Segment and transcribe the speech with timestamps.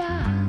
[0.00, 0.39] Olá,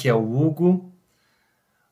[0.00, 0.90] aqui é o Hugo.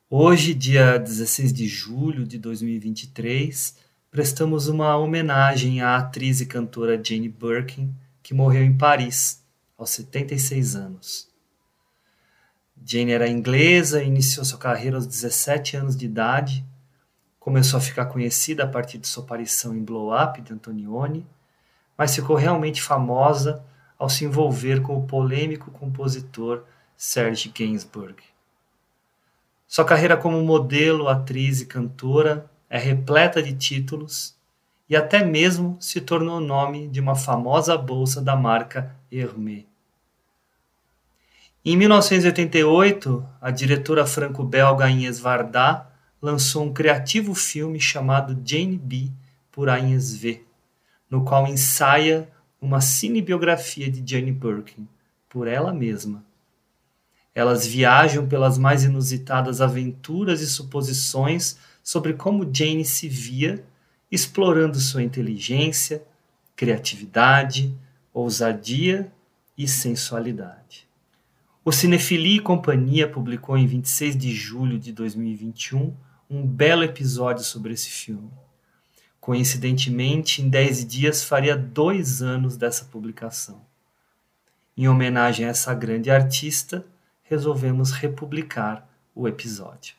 [0.08, 3.76] Hoje, dia 16 de julho de 2023,
[4.10, 9.44] prestamos uma homenagem à atriz e cantora Jane Birkin, que morreu em Paris,
[9.76, 11.28] aos 76 anos.
[12.82, 16.64] Jane era inglesa e iniciou sua carreira aos 17 anos de idade.
[17.38, 21.26] Começou a ficar conhecida a partir de sua aparição em Blow Up de Antonioni,
[21.94, 23.62] mas ficou realmente famosa
[23.98, 26.64] ao se envolver com o polêmico compositor
[27.00, 28.16] Serge Gainsbourg.
[29.68, 34.36] Sua carreira como modelo, atriz e cantora é repleta de títulos
[34.90, 39.64] e até mesmo se tornou nome de uma famosa bolsa da marca Hermès.
[41.64, 45.86] Em 1988, a diretora franco-belga Inês Varda
[46.20, 49.12] lançou um criativo filme chamado Jane B
[49.52, 50.44] por Agnes V,
[51.08, 52.28] no qual ensaia
[52.60, 54.88] uma cinebiografia de Jane Birkin,
[55.28, 56.26] por ela mesma.
[57.38, 63.64] Elas viajam pelas mais inusitadas aventuras e suposições sobre como Jane se via,
[64.10, 66.02] explorando sua inteligência,
[66.56, 67.72] criatividade,
[68.12, 69.12] ousadia
[69.56, 70.88] e sensualidade.
[71.64, 75.94] O Cinefilia e Companhia publicou em 26 de julho de 2021
[76.28, 78.32] um belo episódio sobre esse filme.
[79.20, 83.64] Coincidentemente, em 10 dias faria dois anos dessa publicação.
[84.76, 86.84] Em homenagem a essa grande artista,
[87.28, 89.94] resolvemos republicar o episódio.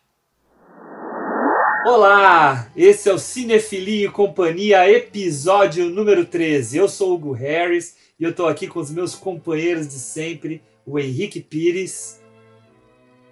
[1.85, 6.78] Olá, esse é o Cinefilia e Companhia, episódio número 13.
[6.78, 10.62] Eu sou o Hugo Harris e eu estou aqui com os meus companheiros de sempre,
[10.85, 12.22] o Henrique Pires.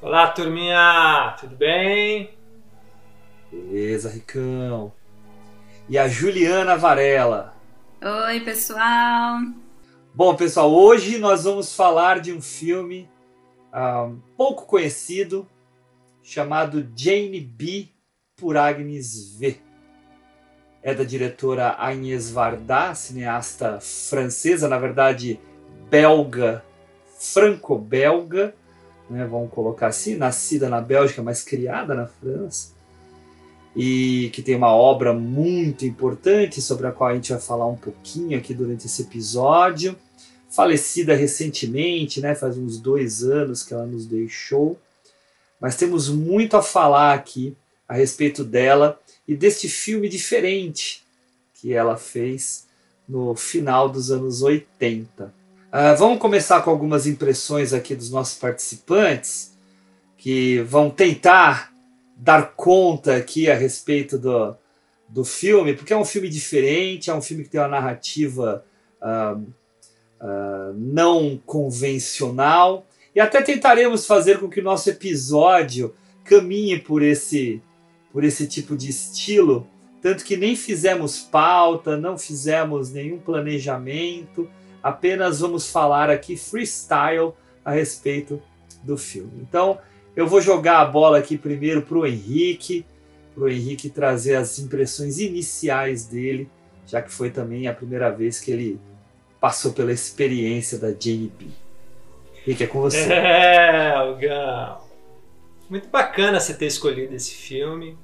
[0.01, 2.29] Olá, turminha, tudo bem?
[3.51, 4.93] Beleza, Ricão.
[5.89, 7.53] E a Juliana Varela.
[8.01, 9.39] Oi, pessoal.
[10.13, 13.09] Bom, pessoal, hoje nós vamos falar de um filme
[13.77, 15.47] um, pouco conhecido,
[16.23, 17.89] chamado Jane B.
[18.35, 19.57] por Agnes V.
[20.81, 25.39] É da diretora Agnès Varda, cineasta francesa, na verdade
[25.89, 26.63] belga,
[27.17, 28.53] franco-belga,
[29.09, 32.73] né, vamos colocar assim, nascida na Bélgica, mas criada na França,
[33.75, 37.75] e que tem uma obra muito importante sobre a qual a gente vai falar um
[37.75, 39.95] pouquinho aqui durante esse episódio
[40.57, 42.33] falecida recentemente, né?
[42.33, 44.75] Faz uns dois anos que ela nos deixou.
[45.61, 47.55] Mas temos muito a falar aqui
[47.87, 51.03] a respeito dela e deste filme diferente
[51.53, 52.65] que ela fez
[53.07, 55.25] no final dos anos 80.
[55.25, 55.31] Uh,
[55.71, 59.55] ah, vamos começar com algumas impressões aqui dos nossos participantes
[60.17, 61.71] que vão tentar
[62.15, 64.55] dar conta aqui a respeito do,
[65.07, 68.65] do filme, porque é um filme diferente, é um filme que tem uma narrativa
[68.99, 69.45] uh,
[70.21, 72.85] uh, não convencional.
[73.15, 75.93] E até tentaremos fazer com que o nosso episódio
[76.23, 77.61] caminhe por esse,
[78.11, 79.67] por esse tipo de estilo.
[80.01, 84.47] Tanto que nem fizemos pauta, não fizemos nenhum planejamento.
[84.83, 87.33] apenas vamos falar aqui freestyle
[87.65, 88.41] a respeito
[88.83, 89.41] do filme.
[89.41, 89.79] Então,
[90.15, 92.85] eu vou jogar a bola aqui primeiro para o Henrique,
[93.33, 96.49] para o Henrique trazer as impressões iniciais dele,
[96.85, 98.79] já que foi também a primeira vez que ele
[99.47, 101.45] passou pela experiência da Jane B.
[102.45, 103.13] Henrique, é com você.
[103.13, 104.81] É, Algão.
[105.69, 107.97] Muito bacana você ter escolhido esse filme.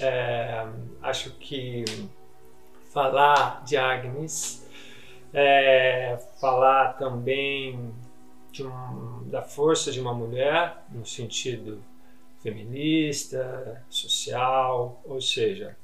[0.00, 0.66] É,
[1.00, 1.84] acho que
[2.92, 4.68] falar de Agnes,
[5.32, 7.78] é, falar também
[8.58, 11.80] um, da força de uma mulher, no sentido
[12.42, 15.76] feminista, social, ou seja,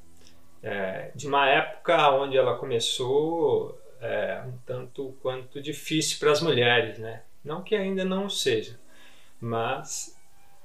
[0.61, 6.97] é, de uma época onde ela começou é, um tanto quanto difícil para as mulheres,
[6.99, 7.21] né?
[7.43, 8.79] Não que ainda não seja,
[9.39, 10.17] mas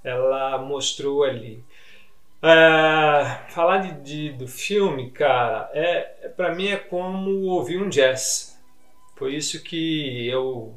[0.02, 1.62] ela mostrou ali.
[2.42, 7.88] É, falar de, de, do filme, cara, é, é para mim é como ouvir um
[7.88, 8.60] jazz.
[9.16, 10.76] Por isso que eu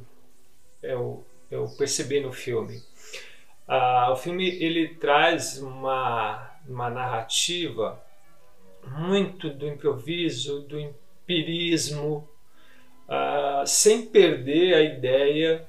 [0.81, 2.81] eu, eu percebi no filme.
[3.67, 8.01] Ah, o filme ele traz uma, uma narrativa
[8.87, 12.28] muito do improviso, do empirismo,
[13.61, 15.67] ah, sem perder a ideia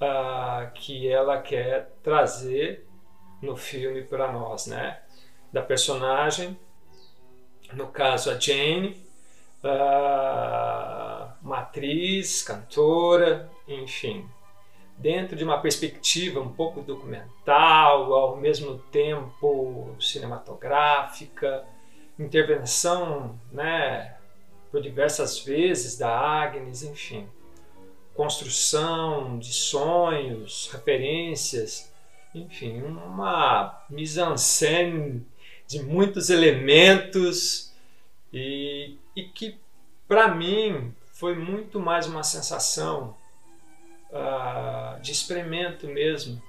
[0.00, 2.86] uh, que ela quer trazer
[3.42, 5.00] no filme para nós, né?
[5.52, 6.58] Da personagem,
[7.72, 8.96] no caso a Jane,
[9.64, 14.28] uh, atriz, cantora, enfim,
[14.96, 21.64] dentro de uma perspectiva um pouco documental, ao mesmo tempo cinematográfica,
[22.18, 24.16] intervenção, né,
[24.70, 27.28] por diversas vezes da Agnes, enfim
[28.20, 31.90] construção de sonhos, referências,
[32.34, 35.26] enfim, uma mise-en-scène
[35.66, 37.72] de muitos elementos
[38.30, 39.58] e, e que
[40.06, 43.16] para mim foi muito mais uma sensação
[44.10, 46.42] uh, de experimento mesmo,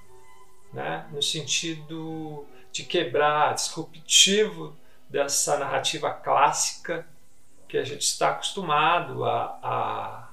[0.73, 1.07] né?
[1.11, 4.75] no sentido de quebrar, disruptivo
[5.09, 7.07] dessa narrativa clássica
[7.71, 10.31] que a gente está acostumado a, a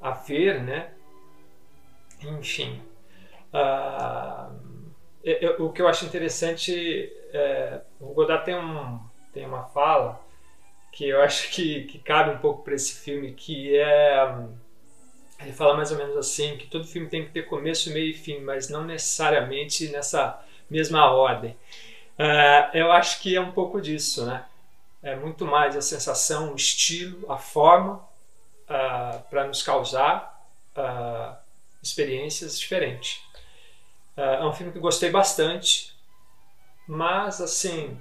[0.00, 0.90] a ver, né?
[2.24, 2.82] Enfim,
[3.52, 4.52] uh,
[5.22, 8.98] eu, o que eu acho interessante, é, o Godard tem, um,
[9.32, 10.20] tem uma fala
[10.90, 14.26] que eu acho que, que cabe um pouco para esse filme, que é
[15.40, 18.14] ele fala mais ou menos assim que todo filme tem que ter começo, meio e
[18.14, 20.40] fim, mas não necessariamente nessa
[20.70, 21.56] mesma ordem.
[22.18, 24.44] Uh, eu acho que é um pouco disso, né?
[25.02, 31.36] É muito mais a sensação, o estilo, a forma uh, para nos causar uh,
[31.82, 33.20] experiências diferentes.
[34.16, 35.92] Uh, é um filme que gostei bastante,
[36.86, 37.98] mas assim,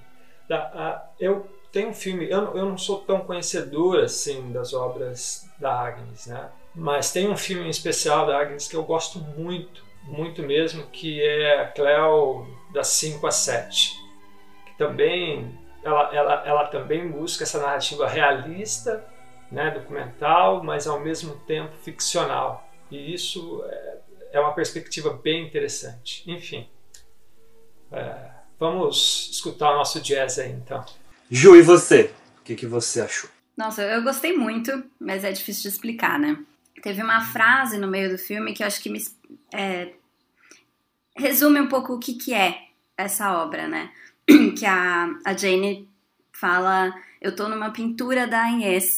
[1.19, 6.27] eu tenho um filme, eu, eu não sou tão conhecedor assim das obras da Agnes,
[6.27, 6.51] né?
[6.75, 11.21] Mas tem um filme em especial da Agnes que eu gosto muito, muito mesmo, que
[11.21, 13.93] é Cleo das 5 a 7.
[14.65, 19.03] Que também ela, ela, ela também busca essa narrativa realista
[19.51, 22.69] né, documental, mas ao mesmo tempo ficcional.
[22.89, 23.97] E isso é,
[24.33, 26.23] é uma perspectiva bem interessante.
[26.29, 26.67] Enfim,
[27.91, 30.85] é, vamos escutar o nosso jazz aí então.
[31.29, 32.13] Ju, e você?
[32.39, 33.29] O que, que você achou?
[33.55, 36.37] Nossa, eu gostei muito, mas é difícil de explicar, né?
[36.81, 38.99] Teve uma frase no meio do filme que eu acho que me
[39.53, 39.93] é,
[41.15, 43.91] resume um pouco o que, que é essa obra, né?
[44.57, 45.89] Que a, a Jane
[46.31, 48.97] fala: Eu tô numa pintura da Inês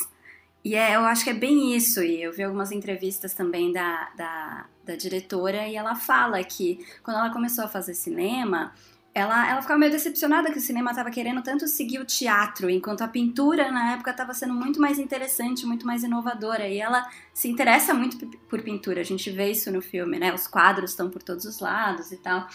[0.63, 4.10] e é, eu acho que é bem isso, e eu vi algumas entrevistas também da,
[4.16, 8.74] da, da, diretora, e ela fala que quando ela começou a fazer cinema,
[9.13, 13.02] ela, ela ficava meio decepcionada que o cinema estava querendo tanto seguir o teatro, enquanto
[13.02, 17.50] a pintura na época estava sendo muito mais interessante, muito mais inovadora, e ela se
[17.50, 20.34] interessa muito por pintura, a gente vê isso no filme, né?
[20.34, 22.48] Os quadros estão por todos os lados e tal.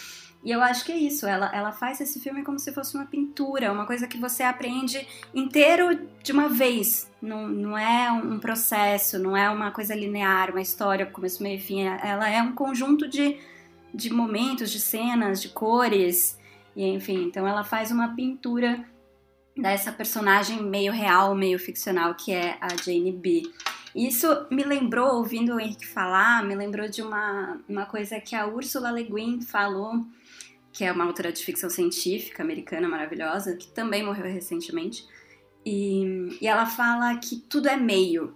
[0.44, 3.04] E eu acho que é isso, ela, ela faz esse filme como se fosse uma
[3.04, 5.04] pintura, uma coisa que você aprende
[5.34, 7.10] inteiro de uma vez.
[7.20, 11.60] Não, não é um processo, não é uma coisa linear, uma história, começo, meio e
[11.60, 11.82] fim.
[11.82, 13.36] Ela é um conjunto de,
[13.92, 16.38] de momentos, de cenas, de cores,
[16.76, 17.24] e enfim.
[17.24, 18.84] Então ela faz uma pintura
[19.56, 23.42] dessa personagem meio real, meio ficcional, que é a Jane B.
[23.92, 28.46] Isso me lembrou, ouvindo o Henrique falar, me lembrou de uma, uma coisa que a
[28.46, 30.06] Ursula Le Guin falou
[30.72, 35.06] que é uma autora de ficção científica americana maravilhosa, que também morreu recentemente.
[35.64, 38.34] E, e ela fala que tudo é meio,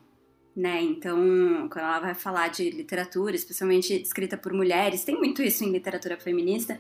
[0.54, 0.82] né?
[0.82, 5.70] Então, quando ela vai falar de literatura, especialmente escrita por mulheres, tem muito isso em
[5.70, 6.78] literatura feminista,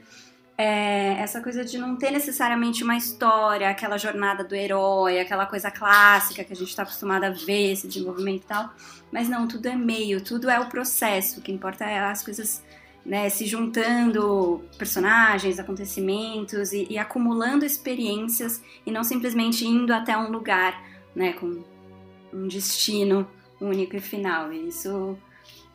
[0.56, 5.70] é essa coisa de não ter necessariamente uma história, aquela jornada do herói, aquela coisa
[5.70, 8.74] clássica que a gente está acostumado a ver, esse desenvolvimento e tal.
[9.10, 11.40] Mas não, tudo é meio, tudo é o processo.
[11.40, 12.62] O que importa é as coisas
[13.04, 20.30] né, se juntando personagens, acontecimentos e, e, acumulando experiências e não simplesmente indo até um
[20.30, 20.82] lugar,
[21.14, 21.62] né, com
[22.32, 23.28] um destino
[23.60, 24.52] único e final.
[24.52, 25.18] E isso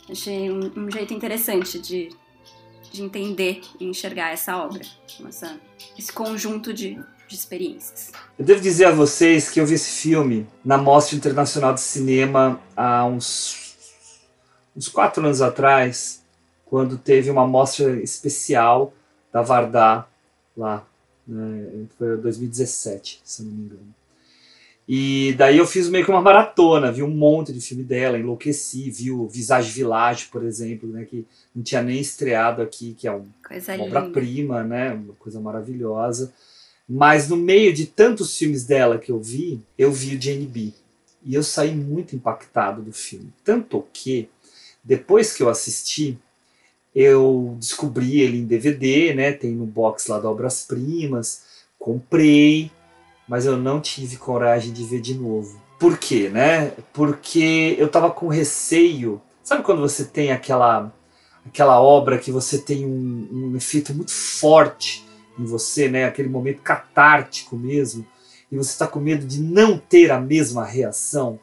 [0.10, 2.10] achei um, um jeito interessante de,
[2.92, 4.82] de entender e enxergar essa obra,
[5.28, 5.60] essa,
[5.98, 8.12] esse conjunto de, de experiências.
[8.40, 12.62] Eu devo dizer a vocês que eu vi esse filme na Mostra Internacional de Cinema
[12.76, 13.76] há uns,
[14.74, 16.26] uns quatro anos atrás
[16.70, 18.94] quando teve uma mostra especial
[19.32, 20.08] da Vardá
[20.56, 20.86] lá.
[21.28, 21.86] Né?
[21.98, 23.98] Foi 2017, se não me engano.
[24.88, 28.90] E daí eu fiz meio que uma maratona, vi um monte de filme dela, enlouqueci,
[28.90, 33.12] vi o Visage Village, por exemplo, né, que não tinha nem estreado aqui, que é
[33.12, 33.28] um,
[33.76, 36.34] uma obra-prima, né, uma coisa maravilhosa.
[36.88, 40.72] Mas no meio de tantos filmes dela que eu vi, eu vi o Jane B.
[41.22, 43.34] E eu saí muito impactado do filme.
[43.44, 44.30] Tanto que,
[44.82, 46.18] depois que eu assisti,
[46.96, 49.32] eu descobri ele em DVD, né?
[49.32, 51.44] Tem no box lá do Obras Primas,
[51.78, 52.72] comprei,
[53.28, 55.62] mas eu não tive coragem de ver de novo.
[55.80, 56.74] Por quê, né?
[56.94, 59.22] Porque eu tava com receio.
[59.44, 60.92] Sabe quando você tem aquela
[61.46, 65.06] aquela obra que você tem um, um efeito muito forte
[65.40, 66.06] em você, né?
[66.06, 68.06] Aquele momento catártico mesmo,
[68.52, 71.40] e você está com medo de não ter a mesma reação?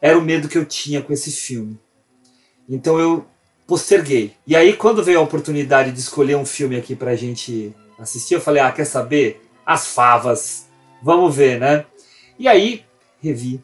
[0.00, 1.78] Era o medo que eu tinha com esse filme.
[2.68, 3.24] Então eu
[3.66, 4.34] posterguei.
[4.46, 8.40] E aí, quando veio a oportunidade de escolher um filme aqui pra gente assistir, eu
[8.40, 9.42] falei: ah, quer saber?
[9.64, 10.66] As favas.
[11.02, 11.84] Vamos ver, né?
[12.38, 12.84] E aí,
[13.20, 13.60] revi.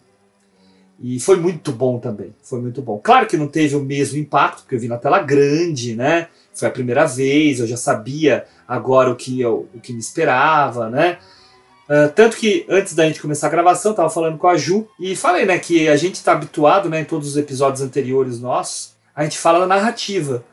[1.01, 2.35] E foi muito bom também.
[2.43, 3.01] Foi muito bom.
[3.03, 6.29] Claro que não teve o mesmo impacto, porque eu vi na tela grande, né?
[6.55, 10.89] Foi a primeira vez, eu já sabia agora o que, eu, o que me esperava,
[10.89, 11.19] né?
[11.89, 15.17] Uh, tanto que antes da gente começar a gravação, tava falando com a Ju e
[15.17, 19.25] falei, né, que a gente está habituado, né, em todos os episódios anteriores nossos, a
[19.25, 20.45] gente fala da narrativa,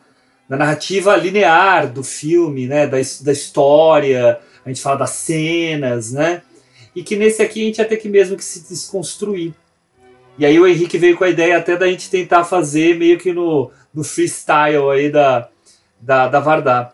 [0.47, 6.41] da narrativa linear do filme, né, da, da história, a gente fala das cenas, né,
[6.95, 9.53] e que nesse aqui a gente ia ter que mesmo que se desconstruir.
[10.37, 13.33] E aí o Henrique veio com a ideia até da gente tentar fazer meio que
[13.33, 15.49] no, no freestyle aí da,
[15.99, 16.93] da, da Vardar.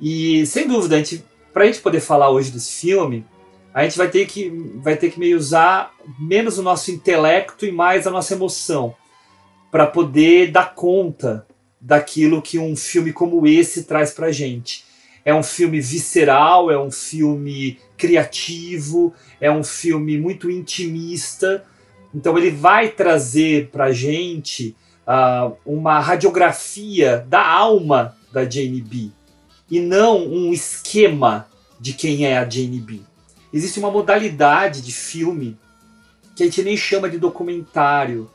[0.00, 3.24] E sem dúvida, a gente, pra gente poder falar hoje desse filme,
[3.72, 7.72] a gente vai ter que, vai ter que meio usar menos o nosso intelecto e
[7.72, 8.94] mais a nossa emoção
[9.74, 11.44] para poder dar conta
[11.80, 14.84] daquilo que um filme como esse traz para gente.
[15.24, 21.64] É um filme visceral, é um filme criativo, é um filme muito intimista.
[22.14, 24.76] Então ele vai trazer para gente
[25.08, 29.08] uh, uma radiografia da alma da Jane B
[29.68, 31.48] e não um esquema
[31.80, 33.00] de quem é a Jane B.
[33.52, 35.58] Existe uma modalidade de filme
[36.36, 38.30] que a gente nem chama de documentário,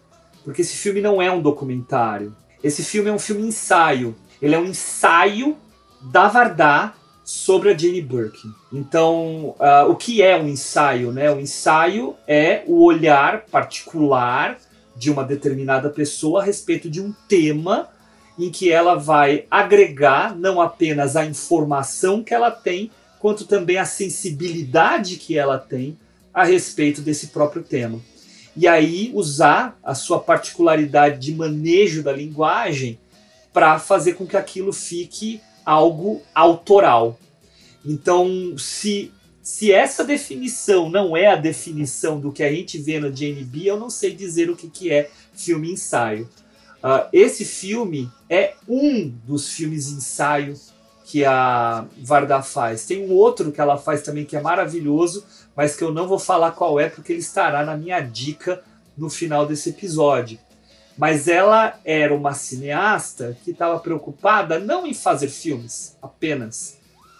[0.49, 2.35] porque esse filme não é um documentário.
[2.63, 4.15] Esse filme é um filme ensaio.
[4.41, 5.55] Ele é um ensaio
[6.01, 8.51] da Vardá sobre a Jane Birkin.
[8.73, 11.11] Então, uh, o que é um ensaio?
[11.11, 11.29] Né?
[11.29, 14.57] O ensaio é o olhar particular
[14.95, 17.87] de uma determinada pessoa a respeito de um tema
[18.39, 22.89] em que ela vai agregar não apenas a informação que ela tem,
[23.19, 25.95] quanto também a sensibilidade que ela tem
[26.33, 28.01] a respeito desse próprio tema
[28.55, 32.99] e aí usar a sua particularidade de manejo da linguagem
[33.53, 37.19] para fazer com que aquilo fique algo autoral.
[37.85, 43.11] Então, se, se essa definição não é a definição do que a gente vê no
[43.11, 46.29] JNB, eu não sei dizer o que, que é filme ensaio.
[46.83, 50.55] Uh, esse filme é um dos filmes ensaio
[51.05, 52.85] que a Varda faz.
[52.85, 55.25] Tem um outro que ela faz também que é maravilhoso,
[55.59, 58.63] mas que eu não vou falar qual é porque ele estará na minha dica
[58.97, 60.39] no final desse episódio.
[60.97, 66.77] Mas ela era uma cineasta que estava preocupada não em fazer filmes apenas.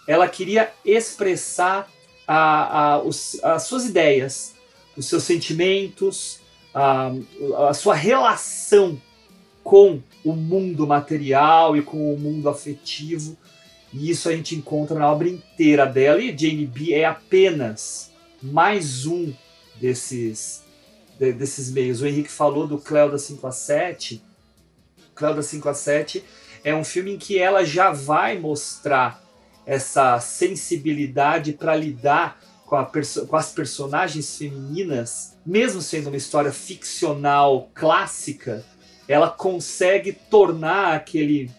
[0.08, 1.86] Ela queria expressar
[2.26, 4.54] a, a, os, as suas ideias,
[4.96, 6.40] os seus sentimentos,
[6.72, 7.12] a,
[7.68, 8.98] a sua relação
[9.62, 13.36] com o mundo material e com o mundo afetivo.
[13.92, 16.22] E isso a gente encontra na obra inteira dela.
[16.22, 18.09] E Jane B é apenas
[18.42, 19.32] mais um
[19.80, 20.62] desses,
[21.18, 22.00] de, desses meios.
[22.00, 24.22] O Henrique falou do Cléo da 5 a 7.
[25.14, 26.24] Cléo da 5 a 7
[26.64, 29.22] é um filme em que ela já vai mostrar
[29.66, 37.68] essa sensibilidade para lidar com, a com as personagens femininas, mesmo sendo uma história ficcional
[37.74, 38.64] clássica,
[39.08, 41.50] ela consegue tornar aquele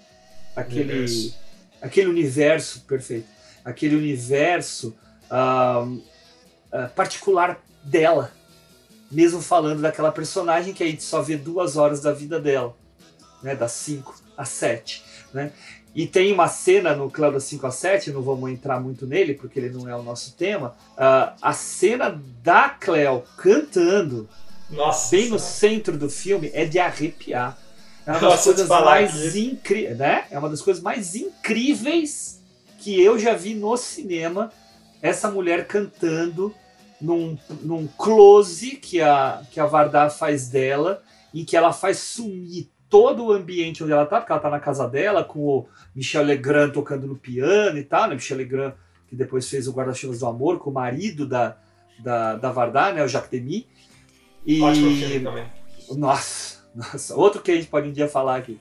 [0.55, 1.37] aquele universo,
[1.81, 3.27] aquele universo perfeito
[3.63, 4.95] aquele universo
[5.29, 6.01] uh,
[6.73, 8.31] uh, particular dela,
[9.09, 12.75] mesmo falando daquela personagem que a gente só vê duas horas da vida dela,
[13.43, 15.03] né, das 5 às 7.
[15.33, 15.51] Né?
[15.93, 19.33] E tem uma cena no Cléo das 5 às 7, não vamos entrar muito nele
[19.33, 20.75] porque ele não é o nosso tema.
[20.93, 24.29] Uh, a cena da Cleo cantando,
[24.69, 27.57] Nossa, bem no centro do filme, é de arrepiar.
[28.05, 30.25] É uma das Nossa, coisas mais incríveis, né?
[30.31, 32.39] É uma das coisas mais incríveis
[32.79, 34.51] que eu já vi no cinema.
[35.01, 36.55] Essa mulher cantando
[37.01, 41.01] num, num close que a, que a Vardar faz dela,
[41.33, 44.59] em que ela faz sumir todo o ambiente onde ela tá, porque ela tá na
[44.59, 48.15] casa dela, com o Michel Legrand tocando no piano e tal, né?
[48.15, 48.73] Michel Legrand,
[49.07, 51.57] que depois fez o Guarda-Chuvas do Amor, com o marido da,
[52.03, 53.03] da, da Vardar, né?
[53.03, 53.65] O Jacques Demy.
[54.45, 54.61] E...
[54.61, 55.45] Ótimo filme também.
[55.91, 58.59] Nossa, nossa, outro que a gente pode um dia falar aqui.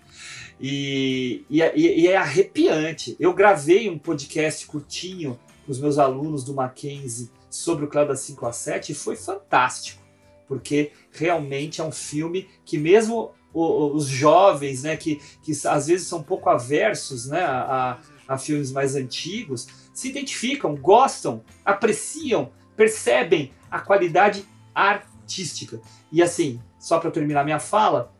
[0.61, 3.16] E, e, e, é arrepiante.
[3.18, 8.21] Eu gravei um podcast curtinho com os meus alunos do Mackenzie sobre o Cléo das
[8.21, 10.02] 5 a 7 e foi fantástico,
[10.47, 16.21] porque realmente é um filme que mesmo os jovens, né, que, que às vezes são
[16.21, 23.80] um pouco aversos né, a, a filmes mais antigos, se identificam, gostam, apreciam, percebem a
[23.80, 25.80] qualidade artística.
[26.12, 28.12] E assim, só para terminar minha fala,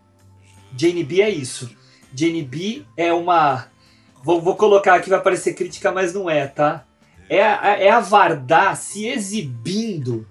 [0.77, 1.71] Jane B é isso.
[2.15, 3.69] Jane B é uma.
[4.23, 6.85] Vou, vou colocar aqui, vai parecer crítica, mas não é, tá?
[7.31, 10.27] É a, é a Vardar se exibindo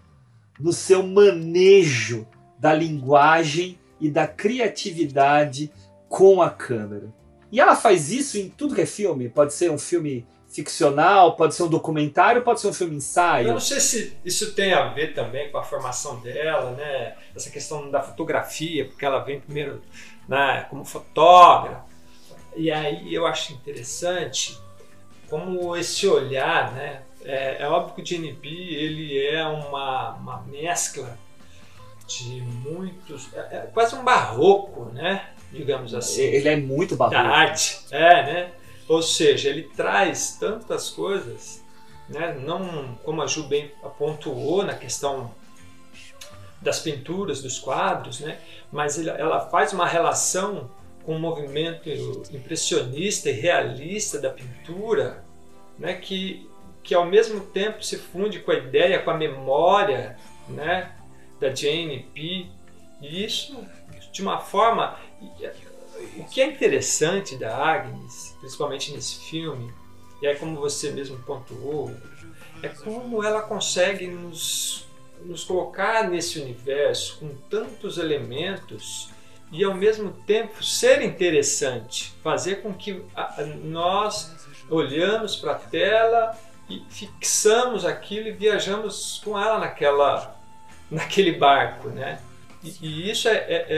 [0.59, 2.27] no seu manejo
[2.59, 5.71] da linguagem e da criatividade
[6.09, 7.07] com a câmera.
[7.49, 9.29] E ela faz isso em tudo que é filme.
[9.29, 13.47] Pode ser um filme ficcional, pode ser um documentário, pode ser um filme ensaio.
[13.47, 17.15] Eu não sei se isso tem a ver também com a formação dela, né?
[17.33, 19.81] Essa questão da fotografia, porque ela vem primeiro
[20.27, 21.85] né, como fotógrafa.
[22.57, 24.59] E aí eu acho interessante
[25.29, 27.01] como esse olhar, né?
[27.23, 31.17] É, é óbvio que o GNP ele é uma, uma mescla
[32.07, 35.29] de muitos, é, é quase um barroco, né?
[35.51, 36.21] Digamos assim.
[36.21, 37.17] Ele é muito barroco.
[37.17, 38.51] Da arte, é, né?
[38.87, 41.63] Ou seja, ele traz tantas coisas,
[42.07, 42.37] né?
[42.43, 45.31] Não como a Ju bem pontuou na questão
[46.61, 48.39] das pinturas, dos quadros, né?
[48.71, 50.69] Mas ele, ela faz uma relação
[51.09, 51.89] com o movimento
[52.31, 55.25] impressionista e realista da pintura,
[55.75, 55.95] né?
[55.95, 56.47] Que
[56.83, 60.95] que ao mesmo tempo se funde com a ideia, com a memória, né?
[61.39, 62.45] Da Jane P.
[63.01, 63.57] E isso
[64.11, 64.99] de uma forma
[66.15, 69.73] o que é interessante da Agnes, principalmente nesse filme,
[70.21, 71.91] e é como você mesmo pontuou,
[72.61, 74.87] é como ela consegue nos,
[75.25, 79.09] nos colocar nesse universo com tantos elementos
[79.51, 83.03] e ao mesmo tempo ser interessante, fazer com que
[83.63, 84.35] nós
[84.69, 86.37] olhamos para a tela
[86.69, 90.35] e fixamos aquilo e viajamos com ela naquela
[90.89, 92.19] naquele barco, né?
[92.63, 93.77] E, e isso é, é, é,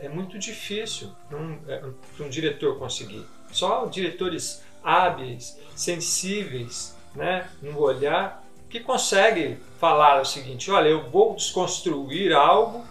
[0.00, 1.82] é, é muito difícil para um, é,
[2.20, 3.24] um, diretor conseguir.
[3.50, 11.34] Só diretores hábeis, sensíveis, né, no olhar, que conseguem falar o seguinte: olha, eu vou
[11.34, 12.84] desconstruir algo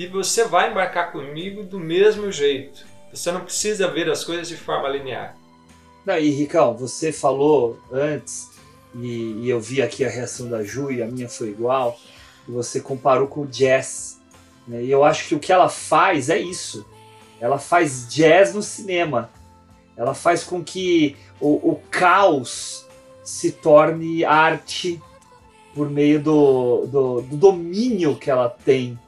[0.00, 2.86] e você vai embarcar comigo do mesmo jeito.
[3.12, 5.36] Você não precisa ver as coisas de forma linear.
[6.06, 8.48] Daí, Ricão, você falou antes,
[8.94, 11.98] e, e, eu vi aqui a reação da Ju e a minha foi igual,
[12.48, 14.18] você comparou com o jazz.
[14.66, 14.84] Né?
[14.84, 16.86] E eu acho que o que ela faz é isso.
[17.38, 19.28] Ela faz jazz no cinema.
[19.98, 22.86] Ela faz com que o, o caos
[23.22, 24.98] se torne arte
[25.74, 28.98] por meio do, do, do, domínio que ela tem.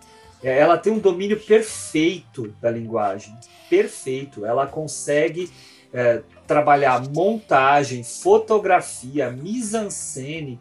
[0.42, 3.34] É, ela tem um domínio perfeito da linguagem.
[3.70, 4.44] Perfeito.
[4.44, 5.50] Ela consegue
[5.92, 10.60] é, trabalhar montagem, fotografia, mise-en-scène,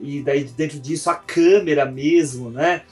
[0.00, 2.82] e daí dentro disso a câmera mesmo, né?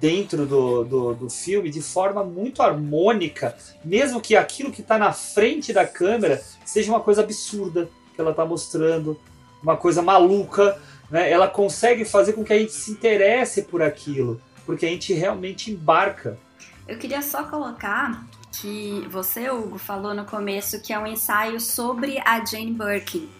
[0.00, 5.12] dentro do, do, do, filme de forma muito harmônica, mesmo que aquilo que está na
[5.12, 9.18] frente da câmera seja uma coisa absurda que ela está mostrando,
[9.62, 10.78] uma coisa maluca,
[11.10, 11.30] né?
[11.30, 15.70] ela consegue fazer com que a gente se interesse por aquilo, porque a gente realmente
[15.70, 16.38] embarca.
[16.86, 18.22] Eu queria só colocar
[18.60, 23.30] que você, Hugo, falou no começo que é um ensaio sobre a Jane Birkin.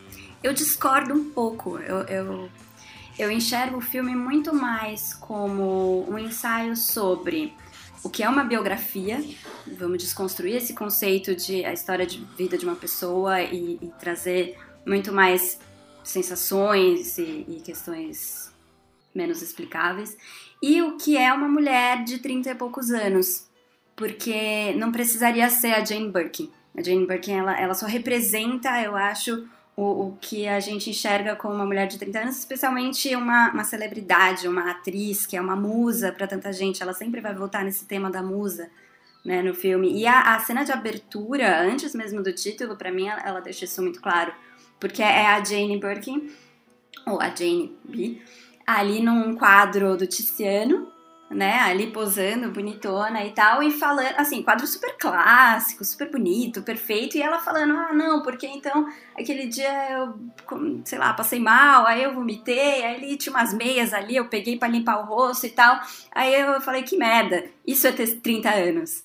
[0.42, 1.76] Eu discordo um pouco.
[1.80, 2.50] Eu, eu
[3.18, 7.52] eu enxergo o filme muito mais como um ensaio sobre
[8.02, 9.22] o que é uma biografia,
[9.76, 14.56] vamos desconstruir esse conceito de a história de vida de uma pessoa e, e trazer
[14.86, 15.58] muito mais
[16.02, 18.50] sensações e, e, questões
[19.12, 20.16] menos explicáveis,
[20.62, 23.48] e o que é uma mulher de 30 e poucos anos,
[23.94, 26.50] porque não precisaria ser a Jane Birkin.
[26.76, 31.36] A Jane Birkin ela, ela só representa, eu acho, o, o, que a gente enxerga
[31.36, 35.54] como uma mulher de 30 anos, especialmente uma, uma celebridade, uma atriz que é uma
[35.54, 36.82] musa para tanta gente.
[36.82, 38.68] Ela sempre vai voltar nesse tema da musa
[39.24, 39.92] né, no filme.
[39.92, 43.66] E a, a cena de abertura, antes mesmo do título, para mim, ela, ela deixa
[43.66, 44.32] isso muito claro.
[44.80, 46.28] Porque é a Jane Birkin,
[47.06, 48.20] ou a Jane B,
[48.68, 50.92] ali num quadro do Tiziano,
[51.30, 57.16] né, ali posando, bonitona e tal, e falando, assim, quadro super clássico, super bonito, perfeito,
[57.16, 58.86] e ela falando, ah, não, porque então
[59.18, 60.18] aquele dia eu,
[60.84, 64.58] sei lá, passei mal, aí eu vomitei, aí ele tinha umas meias ali, eu peguei
[64.58, 65.80] para limpar o rosto e tal,
[66.14, 69.02] aí eu falei, que merda, isso é ter 30 anos.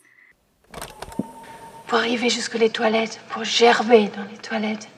[1.87, 4.89] Pour arriver jusque les toilettes, pour gerber dans les toilettes,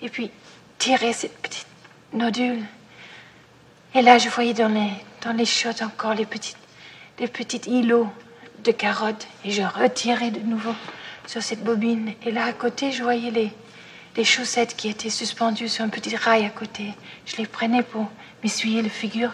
[0.00, 0.30] et puis
[0.78, 1.66] tirer cette petite
[2.12, 2.75] nodule.
[3.96, 4.90] Et là, je voyais dans les
[5.22, 6.58] dans les chiottes encore les petites,
[7.18, 8.08] les petites îlots
[8.62, 10.74] de carottes et je retirais de nouveau
[11.26, 12.12] sur cette bobine.
[12.24, 13.50] Et là, à côté, je voyais les,
[14.16, 16.94] les chaussettes qui étaient suspendues sur un petit rail à côté.
[17.24, 18.06] Je les prenais pour
[18.42, 19.32] m'essuyer la figure,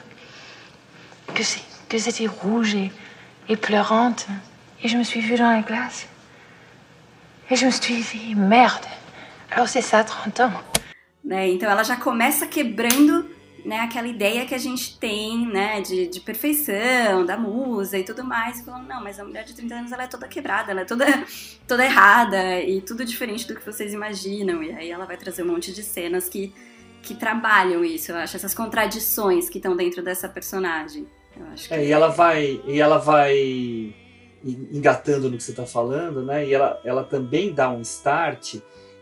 [1.35, 1.43] que,
[1.89, 2.91] que c'était rouge et,
[3.49, 4.29] et pleurante.
[4.83, 6.07] Et je me suis vue dans la glace.
[7.51, 8.87] Et je me suis dit, merde,
[9.51, 10.53] alors c'est ça, 30 ans.
[11.25, 13.29] então ela já começa quebrando
[13.65, 18.25] né, aquela ideia que a gente tem, né, de, de perfeição, da musa e tudo
[18.25, 20.81] mais, e falando, não, mas a mulher de 30 anos ela é toda quebrada, ela
[20.81, 21.07] é toda,
[21.67, 24.63] toda errada e tudo diferente do que vocês imaginam.
[24.63, 26.53] E aí ela vai trazer um monte de cenas que,
[27.03, 31.07] que trabalham isso, eu acho, essas contradições que estão dentro dessa personagem.
[31.37, 31.73] Eu acho.
[31.73, 32.61] É, e ela vai.
[32.67, 33.95] E ela vai
[34.45, 36.47] engatando no que você está falando, né?
[36.47, 38.57] E ela, ela também dá um start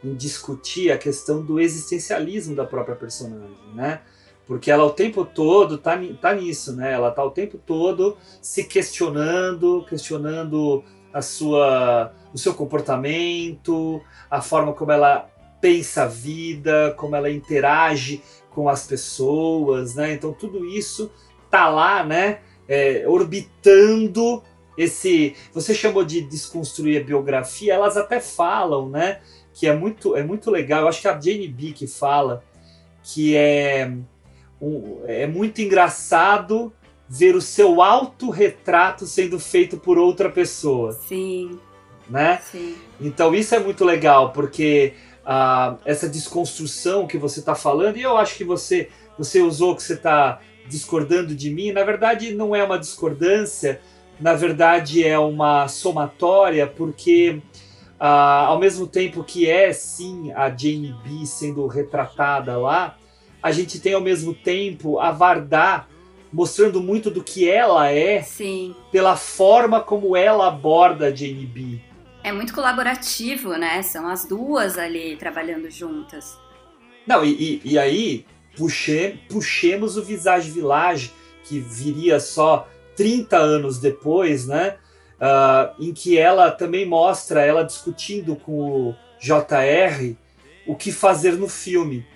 [0.05, 4.01] em discutir a questão do existencialismo da própria personagem, né?
[4.51, 6.93] Porque ela o tempo todo tá, tá nisso, né?
[6.93, 10.83] Ela tá o tempo todo se questionando, questionando
[11.15, 18.25] a sua, o seu comportamento, a forma como ela pensa a vida, como ela interage
[18.51, 20.15] com as pessoas, né?
[20.15, 21.13] Então tudo isso
[21.49, 22.41] tá lá, né?
[22.67, 24.43] É, orbitando
[24.77, 25.37] esse.
[25.55, 29.21] Você chamou de desconstruir a biografia, elas até falam, né?
[29.55, 30.81] Que é muito, é muito legal.
[30.81, 32.43] Eu acho que é a Jane B que fala
[33.05, 33.93] que é
[34.61, 36.73] um, é muito engraçado
[37.09, 40.93] ver o seu autorretrato sendo feito por outra pessoa.
[40.93, 41.59] Sim.
[42.09, 42.41] Né?
[42.51, 42.77] Sim.
[43.01, 44.95] Então isso é muito legal, porque
[45.25, 49.83] ah, essa desconstrução que você está falando, e eu acho que você, você usou que
[49.83, 53.81] você está discordando de mim, na verdade não é uma discordância,
[54.21, 57.41] na verdade é uma somatória, porque
[57.99, 62.97] ah, ao mesmo tempo que é sim a Jane B sendo retratada lá,
[63.43, 65.87] a gente tem ao mesmo tempo a Vardá
[66.33, 68.75] mostrando muito do que ela é Sim.
[68.93, 71.81] pela forma como ela aborda a Jane B.
[72.23, 73.83] É muito colaborativo, né?
[73.83, 76.39] São as duas ali trabalhando juntas.
[77.07, 78.27] Não, e, e, e aí
[78.57, 81.13] puxe, puxemos o Visage Village,
[81.45, 84.77] que viria só 30 anos depois, né?
[85.19, 90.17] Uh, em que ela também mostra ela discutindo com o JR
[90.67, 92.07] o que fazer no filme.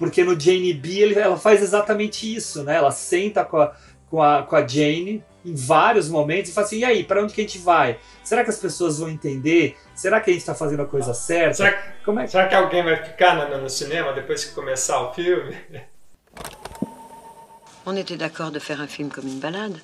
[0.00, 2.76] Porque no Jane B ele, ela faz exatamente isso, né?
[2.76, 3.72] Ela senta com a,
[4.08, 7.34] com a, com a Jane em vários momentos e fala assim: e aí, para onde
[7.34, 7.98] que a gente vai?
[8.24, 9.76] Será que as pessoas vão entender?
[9.94, 11.52] Será que a gente está fazendo a coisa certa?
[11.54, 12.26] Será, Como é?
[12.26, 15.54] será que alguém vai ficar no, no cinema depois que começar o filme?
[17.86, 19.80] On était d'accord de faire un film comme une balade.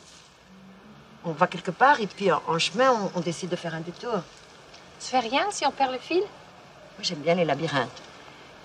[1.25, 4.23] On va quelque part et puis en chemin, on, on décide de faire un détour.
[4.99, 8.06] Ça fait rien si on perd le fil Moi, j'aime bien les labyrinthes.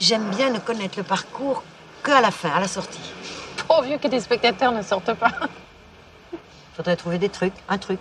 [0.02, 1.64] J'aime bien ne connaître le parcours
[2.04, 3.14] qu'à la fin, à la sortie.
[3.68, 5.32] Pourvu que des spectateurs ne sortent pas.
[6.76, 8.00] Faudrait trouver des trucs, un truc.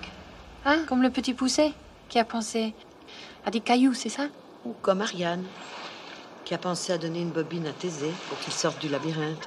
[0.65, 1.75] Hein Comme le petit poussé
[2.09, 2.73] qui a pensé
[3.45, 4.29] à des cailloux, c'est ça
[4.65, 5.45] Ou comme Ariane,
[6.47, 9.47] qui a pensé à donner une bobine à Thésée pour qu'il sorte du labyrinthe.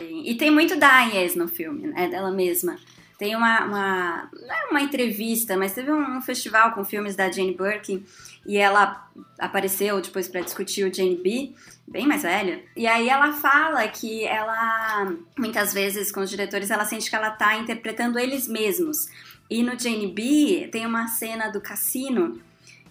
[0.00, 2.08] E tem muito da Agnes no filme, né?
[2.08, 2.76] Dela mesma.
[3.18, 7.28] Tem uma, uma, não é uma entrevista, mas teve um, um, festival com filmes da
[7.28, 8.04] Jane Birkin
[8.48, 9.06] e ela
[9.38, 11.52] apareceu depois para discutir o Jane B,
[11.86, 12.62] bem mais velha.
[12.74, 17.30] E aí ela fala que ela, muitas vezes com os diretores, ela sente que ela
[17.30, 19.06] tá interpretando eles mesmos.
[19.50, 22.40] E no Jane B tem uma cena do cassino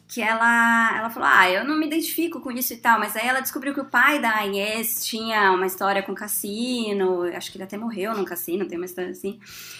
[0.08, 3.28] que ela, ela falou, ah, eu não me identifico com isso e tal, mas aí
[3.28, 7.66] ela descobriu que o pai da Inês tinha uma história com cassino, acho que ele
[7.66, 9.38] até morreu num cassino, tem uma história assim,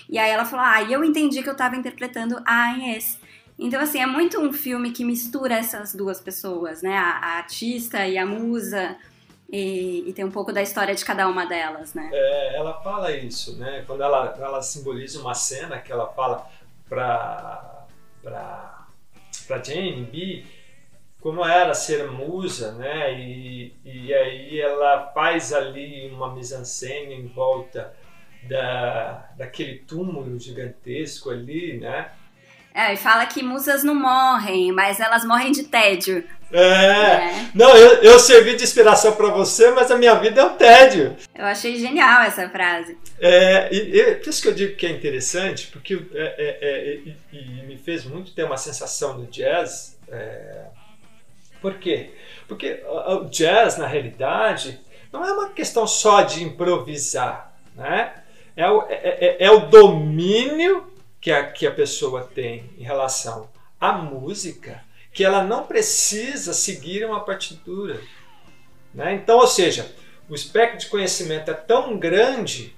[0.10, 3.18] e aí ela falou, ah, eu entendi que eu tava interpretando a Inês.
[3.60, 8.06] Então, assim, é muito um filme que mistura essas duas pessoas, né, a, a artista
[8.06, 8.96] e a musa,
[9.52, 12.10] e, e, tem um pouco da história de cada uma delas, né.
[12.14, 16.48] É, ela fala isso, né, quando ela, ela simboliza uma cena que ela fala
[16.88, 17.86] pra...
[18.22, 18.78] pra
[19.48, 20.44] para Jane B,
[21.22, 23.20] como era ser musa, né?
[23.20, 27.94] E, e aí ela faz ali uma mise-en-scène em volta
[28.44, 32.12] da, daquele túmulo gigantesco ali, né?
[32.78, 36.24] É, e fala que musas não morrem, mas elas morrem de tédio.
[36.52, 36.60] É.
[36.60, 37.50] é.
[37.56, 41.18] Não, eu, eu servi de inspiração para você, mas a minha vida é um tédio.
[41.34, 42.96] Eu achei genial essa frase.
[43.20, 47.16] É, e, e por isso que eu digo que é interessante, porque é, é, é
[47.34, 49.98] e, me fez muito ter uma sensação do jazz.
[50.08, 50.66] É,
[51.60, 52.12] por quê?
[52.48, 54.80] Porque o jazz, na realidade,
[55.12, 58.14] não é uma questão só de improvisar, né?
[58.56, 63.50] É o, é, é o domínio que a, que a pessoa tem em relação
[63.80, 68.00] à música, que ela não precisa seguir uma partitura.
[68.94, 69.16] Né?
[69.16, 69.92] Então, ou seja,
[70.30, 72.76] o espectro de conhecimento é tão grande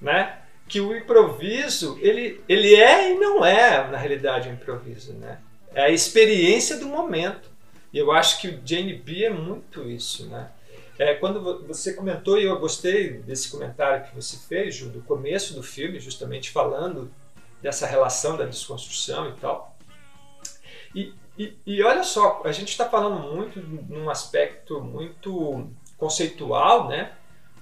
[0.00, 0.38] né,
[0.68, 5.12] que o improviso ele, ele é e não é, na realidade, um improviso.
[5.14, 5.38] Né?
[5.74, 7.50] É a experiência do momento.
[7.92, 10.26] E eu acho que o Jane B é muito isso.
[10.26, 10.48] Né?
[10.98, 15.54] É, quando você comentou, e eu gostei desse comentário que você fez, Ju, do começo
[15.54, 17.10] do filme, justamente falando
[17.62, 19.76] dessa relação da desconstrução e tal.
[20.94, 27.12] E, e, e olha só, a gente está falando muito num aspecto muito conceitual, né?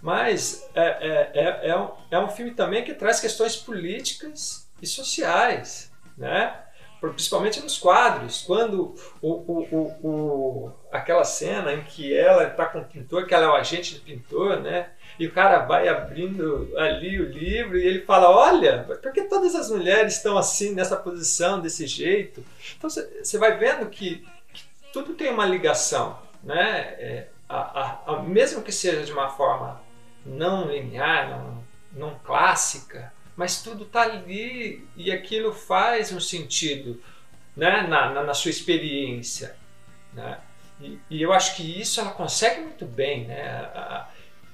[0.00, 4.86] mas é, é, é, é, um, é um filme também que traz questões políticas e
[4.86, 5.92] sociais.
[6.16, 6.64] Né?
[7.00, 12.84] principalmente nos quadros, quando o, o, o, aquela cena em que ela está com o
[12.84, 14.90] pintor, que ela é o agente do pintor, né?
[15.18, 19.54] E o cara vai abrindo ali o livro e ele fala: Olha, por que todas
[19.54, 22.44] as mulheres estão assim, nessa posição, desse jeito?
[22.76, 26.94] Então você vai vendo que, que, tudo tem uma ligação, né?
[26.98, 29.80] É, a, a, a, mesmo que seja de uma forma
[30.24, 37.02] não linear, não, não clássica, mas tudo está ali e aquilo faz um sentido
[37.56, 37.82] né?
[37.88, 39.56] na, na, na sua experiência.
[40.12, 40.38] Né?
[40.80, 43.26] E, e, eu acho que isso ela consegue muito bem.
[43.26, 43.42] Né?
[43.74, 44.08] A,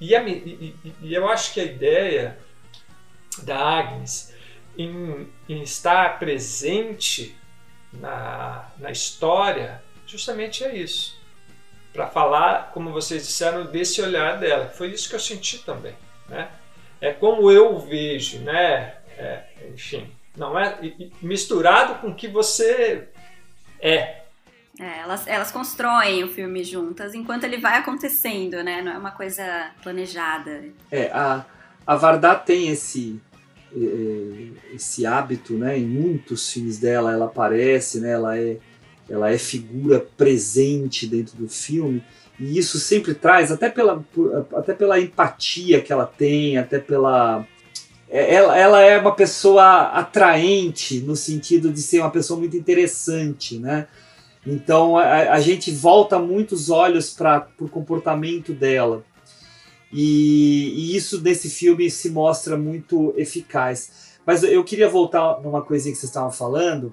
[0.09, 2.38] e, a, e, e, eu acho que a ideia
[3.43, 4.33] da Agnes
[4.77, 7.37] em, em estar presente
[7.93, 11.17] na, na história justamente é isso.
[11.93, 14.69] Para falar, como vocês disseram, desse olhar dela.
[14.69, 15.95] Foi isso que eu senti também.
[16.29, 16.49] Né?
[17.05, 18.95] é como eu vejo, né?
[19.19, 20.79] É, enfim, não é
[21.21, 23.09] misturado com o que você
[23.79, 24.24] é.
[24.79, 28.83] É, elas, elas constroem o filme juntas enquanto ele vai acontecendo, né?
[28.83, 30.65] Não é uma coisa planejada.
[30.91, 31.45] É, a,
[31.87, 33.21] a Vardá tem esse,
[33.75, 35.79] é, esse hábito, né?
[35.79, 38.11] Em muitos filmes dela, ela aparece, né?
[38.11, 38.57] Ela é,
[39.09, 42.03] ela é figura presente dentro do filme.
[42.39, 44.05] E isso sempre traz, até pela,
[44.57, 47.47] até pela empatia que ela tem, até pela.
[48.11, 53.57] É, ela, ela é uma pessoa atraente no sentido de ser uma pessoa muito interessante,
[53.57, 53.87] né?
[54.46, 59.04] Então a, a gente volta muitos olhos para o comportamento dela.
[59.92, 64.14] E, e, isso nesse filme se mostra muito eficaz.
[64.26, 66.92] Mas eu queria voltar numa coisinha que vocês estavam falando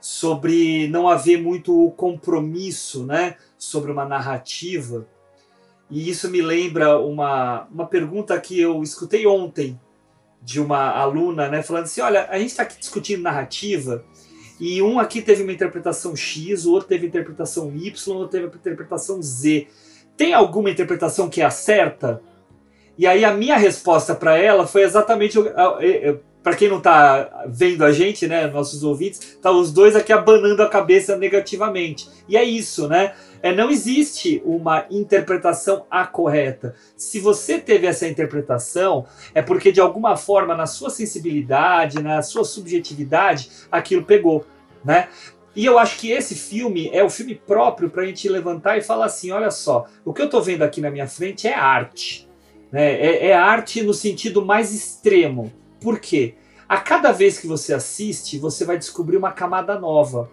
[0.00, 3.36] sobre não haver muito compromisso, né?
[3.60, 5.06] sobre uma narrativa.
[5.90, 9.78] E isso me lembra uma, uma pergunta que eu escutei ontem
[10.42, 14.02] de uma aluna, né, falando assim: olha, a gente está aqui discutindo narrativa
[14.60, 18.46] e um aqui teve uma interpretação X, o outro teve interpretação Y, o outro teve
[18.54, 19.66] interpretação Z.
[20.16, 22.22] Tem alguma interpretação que é certa?
[22.98, 25.38] E aí a minha resposta para ela foi exatamente
[26.42, 30.62] para quem não está vendo a gente, né, nossos ouvintes, tá os dois aqui abanando
[30.62, 32.08] a cabeça negativamente.
[32.28, 33.12] E é isso, né?
[33.42, 36.74] É, não existe uma interpretação correta.
[36.96, 42.44] Se você teve essa interpretação, é porque de alguma forma na sua sensibilidade, na sua
[42.44, 44.44] subjetividade, aquilo pegou,
[44.84, 45.08] né?
[45.54, 48.82] E eu acho que esse filme é o filme próprio para a gente levantar e
[48.82, 52.28] falar assim: olha só, o que eu estou vendo aqui na minha frente é arte.
[52.70, 52.92] Né?
[52.94, 55.52] É, é arte no sentido mais extremo.
[55.80, 56.34] Por quê?
[56.68, 60.30] A cada vez que você assiste, você vai descobrir uma camada nova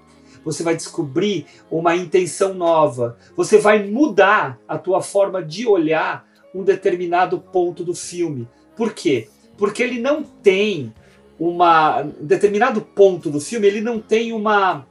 [0.47, 6.63] você vai descobrir uma intenção nova, você vai mudar a tua forma de olhar um
[6.63, 8.47] determinado ponto do filme.
[8.75, 9.27] Por quê?
[9.57, 10.93] Porque ele não tem
[11.37, 14.87] uma um determinado ponto do filme, ele não tem uma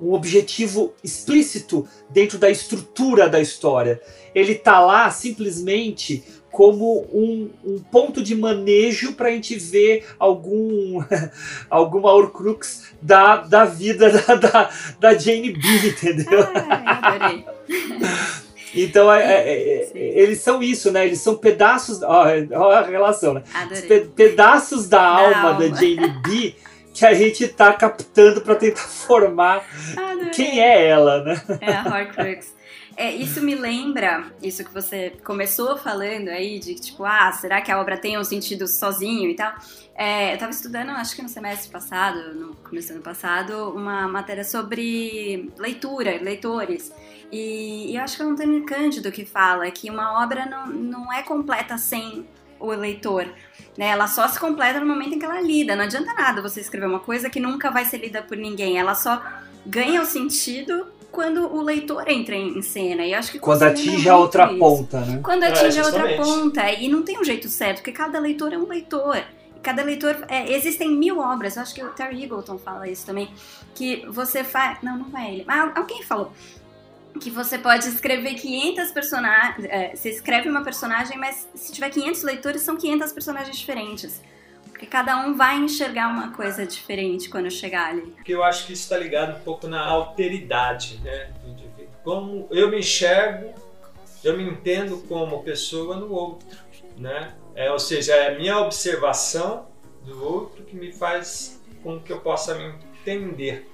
[0.00, 4.00] um objetivo explícito dentro da estrutura da história.
[4.32, 11.02] Ele tá lá simplesmente como um, um ponto de manejo para a gente ver algum
[11.68, 16.46] alguma Horcrux da, da vida da, da, da Jane B, entendeu?
[16.54, 17.44] Ai,
[18.74, 21.06] Então, é, é, é eles são isso, né?
[21.06, 22.02] Eles são pedaços.
[22.02, 23.42] Ó, ó a relação, né?
[23.86, 26.54] Pe pedaços da, da alma, alma, da Jane B
[26.98, 29.64] que a gente tá captando para tentar formar
[29.96, 30.30] Adorei.
[30.30, 31.40] quem é ela, né?
[31.60, 32.57] É a Horcrux.
[32.98, 37.70] É, isso me lembra, isso que você começou falando aí, de tipo, ah, será que
[37.70, 39.54] a obra tem um sentido sozinho e tal?
[39.94, 44.08] É, eu tava estudando, acho que no semestre passado, no começo do ano passado, uma
[44.08, 46.92] matéria sobre leitura, leitores.
[47.30, 50.66] E, e eu acho que é o Antônio Cândido que fala que uma obra não,
[50.66, 52.26] não é completa sem
[52.58, 53.32] o leitor.
[53.76, 53.90] Né?
[53.90, 55.76] Ela só se completa no momento em que ela é lida.
[55.76, 58.76] Não adianta nada você escrever uma coisa que nunca vai ser lida por ninguém.
[58.76, 59.22] Ela só
[59.64, 63.04] ganha o sentido quando o leitor entra em cena.
[63.04, 64.56] E acho que Quando atinge é a outra isso.
[64.60, 65.18] ponta, né?
[65.20, 66.70] Quando É, atinge a outra ponta.
[66.70, 69.20] E não tem um jeito certo, porque cada leitor é um leitor.
[69.60, 70.16] Cada leitor.
[70.28, 73.28] é, existem mil obras, eu acho que o Terry Eagleton fala isso também.
[73.74, 74.78] Que você faz.
[74.80, 75.44] Não, não é ele.
[75.44, 76.32] Mas alguém falou.
[77.20, 79.64] Que você pode escrever 500 personagens.
[79.68, 84.22] é, você escreve uma personagem, mas se tiver 500 leitores, são 500 personagens diferentes.
[84.78, 88.12] Porque cada um vai enxergar uma coisa diferente quando chegar ali.
[88.12, 91.32] Porque eu acho que isso está ligado um pouco na alteridade, né?
[91.42, 91.88] do indivíduo.
[92.04, 93.52] Como eu me enxergo,
[94.22, 96.56] eu me entendo como pessoa no outro,
[96.96, 97.34] né?
[97.56, 99.66] É, ou seja, é a minha observação
[100.04, 103.68] do outro que me faz com que eu possa me entender.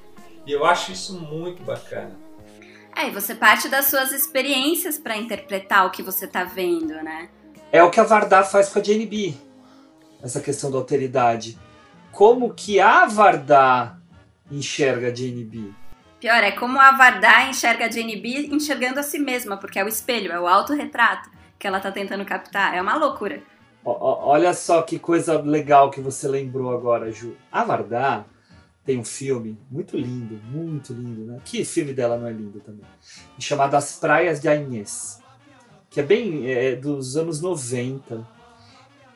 [0.47, 2.19] E eu acho isso muito bacana.
[2.97, 7.29] É, e você parte das suas experiências para interpretar o que você tá vendo, né?
[7.71, 9.35] É o que a Vardar faz com a Jane B.
[10.25, 11.59] Essa questão da alteridade.
[12.11, 14.01] Como que a Vardar
[14.51, 15.71] enxerga a Jane B?
[16.19, 19.85] Pior, é como a Vardar enxerga a Jane B enxergando a si mesma, porque é
[19.85, 22.75] o espelho, é o autorretrato que ela tá tentando captar.
[22.75, 23.43] É uma loucura.
[23.85, 27.37] Olha só que coisa legal que você lembrou agora, Ju.
[27.53, 28.25] A Vardar
[28.83, 31.41] tem um filme muito lindo, muito lindo, né?
[31.45, 32.85] Que filme dela não é lindo também?
[33.39, 35.21] Chamado As Praias de Agnès.
[35.91, 38.27] Que é bem é, dos anos 90.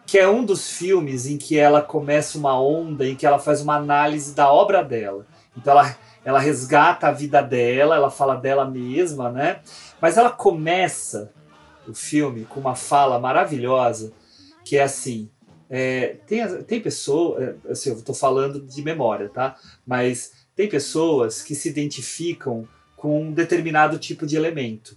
[0.08, 3.60] Que é um dos filmes em que ela começa uma onda, em que ela faz
[3.60, 5.26] uma análise da obra dela.
[5.54, 9.60] Então ela, ela resgata a vida dela, ela fala dela mesma, né?
[10.00, 11.30] Mas ela começa
[11.86, 14.12] o filme com uma fala maravilhosa
[14.64, 15.30] que é assim.
[15.68, 19.56] é, tem, tem pessoas, assim, eu estou falando de memória, tá?
[19.86, 22.66] Mas tem pessoas que se identificam
[22.96, 24.96] com um determinado tipo de elemento.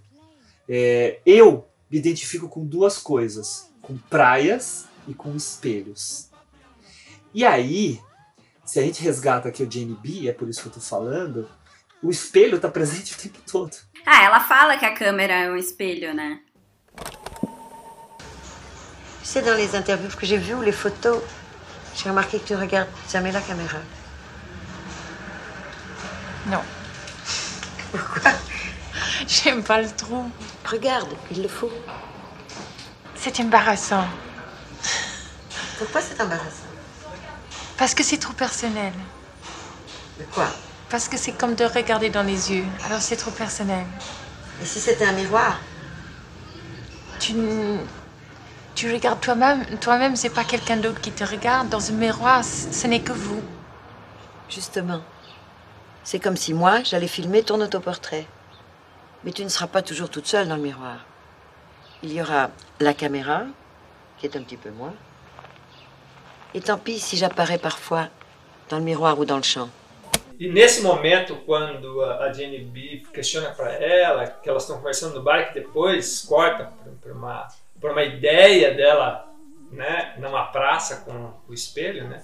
[0.67, 6.29] É, eu me identifico com duas coisas: com praias e com espelhos.
[7.33, 8.01] E aí,
[8.65, 11.49] se a gente resgata aqui o Jane B, é por isso que eu tô falando,
[12.01, 13.75] o espelho tá presente o tempo todo.
[14.05, 16.39] Ah, ela fala que a câmera é um espelho, né?
[19.21, 21.21] Tu sais, dans les interviews que j'ai vues ou les photos,
[21.95, 23.79] j'ai remarqué que tu regardes jamais la caméra.
[26.47, 26.61] Non.
[27.91, 28.31] Pourquoi
[29.27, 30.29] J'aime pas le trou.
[30.65, 31.71] Regarde, il le faut.
[33.15, 34.05] C'est embarrassant.
[35.81, 36.69] Pourquoi c'est embarrassant?
[37.75, 38.93] Parce que c'est trop personnel.
[40.19, 40.45] De quoi?
[40.91, 42.65] Parce que c'est comme de regarder dans les yeux.
[42.85, 43.83] Alors c'est trop personnel.
[44.61, 45.59] Et si c'était un miroir?
[47.19, 47.33] Tu,
[48.75, 49.65] tu regardes toi-même.
[49.79, 51.69] Toi-même, c'est pas quelqu'un d'autre qui te regarde.
[51.69, 53.41] Dans un miroir, ce n'est que vous.
[54.49, 55.01] Justement.
[56.03, 58.27] C'est comme si moi, j'allais filmer ton autoportrait.
[59.23, 60.97] Mais tu ne seras pas toujours toute seule dans le miroir.
[62.03, 63.45] Il y aura la caméra,
[64.19, 64.93] qui est un petit peu moi.
[66.53, 68.07] Et tant pis si j'apparais parfois
[68.69, 69.69] dans le miroir ou dans le champ.
[70.39, 75.21] E nesse momento, quando a Jenny B questiona para ela, que elas estão conversando no
[75.21, 77.47] bar, que depois corta para uma,
[77.81, 79.31] uma ideia dela
[79.71, 82.23] né, numa praça com o espelho, né?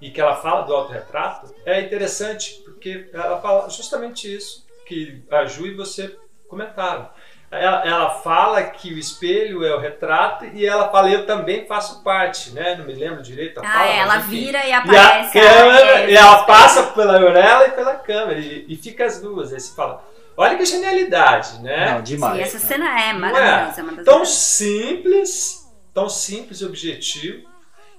[0.00, 5.46] E que ela fala do autorretrato, é interessante porque ela fala justamente isso que a
[5.46, 6.16] Ju e você
[6.48, 7.08] comentaram.
[7.50, 12.02] Ela, ela fala que o espelho é o retrato e ela fala, eu também faço
[12.02, 12.74] parte, né?
[12.76, 13.58] Não me lembro direito.
[13.58, 14.28] a Ah, fala, é, mas ela enfim.
[14.30, 15.32] vira e E a aparece.
[15.32, 19.20] câmera, ah, é, e ela passa pela orelha e pela câmera, e, e fica as
[19.22, 19.50] duas.
[19.54, 20.04] Aí você fala,
[20.36, 21.94] olha que genialidade, né?
[21.94, 22.36] Não, demais.
[22.36, 23.80] Sim, essa cena é Não maravilhosa.
[23.80, 24.28] É Tão melhores.
[24.28, 27.48] simples, tão simples e objetivo,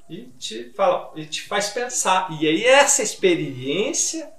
[0.07, 2.27] e te, fala, e te faz pensar.
[2.39, 4.29] E aí essa experiência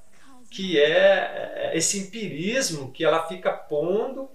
[0.50, 4.28] que é é esse empirismo que ela fica pondo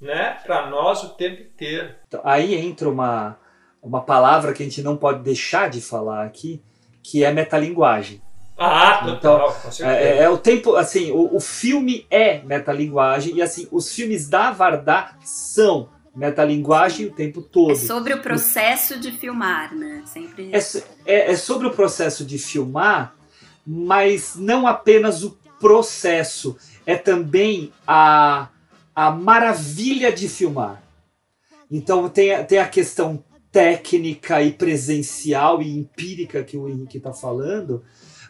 [0.00, 1.94] né, para nós o tempo inteiro.
[2.06, 3.38] Então, aí entra uma,
[3.82, 6.62] uma palavra que a gente não pode deixar de falar aqui,
[7.02, 8.20] que é metalinguagem.
[8.58, 9.16] Ah, total,
[9.48, 9.98] Então, com certeza.
[9.98, 14.50] É, é o tempo, assim, o, o filme é metalinguagem e assim, os filmes da
[14.50, 17.72] Vardar são metalinguagem o tempo todo.
[17.72, 20.02] É sobre o processo de filmar, né?
[20.06, 20.50] Sempre.
[20.54, 20.58] É,
[21.04, 23.14] é- é sobre o processo de filmar,
[23.66, 26.56] mas não apenas o processo,
[26.86, 28.48] é também a,
[28.96, 30.82] a maravilha de filmar.
[31.70, 33.22] Então tem, tem a questão
[33.52, 37.84] técnica e presencial e empírica que o Henrique está falando,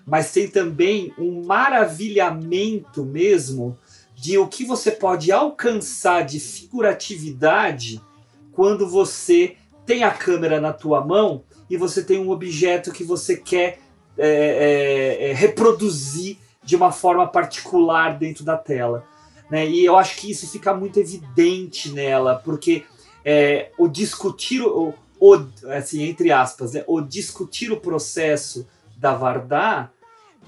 [0.05, 3.79] mas tem também um maravilhamento mesmo
[4.14, 8.01] de o que você pode alcançar de figuratividade
[8.51, 13.37] quando você tem a câmera na tua mão e você tem um objeto que você
[13.37, 13.79] quer
[14.19, 19.07] é, é, é, reproduzir de uma forma particular dentro da tela.
[19.51, 19.66] Né?
[19.66, 22.84] E eu acho que isso fica muito evidente nela, porque
[23.24, 26.84] é, o discutir o, o, assim entre aspas, né?
[26.86, 28.66] o discutir o processo
[28.97, 29.90] da Vardá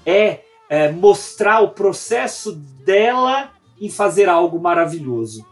[0.05, 5.45] é, é mostrar o processo dela em fazer algo maravilhoso.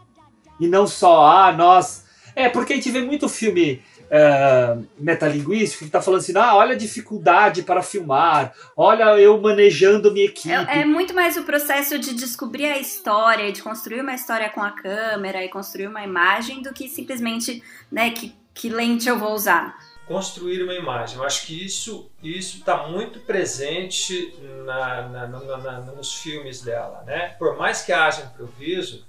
[0.60, 2.04] E não só, ah, nós.
[2.34, 6.72] É, porque a gente vê muito filme uh, metalinguístico que está falando assim, ah, olha
[6.72, 10.52] a dificuldade para filmar, olha eu manejando minha equipe.
[10.52, 14.62] É, é, muito mais o processo de descobrir a história, de construir uma história com
[14.62, 19.32] a câmera e construir uma imagem, do que simplesmente, né, que, que lente eu vou
[19.32, 19.76] usar
[20.08, 21.18] construir uma imagem.
[21.18, 24.34] Eu acho que isso isso está muito presente
[24.64, 27.36] na, na, na, nos filmes dela, né?
[27.38, 29.06] Por mais que haja improviso,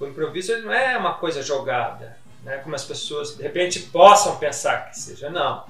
[0.00, 2.58] o improviso não é uma coisa jogada, né?
[2.58, 5.28] Como as pessoas de repente possam pensar que seja.
[5.28, 5.66] Não.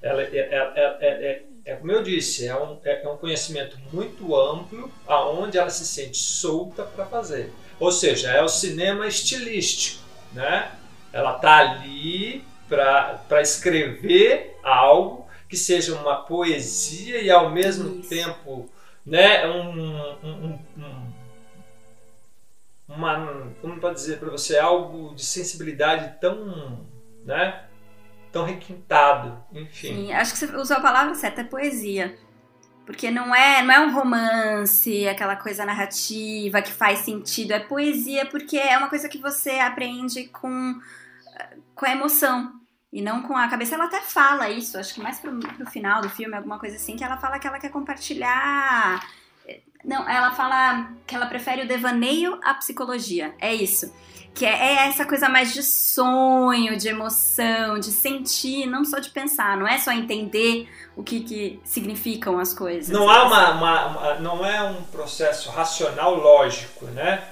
[0.00, 4.90] Ela, é, é, é, é como eu disse, é um, é um conhecimento muito amplo,
[5.06, 7.52] aonde ela se sente solta para fazer.
[7.80, 10.70] Ou seja, é o cinema estilístico, né?
[11.12, 18.08] Ela tá ali para escrever algo que seja uma poesia e ao mesmo Isso.
[18.08, 18.70] tempo
[19.04, 19.68] né, um,
[20.22, 21.03] um, um,
[22.96, 26.86] uma, como pode dizer para você, algo de sensibilidade tão,
[27.24, 27.64] né,
[28.32, 29.88] tão requintado, enfim.
[29.88, 32.18] Sim, acho que você usou a palavra certa, é poesia.
[32.86, 38.26] Porque não é, não é um romance, aquela coisa narrativa que faz sentido, é poesia
[38.26, 40.78] porque é uma coisa que você aprende com
[41.74, 42.52] com a emoção
[42.92, 43.74] e não com a cabeça.
[43.74, 46.96] Ela até fala isso, acho que mais pro, pro final do filme, alguma coisa assim,
[46.96, 49.04] que ela fala que ela quer compartilhar.
[49.84, 53.34] Não, ela fala que ela prefere o devaneio à psicologia.
[53.38, 53.92] É isso.
[54.32, 59.10] Que é, é essa coisa mais de sonho, de emoção, de sentir, não só de
[59.10, 62.88] pensar, não é só entender o que, que significam as coisas.
[62.88, 67.22] Não há uma, uma, uma, não é um processo racional lógico, né?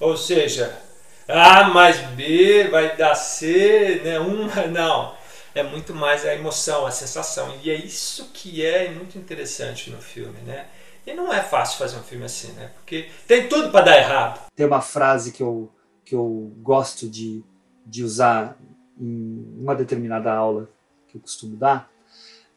[0.00, 0.80] Ou seja,
[1.28, 4.20] a mais B vai dar C, né?
[4.20, 5.14] Um, não.
[5.54, 7.54] É muito mais a emoção, a sensação.
[7.62, 10.66] E é isso que é muito interessante no filme, né?
[11.06, 12.72] E não é fácil fazer um filme assim, né?
[12.74, 14.50] Porque tem tudo para dar errado.
[14.56, 15.70] Tem uma frase que eu,
[16.04, 17.44] que eu gosto de,
[17.86, 18.58] de usar
[18.98, 20.68] em uma determinada aula
[21.06, 21.90] que eu costumo dar.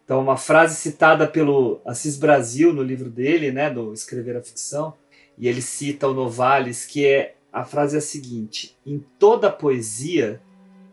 [0.03, 4.95] Então, uma frase citada pelo Assis Brasil no livro dele, né, do Escrever a Ficção,
[5.37, 10.41] e ele cita o Novalis, que é a frase é a seguinte: em toda poesia,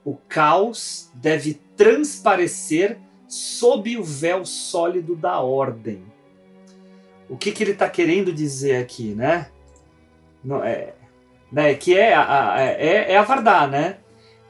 [0.05, 6.05] o caos deve transparecer sob o véu sólido da ordem.
[7.29, 9.49] O que, que ele está querendo dizer aqui, né?
[10.45, 10.95] Não, é,
[11.51, 13.99] né que é a, a, é, é a Vardá, né?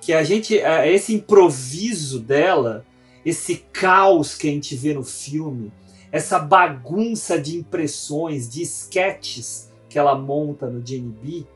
[0.00, 2.84] Que a gente, é, esse improviso dela,
[3.24, 5.72] esse caos que a gente vê no filme,
[6.12, 11.46] essa bagunça de impressões, de sketches que ela monta no JNB,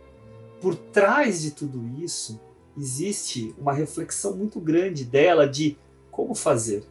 [0.60, 2.40] por trás de tudo isso
[2.76, 5.76] existe uma reflexão muito grande dela de
[6.10, 6.84] como fazer.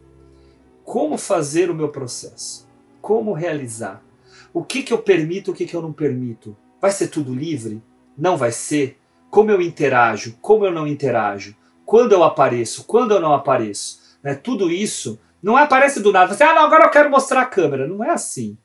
[0.84, 2.68] Como fazer o meu processo?
[3.00, 4.04] Como realizar?
[4.52, 6.56] O que, que eu permito, o que, que eu não permito?
[6.80, 7.82] Vai ser tudo livre?
[8.16, 8.98] Não vai ser?
[9.30, 10.36] Como eu interajo?
[10.40, 11.54] Como eu não interajo?
[11.86, 12.84] Quando eu apareço?
[12.84, 14.00] Quando eu não apareço?
[14.22, 14.34] Né?
[14.34, 16.34] Tudo isso não aparece do nada.
[16.34, 17.86] Você, ah, não, agora eu quero mostrar a câmera.
[17.86, 18.58] Não é assim.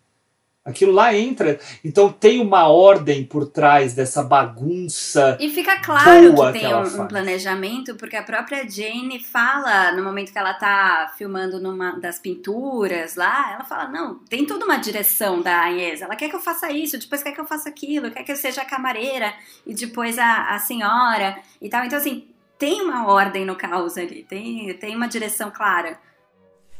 [0.65, 1.59] Aquilo lá entra.
[1.83, 5.37] Então tem uma ordem por trás dessa bagunça.
[5.39, 10.03] E fica claro que tem que um, um, planejamento, porque a própria Jane fala, no
[10.03, 14.77] momento que ela tá filmando numa das pinturas lá, ela fala: não, tem toda uma
[14.77, 16.01] direção da Agnes.
[16.01, 18.35] Ela quer que eu faça isso, depois quer que eu faça aquilo, quer que eu
[18.35, 19.35] seja a camareira
[19.67, 21.85] e depois a, a senhora e tal.
[21.85, 25.99] Então, assim, tem uma ordem no caos ali, tem, tem uma direção clara.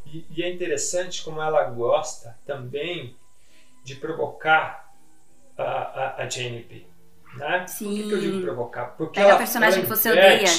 [0.07, 3.15] E, e é interessante como ela gosta também
[3.85, 4.91] de provocar
[5.55, 6.83] a, a, a Jane B.
[7.37, 7.67] Né?
[7.67, 7.85] Sim.
[7.85, 8.85] Por que, que eu digo provocar?
[8.97, 10.49] Porque é ela, a personagem que você odeia.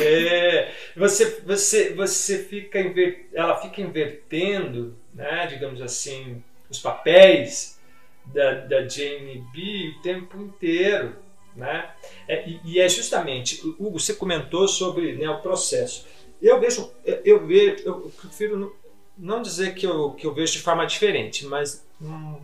[0.00, 7.78] É, você, você, você fica inver, ela fica invertendo, né, digamos assim, os papéis
[8.26, 11.16] da, da Jane B o tempo inteiro.
[11.56, 11.90] Né?
[12.28, 16.06] É, e, e, é justamente, Hugo, você comentou sobre né, o processo.
[16.40, 18.74] Eu vejo, eu vejo, eu prefiro
[19.16, 22.40] não dizer que eu, que eu vejo de forma diferente, mas um,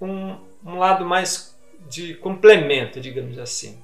[0.00, 1.58] um, um lado mais
[1.88, 3.82] de complemento, digamos assim.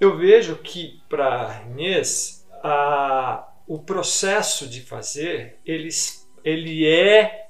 [0.00, 5.88] Eu vejo que para Inês a, o processo de fazer ele,
[6.44, 7.48] ele é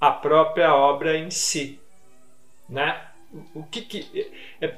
[0.00, 1.80] a própria obra em si,
[2.68, 3.04] né?
[3.54, 4.74] O que que é,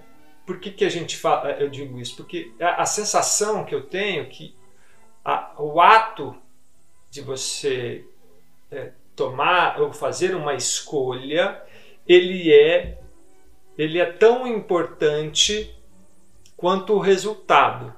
[0.47, 2.17] por que, que a gente fala, eu digo isso?
[2.17, 4.55] Porque a, a sensação que eu tenho que
[5.25, 6.37] a, o ato
[7.11, 8.05] de você
[8.71, 11.61] é, tomar ou fazer uma escolha,
[12.07, 12.99] ele é
[13.77, 15.75] ele é tão importante
[16.57, 17.95] quanto o resultado.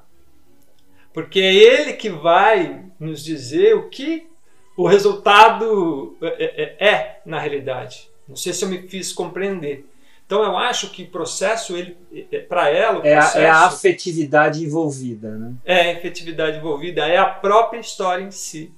[1.13, 4.29] Porque é ele que vai nos dizer o que
[4.77, 8.09] o resultado é, é, é na realidade.
[8.29, 9.85] Não sei se eu me fiz compreender.
[10.25, 11.97] Então eu acho que o processo, ele,
[12.31, 15.53] é, para ela, o é, processo, a, é a afetividade envolvida, né?
[15.65, 18.73] É a afetividade envolvida, é a própria história em si.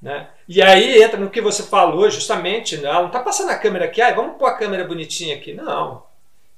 [0.00, 0.28] Né?
[0.48, 2.88] E aí entra no que você falou, justamente, né?
[2.88, 5.52] ela não está passando a câmera aqui, ah, vamos pôr a câmera bonitinha aqui.
[5.52, 6.02] Não.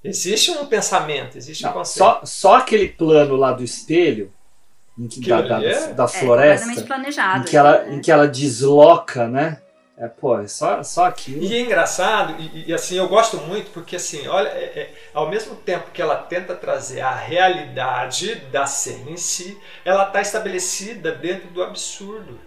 [0.04, 2.04] Existe um pensamento, existe não, um conceito.
[2.04, 4.32] Só, só aquele plano lá do espelho,
[4.98, 5.92] em que, da, da, é?
[5.92, 7.40] da É, floresta, planejado.
[7.40, 7.94] em, que ela, né?
[7.94, 9.60] em que ela desloca, né?
[9.96, 11.42] É, pô, é só, só aquilo.
[11.42, 15.28] E é engraçado, e, e, assim, eu gosto muito porque assim, olha, é, é, ao
[15.28, 21.12] mesmo tempo que ela tenta trazer a realidade da cena em si, ela está estabelecida
[21.12, 22.40] dentro do absurdo.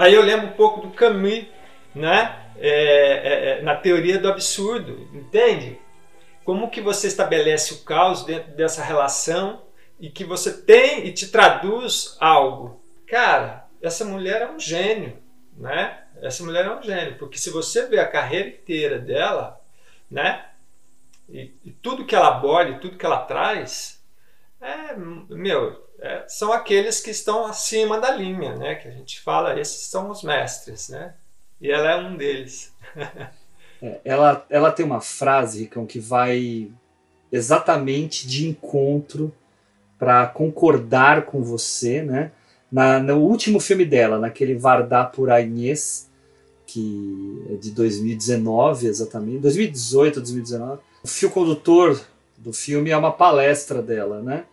[0.00, 1.44] Aí eu lembro um pouco do Camus,
[1.94, 2.52] né?
[2.56, 5.78] É, é, na teoria do absurdo, entende?
[6.42, 9.60] Como que você estabelece o caos dentro dessa relação
[9.98, 12.82] e que você tem e te traduz algo.
[13.06, 15.18] Cara, essa mulher é um gênio,
[15.54, 16.02] né?
[16.22, 19.60] Essa mulher é um gênio, porque se você vê a carreira inteira dela,
[20.10, 20.46] né?
[21.28, 24.02] E, e tudo que ela aborda, tudo que ela traz,
[24.62, 28.74] é, meu, é, são aqueles que estão acima da linha, né?
[28.74, 31.14] Que a gente fala, esses são os mestres, né?
[31.60, 32.72] E ela é um deles.
[33.82, 36.70] É, ela, ela tem uma frase, Ricão, que vai
[37.32, 39.32] exatamente de encontro
[39.98, 42.30] para concordar com você, né?
[42.70, 46.10] Na, no último filme dela, naquele Vardá por Agnès,
[46.66, 50.80] que é de 2019 exatamente, 2018, 2019.
[51.02, 51.98] O fio condutor
[52.36, 54.44] do filme é uma palestra dela, né?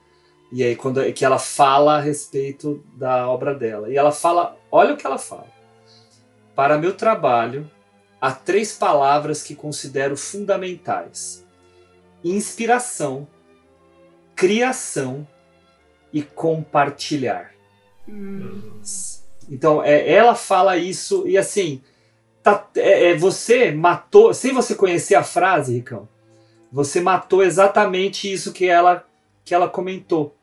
[0.52, 3.90] E aí quando que ela fala a respeito da obra dela.
[3.90, 5.48] E ela fala, olha o que ela fala.
[6.56, 7.70] Para meu trabalho,
[8.20, 11.46] há três palavras que considero fundamentais:
[12.24, 13.28] inspiração,
[14.36, 15.28] criação
[16.12, 17.52] e compartilhar.
[18.08, 18.80] Hum.
[19.50, 21.82] Então, é, ela fala isso e assim,
[22.44, 26.08] tá, é, é, você matou, sem você conhecer a frase, Ricão,
[26.72, 29.06] você matou exatamente isso que ela,
[29.44, 30.37] que ela comentou.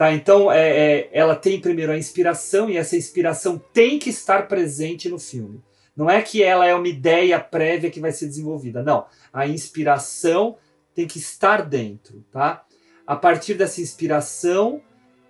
[0.00, 4.48] Tá, então, é, é, ela tem primeiro a inspiração e essa inspiração tem que estar
[4.48, 5.62] presente no filme.
[5.94, 8.82] Não é que ela é uma ideia prévia que vai ser desenvolvida.
[8.82, 9.04] Não.
[9.30, 10.56] A inspiração
[10.94, 12.24] tem que estar dentro.
[12.32, 12.64] Tá?
[13.06, 14.80] A partir dessa inspiração,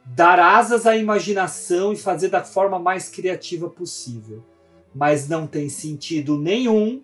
[0.07, 4.41] dar asas à imaginação e fazer da forma mais criativa possível.
[4.95, 7.03] Mas não tem sentido nenhum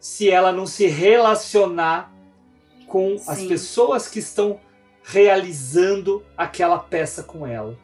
[0.00, 2.12] se ela não se relacionar
[2.88, 3.30] com Sim.
[3.30, 4.58] as pessoas que estão
[5.10, 7.76] realizando aquela peça com ela.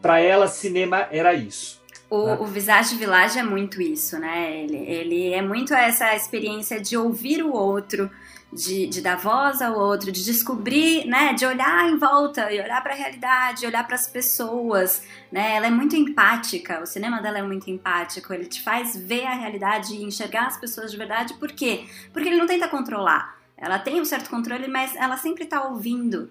[0.00, 1.80] Para ela, cinema era isso.
[2.08, 2.38] O, né?
[2.40, 4.62] o Visage Village é muito isso, né?
[4.62, 8.10] Ele, ele é muito essa experiência de ouvir o outro,
[8.52, 12.82] de, de, dar voz ao outro, de descobrir, né, de olhar em volta e olhar
[12.82, 15.56] para a realidade, olhar para as pessoas, né?
[15.56, 19.34] Ela é muito empática, o cinema dela é muito empático, ele te faz ver a
[19.34, 21.34] realidade e enxergar as pessoas de verdade.
[21.34, 21.84] Por quê?
[22.12, 23.38] Porque ele não tenta controlar.
[23.56, 26.30] Ela tem um certo controle, mas ela sempre está ouvindo,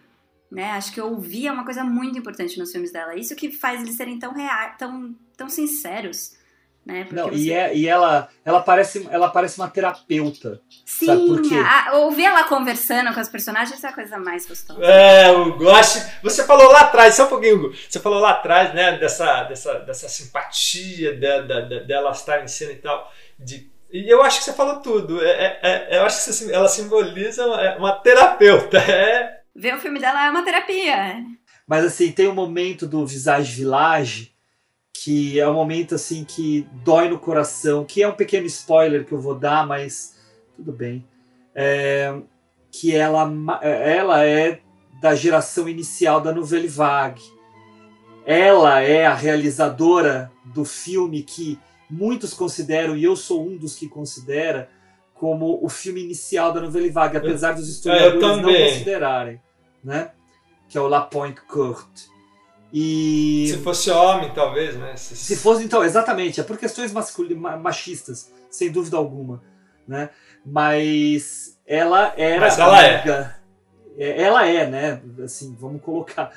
[0.52, 0.72] né?
[0.72, 3.16] Acho que ouvir é uma coisa muito importante nos filmes dela.
[3.16, 6.38] Isso que faz eles serem tão reais, tão, tão sinceros.
[6.86, 7.08] Né?
[7.12, 7.36] Não, você...
[7.36, 10.60] e, é, e ela, ela, parece, ela parece uma terapeuta.
[10.84, 11.56] Sim, sabe por quê?
[11.56, 14.84] A, ouvir ela conversando com as personagens é a coisa mais gostosa.
[14.84, 16.00] É, o gosto.
[16.24, 17.76] Você falou lá atrás, só um pouquinho, Hugo.
[17.88, 22.72] Você falou lá atrás, né, dessa, dessa, dessa simpatia dela, dela, dela estar em cena
[22.72, 23.12] e tal.
[23.38, 25.24] De, e eu acho que você falou tudo.
[25.24, 28.80] É, é, é eu acho que você, ela simboliza uma, uma terapeuta.
[28.90, 29.39] É.
[29.60, 31.22] Ver o filme dela é uma terapia.
[31.68, 34.32] Mas assim, tem um momento do Visage Village
[34.94, 39.12] que é um momento assim que dói no coração, que é um pequeno spoiler que
[39.12, 40.18] eu vou dar, mas
[40.56, 41.06] tudo bem.
[41.54, 42.14] É,
[42.72, 43.32] que ela,
[43.62, 44.60] ela é
[45.02, 47.24] da geração inicial da Nouvelle Vague.
[48.26, 51.58] Ela é a realizadora do filme que
[51.90, 54.70] muitos consideram, e eu sou um dos que considera,
[55.14, 59.42] como o filme inicial da Nouvelle Vague, apesar dos historiadores não considerarem.
[59.84, 60.12] Né?
[60.68, 62.10] Que é o La Pointe Courte.
[62.72, 63.48] E...
[63.50, 64.96] Se fosse homem, talvez, né?
[64.96, 66.40] Se, se fosse, então, exatamente.
[66.40, 69.42] É por questões machistas, sem dúvida alguma.
[69.88, 70.10] Né?
[70.46, 72.40] Mas ela era.
[72.40, 73.40] Mas ela amiga,
[73.98, 74.22] é.
[74.22, 75.02] Ela é, né?
[75.24, 76.32] Assim, vamos colocar.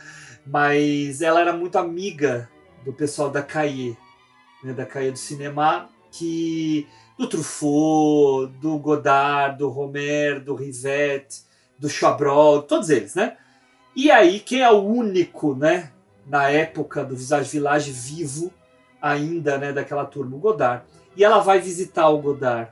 [0.45, 2.49] Mas ela era muito amiga
[2.85, 3.97] do pessoal da Cahiers,
[4.65, 4.73] né?
[4.73, 11.43] da Cahiers do Cinema, que do Truffaut, do Godard, do Romer, do Rivette,
[11.83, 13.37] do Chabrol, todos eles, né?
[13.95, 15.91] E aí, quem é o único, né,
[16.25, 18.53] na época do Visage Village vivo
[19.03, 20.85] ainda, né, daquela turma, o Godard.
[21.17, 22.71] E ela vai visitar o Godard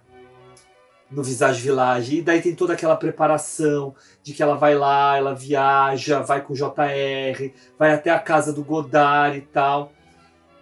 [1.11, 2.19] no Visage Village.
[2.19, 6.53] E daí tem toda aquela preparação de que ela vai lá, ela viaja, vai com
[6.53, 9.93] o JR, vai até a casa do Godard e tal.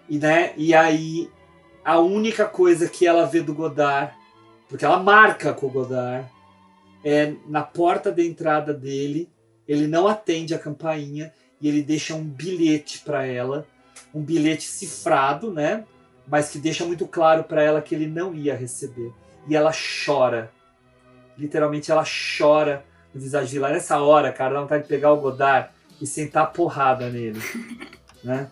[0.09, 1.30] E, né, e aí
[1.84, 4.11] a única coisa que ela vê do Godard,
[4.70, 6.26] porque ela marca com o Godard,
[7.05, 9.28] é na porta de entrada dele,
[9.66, 13.66] ele não atende a campainha e ele deixa um bilhete para ela,
[14.14, 15.84] um bilhete cifrado, né?
[16.26, 19.12] Mas que deixa muito claro para ela que ele não ia receber.
[19.49, 19.72] E ela
[20.05, 20.51] chora.
[21.36, 22.84] Literalmente ela chora
[23.14, 23.74] no Visage Village.
[23.74, 25.70] Nessa hora, cara, dá vontade de pegar o Godard
[26.01, 27.40] e sentar porrada nele.
[28.22, 28.51] né?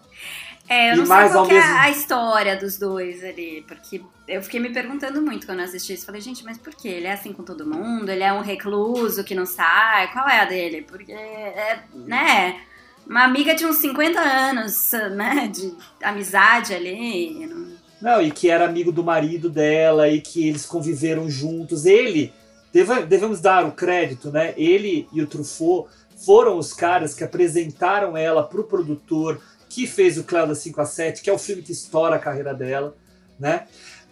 [0.68, 3.64] É, eu E não sei mais qual que é mesmo- a história dos dois ali,
[3.68, 6.04] porque eu fiquei me perguntando muito quando eu assisti isso.
[6.06, 6.88] Falei, gente, mas por quê?
[6.88, 8.08] Ele é assim com todo mundo?
[8.10, 10.10] Ele é um recluso que não sai?
[10.12, 10.82] Qual é a dele?
[10.82, 12.60] Porque, é, né,
[13.06, 17.46] uma amiga de uns 50 anos, né, de amizade ali.
[17.46, 21.86] não- Não, e que era amigo do marido dela e que eles conviveram juntos.
[21.86, 22.30] Ele,
[22.72, 24.52] deva- devemos dar o crédito, né?
[24.56, 25.88] Ele e o Truffaut
[26.26, 29.40] foram os caras que apresentaram ela pro produtor
[29.76, 32.18] que fez o Cléo da 5 a 7, que é o filme que estoura a
[32.18, 32.96] carreira dela,
[33.38, 33.66] né?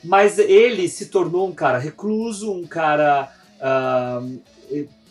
[0.04, 4.20] Mas ele se tornou um cara recluso, um cara ah,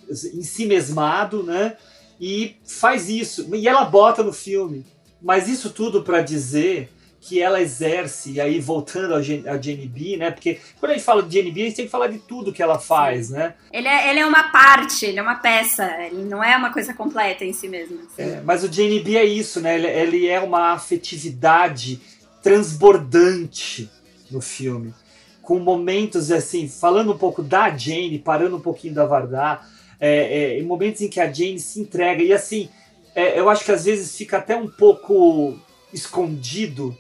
[0.08, 1.76] em si mesmado, né?
[2.22, 3.50] E faz isso.
[3.56, 4.86] E ela bota no filme.
[5.20, 6.93] Mas isso tudo para dizer
[7.26, 10.30] que ela exerce, e aí voltando a Gen- a Jenny B, né?
[10.30, 12.52] Porque quando a gente fala de Jenny B, a gente tem que falar de tudo
[12.52, 13.54] que ela faz, né?
[13.72, 16.94] Ele é, ele é uma parte, ele é uma peça, ele não é uma coisa
[16.94, 18.00] completa em si mesmo.
[18.02, 18.22] assim.
[18.30, 19.76] É, mas o Jenny B é isso, né?
[19.76, 22.02] Ele, ele é uma afetividade
[22.42, 23.90] transbordante
[24.30, 24.94] no filme.
[25.42, 29.66] Com momentos assim, falando um pouco da Jane, parando um pouquinho da Vardar,
[30.00, 32.22] é, é, em momentos em que a Jane se entrega.
[32.22, 32.70] E assim,
[33.16, 35.58] é, eu acho que às vezes fica até um pouco
[35.94, 36.98] escondido.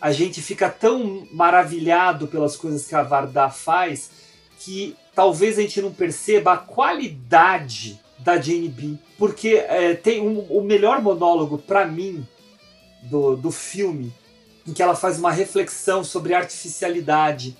[0.00, 4.10] A gente fica tão maravilhado pelas coisas que a Vardar faz
[4.58, 8.94] que talvez a gente não perceba a qualidade da Jane B.
[9.18, 12.26] Porque é, tem um- o melhor monólogo para mim
[13.02, 14.12] do, do filme,
[14.66, 17.56] em que ela faz uma reflexão sobre artificialidade,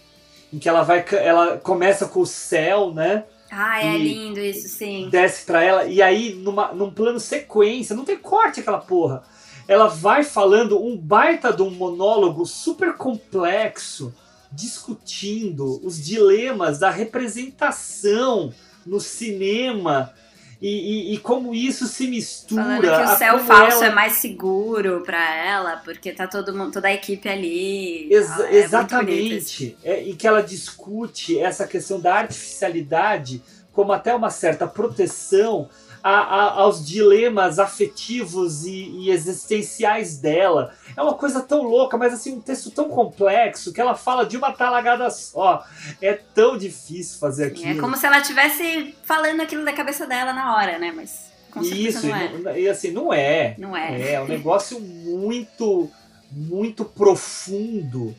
[0.52, 3.24] em que ela vai, ela começa com o céu, né?
[3.50, 5.08] Ah, é lindo isso, sim.
[5.10, 9.24] desce pra ela, e aí numa, num plano sequência, não tem corte aquela porra.
[9.72, 14.12] Ela vai falando um baita de um monólogo super complexo,
[14.50, 18.52] discutindo os dilemas da representação
[18.84, 20.12] no cinema
[20.60, 20.68] e,
[21.12, 22.62] e- e como isso se mistura.
[22.62, 26.72] Falando que o céu falso ela- é mais seguro pra ela, porque tá todo mundo,
[26.72, 28.12] toda a equipe ali.
[28.12, 28.40] Ex-.
[28.40, 29.76] É exatamente.
[29.84, 33.42] É, e que ela discute essa questão da artificialidade
[33.72, 35.68] como até uma certa proteção
[36.02, 40.74] a- a- aos dilemas afetivos e, e existenciais dela.
[40.96, 44.36] É uma coisa tão louca, mas assim, um texto tão complexo que ela fala de
[44.36, 45.64] uma talagada só.
[46.00, 47.78] É tão difícil fazer Sim, aquilo.
[47.78, 50.92] É como se ela estivesse falando aquilo da cabeça dela na hora, né?
[50.94, 52.26] Mas com certeza Isso, não é.
[52.26, 53.54] e, não- e assim, não é.
[53.58, 54.12] Não é.
[54.14, 55.90] É um negócio muito,
[56.30, 58.14] muito profundo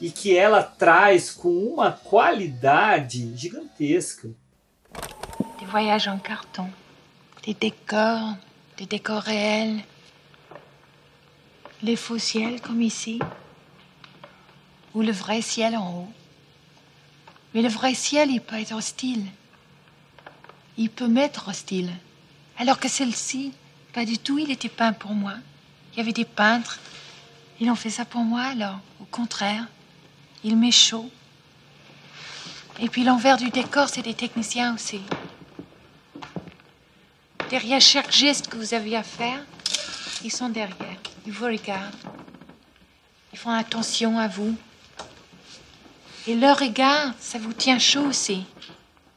[0.00, 4.28] e que ela traz com uma qualidade gigantesca.
[5.58, 6.68] Des voyages en carton,
[7.44, 8.34] des décors,
[8.78, 9.80] des décors réels,
[11.82, 13.18] les faux ciels comme ici,
[14.94, 16.12] ou le vrai ciel en haut.
[17.52, 19.26] Mais le vrai ciel, il peut être hostile.
[20.76, 21.90] Il peut m'être hostile.
[22.58, 23.52] Alors que celle-ci,
[23.92, 25.34] pas du tout, il était peint pour moi.
[25.92, 26.80] Il y avait des peintres.
[27.60, 29.66] Ils ont fait ça pour moi, alors, au contraire,
[30.42, 31.10] il m'est chaud.
[32.80, 35.00] Et puis l'envers du décor, c'est des techniciens aussi.
[37.54, 39.38] Derrière chaque geste que vous avez à faire,
[40.24, 40.98] ils sont derrière.
[41.24, 41.94] Ils vous regardent.
[43.32, 44.56] Ils font attention à vous.
[46.26, 48.42] Et leur regard, ça vous tient chaud aussi.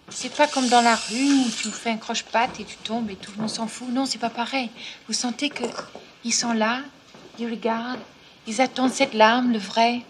[0.09, 3.15] C'est pas comme dans la rue où tu fais un croche-patte et tu tombes et
[3.15, 3.89] tout le monde s'en fout.
[3.89, 4.69] Non, c'est pas pareil.
[5.07, 5.65] Vous sentez que
[6.23, 6.81] ils sont là,
[7.39, 8.05] ils regardent,
[8.45, 10.03] ils attendent cette larme, le vrai.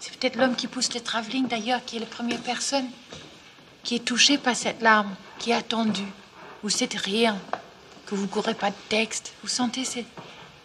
[0.00, 2.88] C'est peut-être l'homme qui pousse le travelling d'ailleurs, qui est la première personne
[3.84, 6.08] qui est touchée par cette larme, qui est attendue.
[6.62, 7.34] Ou cette rire,
[8.06, 9.32] que vous courez pas de texte.
[9.42, 10.06] Vous sentez cette,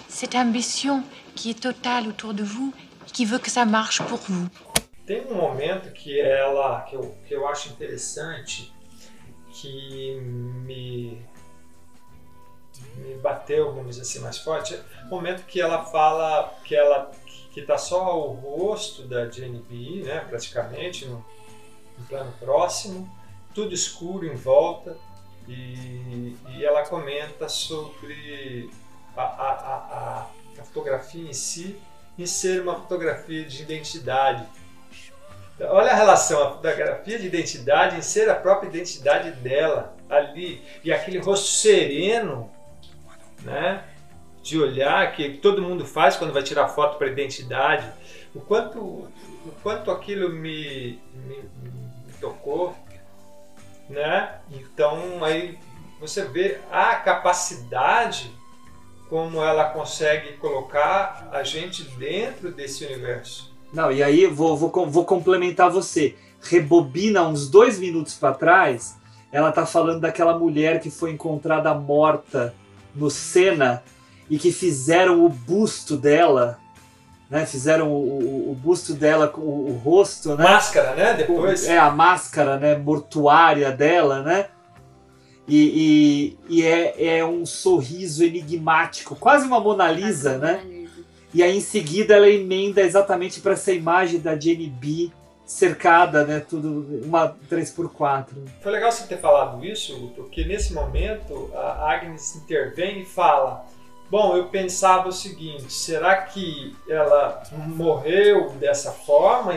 [0.07, 1.03] cette ambition
[1.35, 2.73] qui est totale autour de vous
[3.07, 4.47] et qui veut que ça marche pour vous.
[5.05, 8.73] Tem um momento que ela que eu, que eu acho interessante
[9.49, 11.17] que me
[12.97, 14.75] me bateu, vamos dizer assim, mais forte.
[14.75, 17.09] É o momento que ela fala que ela
[17.53, 21.25] que tá só o rosto da Jenny B, né, praticamente no,
[21.97, 23.09] um plano próximo,
[23.55, 24.95] tudo escuro em volta,
[25.47, 28.69] e, e ela comenta sobre
[29.15, 30.27] a, a, a,
[30.59, 31.79] a fotografia em si
[32.17, 34.43] em ser uma fotografia de identidade.
[35.59, 40.91] Olha a relação, a fotografia de identidade em ser a própria identidade dela ali e
[40.91, 42.51] aquele rosto sereno,
[43.41, 43.83] né?
[44.41, 47.87] De olhar que todo mundo faz quando vai tirar foto para identidade.
[48.33, 52.75] O quanto, o quanto aquilo me, me, me tocou,
[53.89, 54.39] né?
[54.51, 55.57] Então aí
[55.99, 58.31] você vê a capacidade
[59.09, 63.55] como ela consegue colocar a gente dentro desse universo.
[63.71, 66.15] Não, e aí vou, vou, vou complementar você.
[66.41, 68.97] Rebobina uns dois minutos para trás,
[69.31, 72.53] ela tá falando daquela mulher que foi encontrada morta
[72.93, 73.83] no Sena
[74.29, 76.59] e que fizeram o busto dela,
[77.29, 77.45] né?
[77.45, 80.43] Fizeram o, o, o busto dela com o, o, rosto, né?
[80.43, 81.13] Máscara, né?
[81.13, 81.67] Depois.
[81.67, 82.77] É, a máscara, né?
[82.77, 84.47] Mortuária dela, né?
[85.47, 90.61] E, e, e é, é, um sorriso enigmático, quase uma Mona Lisa, né?
[90.63, 90.77] Mona Lisa.
[91.33, 95.11] E aí em seguida ela emenda exatamente para essa imagem da Jenny B
[95.45, 96.41] cercada, né?
[96.41, 98.25] Tudo uma 3x4.
[98.61, 103.65] Foi legal você ter falado isso, porque nesse momento a Agnes intervém e fala:
[104.09, 109.53] Bom, eu pensava o seguinte, será que ela morreu dessa forma,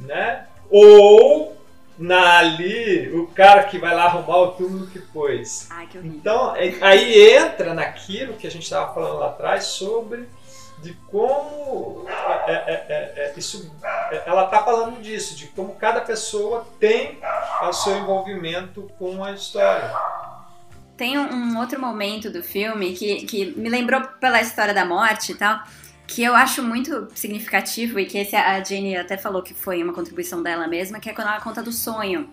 [0.00, 0.46] né?
[0.70, 1.56] Ou
[1.98, 5.66] na ali o cara que vai lá arrumar o túmulo que pôs.
[5.70, 10.28] Ai, que então, é, aí entra naquilo que a gente estava falando lá atrás sobre
[10.78, 12.04] de como
[12.46, 13.74] é, é, é, é isso,
[14.26, 17.18] ela está falando disso, de como cada pessoa tem
[17.62, 19.90] o seu envolvimento com a história.
[20.96, 25.34] Tem um, outro momento do filme que, que me lembrou pela história da morte e
[25.34, 25.62] tal,
[26.06, 29.92] que eu acho muito significativo e que esse, a Jane até falou que foi uma
[29.92, 32.30] contribuição dela mesma, que é quando ela conta do sonho.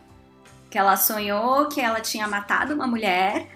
[0.69, 3.47] Que ela sonhou que ela tinha matado uma mulher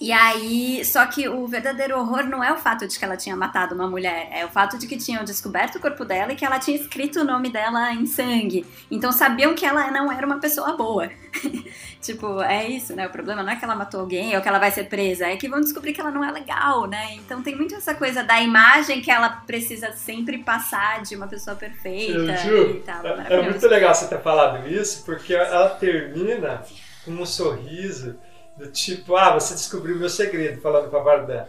[0.00, 3.36] e aí, só que o verdadeiro horror não é o fato de que ela tinha
[3.36, 6.44] matado uma mulher, é o fato de que tinham descoberto o corpo dela e que
[6.44, 8.66] ela tinha escrito o nome dela em sangue.
[8.90, 11.10] Então sabiam que ela não era uma pessoa boa.
[12.04, 13.06] tipo, é isso, né?
[13.06, 15.36] O problema não é que ela matou alguém ou que ela vai ser presa, é
[15.36, 17.14] que vão descobrir que ela não é legal, né?
[17.14, 21.56] Então tem muito essa coisa da imagem que ela precisa sempre passar de uma pessoa
[21.56, 23.06] perfeita Ju, tal.
[23.06, 26.62] É, é muito legal você ter falado isso, porque ela termina
[27.04, 28.16] com um sorriso
[28.56, 31.44] do tipo, ah, você descobriu meu segredo, falando pra Vardan.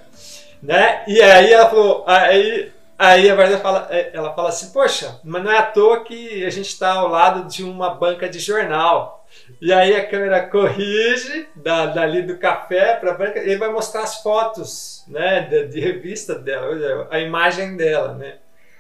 [0.63, 1.03] Né?
[1.07, 5.43] E aí ela falou, aí, aí a Vardan fala, é, ela fala assim, poxa, mas
[5.43, 9.24] não é à toa que a gente está ao lado de uma banca de jornal.
[9.61, 13.71] E aí a câmera corrige da, dali do café para a banca e ele vai
[13.71, 18.37] mostrar as fotos né, de, de revista dela, a imagem dela, né?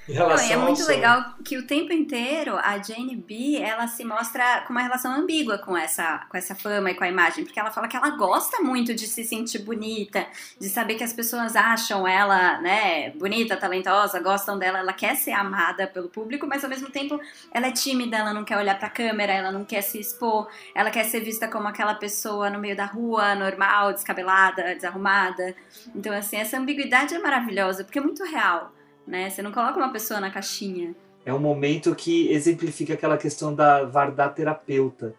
[0.07, 4.71] Não, é muito legal que o tempo inteiro a Jane B ela se mostra com
[4.71, 7.87] uma relação ambígua com essa, com essa fama e com a imagem, porque ela fala
[7.87, 10.27] que ela gosta muito de se sentir bonita,
[10.59, 15.31] de saber que as pessoas acham ela, né, bonita, talentosa, gostam dela, ela quer ser
[15.31, 17.19] amada pelo público, mas ao mesmo tempo
[17.51, 20.47] ela é tímida, ela não quer olhar para a câmera, ela não quer se expor,
[20.75, 25.55] ela quer ser vista como aquela pessoa no meio da rua, normal, descabelada, desarrumada.
[25.95, 28.74] Então assim, essa ambiguidade é maravilhosa, porque é muito real
[29.07, 29.29] né?
[29.29, 30.95] Você não coloca uma pessoa na caixinha.
[31.25, 35.15] É um momento que exemplifica aquela questão da Vardá terapeuta.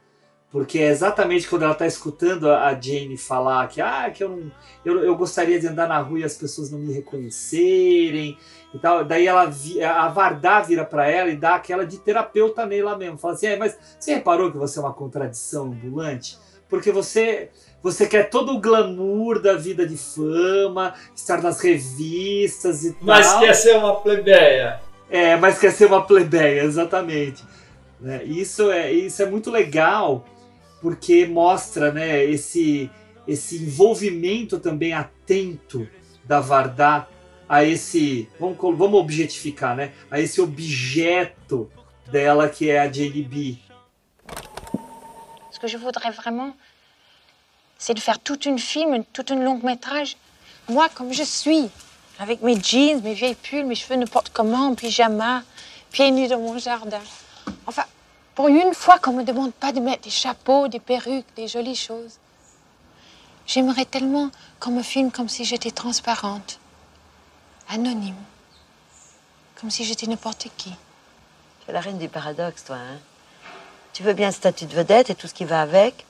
[0.50, 4.52] Porque é exatamente quando ela está escutando a Jane falar que, ah, que eu, não,
[4.84, 8.38] eu, eu gostaria de andar na rua e as pessoas não me reconhecerem
[8.72, 9.04] e tal.
[9.04, 9.50] Daí ela,
[9.96, 13.18] a Vardá vira para ela e dá aquela de terapeuta nela mesmo.
[13.18, 16.38] Fala assim, é, mas você reparou que você é uma contradição ambulante?
[16.68, 17.50] Porque você
[17.82, 23.40] você quer todo o glamour da vida de fama, estar nas revistas e mas tal.
[23.40, 24.80] Mas quer ser uma plebeia.
[25.08, 27.44] É, mas quer ser uma plebeia, exatamente.
[28.00, 28.24] Né?
[28.24, 30.24] Isso, é, isso é muito legal,
[30.80, 32.90] porque mostra né, esse,
[33.26, 35.86] esse envolvimento também atento
[36.24, 37.06] da Vardá
[37.48, 39.92] a esse, vamos, vamos objetificar, né?
[40.10, 41.70] A esse objeto
[42.10, 43.58] dela que é a JDB.
[45.52, 46.54] Ce que je voudrais vraiment,
[47.78, 50.16] c'est de faire toute une film, toute une longue métrage,
[50.68, 51.68] moi comme je suis,
[52.18, 55.42] avec mes jeans, mes vieilles pulls, mes cheveux n'importe comment, en pyjama,
[55.92, 57.00] pieds nus dans mon jardin.
[57.66, 57.84] Enfin,
[58.34, 61.76] pour une fois qu'on me demande pas de mettre des chapeaux, des perruques, des jolies
[61.76, 62.18] choses.
[63.46, 66.58] J'aimerais tellement qu'on me filme comme si j'étais transparente,
[67.68, 68.16] anonyme,
[69.60, 70.70] comme si j'étais n'importe qui.
[71.64, 72.98] Tu es la reine du paradoxe, toi, hein
[73.92, 76.05] Tu veux bien le statut de vedette et tout ce qui va avec,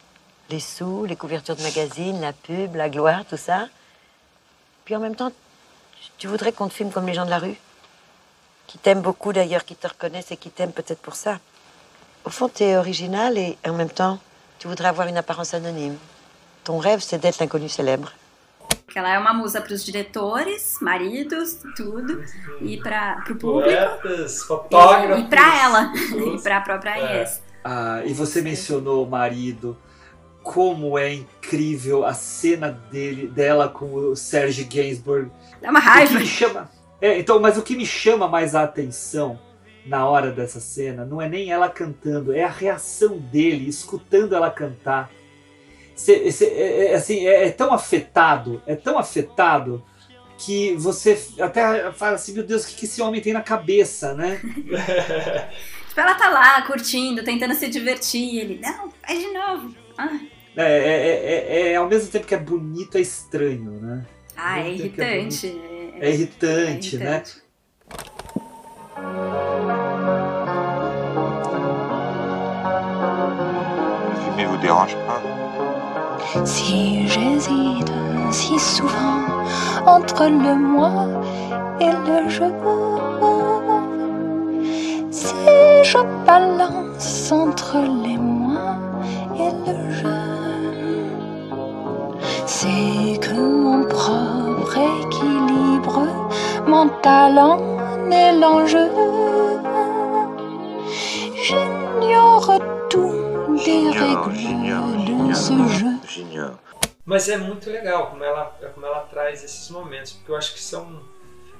[0.51, 3.69] les sous, les couvertures de magazines, la pub, la gloire, tout ça.
[4.85, 5.33] Puis en même temps,
[6.19, 7.57] tu voudrais qu'on te filme comme les gens de la rue
[8.67, 11.39] Qui t'aiment beaucoup d'ailleurs, qui te reconnaissent et qui t'aiment peut-être pour ça.
[12.25, 14.19] Au fond, tu es original et en même temps,
[14.59, 15.97] tu voudrais avoir une apparence anonyme.
[16.65, 18.13] Ton rêve, c'est d'être l'inconnu célèbre.
[18.95, 22.23] Ela é uma musa para os diretores, maridos, tudo,
[22.63, 23.69] e para o público.
[24.01, 25.19] Poetas, fotógrafos.
[25.19, 25.93] E, e para ela,
[26.35, 27.21] e para a própria É.
[27.21, 27.43] Yes.
[27.63, 29.77] Ah, e você mencionou o marido.
[30.53, 35.29] Como é incrível a cena dele, dela com o Serge Gainsbourg.
[35.61, 36.19] Dá uma O que raiva.
[36.21, 36.71] me chama.
[37.01, 39.39] É, então, mas o que me chama mais a atenção
[39.85, 44.49] na hora dessa cena não é nem ela cantando, é a reação dele, escutando ela
[44.51, 45.11] cantar.
[45.97, 49.85] Cê- cê- é, é, assim, é, é tão afetado, é tão afetado
[50.39, 54.15] que você até fala assim, meu Deus, o que, que esse homem tem na cabeça,
[54.15, 54.41] né?
[55.89, 58.35] Tipo, ela tá lá curtindo, tentando se divertir.
[58.35, 59.75] E ele, não, faz de novo.
[59.97, 60.19] Ah,
[60.57, 64.05] É, é, é, é- é- ao mesmo tempo que é bonito, é estranho, né?
[64.37, 65.61] ah, é tempo que é irritante.
[66.01, 67.05] É irritante, né?
[67.05, 67.43] irritante.
[74.25, 75.23] Fumer vous dérange pas
[76.45, 77.91] Si j'hésite
[78.31, 79.25] si souvent
[79.87, 81.07] entre le moi
[81.81, 82.45] et le je,
[85.11, 85.35] si
[85.85, 88.77] je balance entre les moi
[89.39, 90.36] et le je,
[92.47, 96.07] c'est que mon propre équilibre,
[96.67, 97.59] mon talent
[98.07, 98.89] n'est l'enjeu.
[101.43, 106.53] J'ignore tout des J'ignore, règles de ce jeu.
[107.05, 110.61] Mas é muito legal como ela, como ela traz esses momentos, porque eu acho que
[110.61, 111.01] são.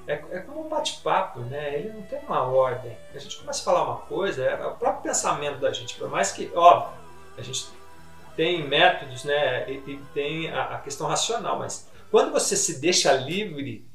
[0.07, 1.79] É, é como um bate-papo, né?
[1.79, 2.97] Ele não tem uma ordem.
[3.13, 6.31] A gente começa a falar uma coisa, é o próprio pensamento da gente, por mais
[6.31, 6.97] que, óbvio,
[7.37, 7.67] a gente
[8.37, 9.69] tem métodos, né?
[9.69, 13.85] E, e tem a, a questão racional, mas quando você se deixa livre,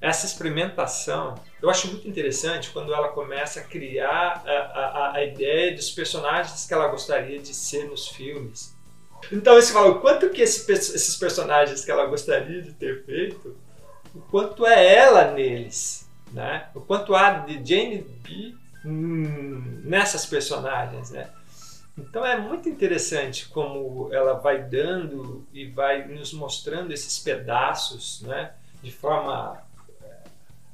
[0.00, 5.74] essa experimentação, eu acho muito interessante quando ela começa a criar a, a, a ideia
[5.74, 8.76] dos personagens que ela gostaria de ser nos filmes.
[9.32, 13.56] Então você fala, o quanto que esse esses personagens que ela gostaria de ter feito,
[14.14, 16.68] o quanto é ela neles, né?
[16.74, 18.54] O quanto há de Jane B
[18.84, 21.28] hum, nessas personagens, né?
[21.98, 28.52] Então é muito interessante como ela vai dando e vai nos mostrando esses pedaços, né?
[28.82, 29.62] De forma
[30.02, 30.28] eh,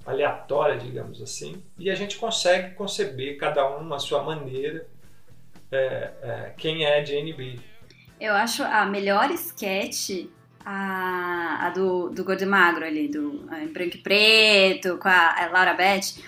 [0.04, 4.86] aleatória, digamos assim, e a gente consegue conceber cada um à sua maneira
[5.70, 7.58] eh, eh, quem é Jane B.
[8.20, 10.28] Eu acho a melhor sketch
[10.64, 15.44] a, a do, do Gordo Magro ali, do a, em branco e preto, com a,
[15.44, 16.18] a Laura Beth.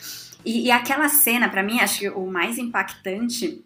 [0.45, 3.65] E, e aquela cena, pra mim, acho que o mais impactante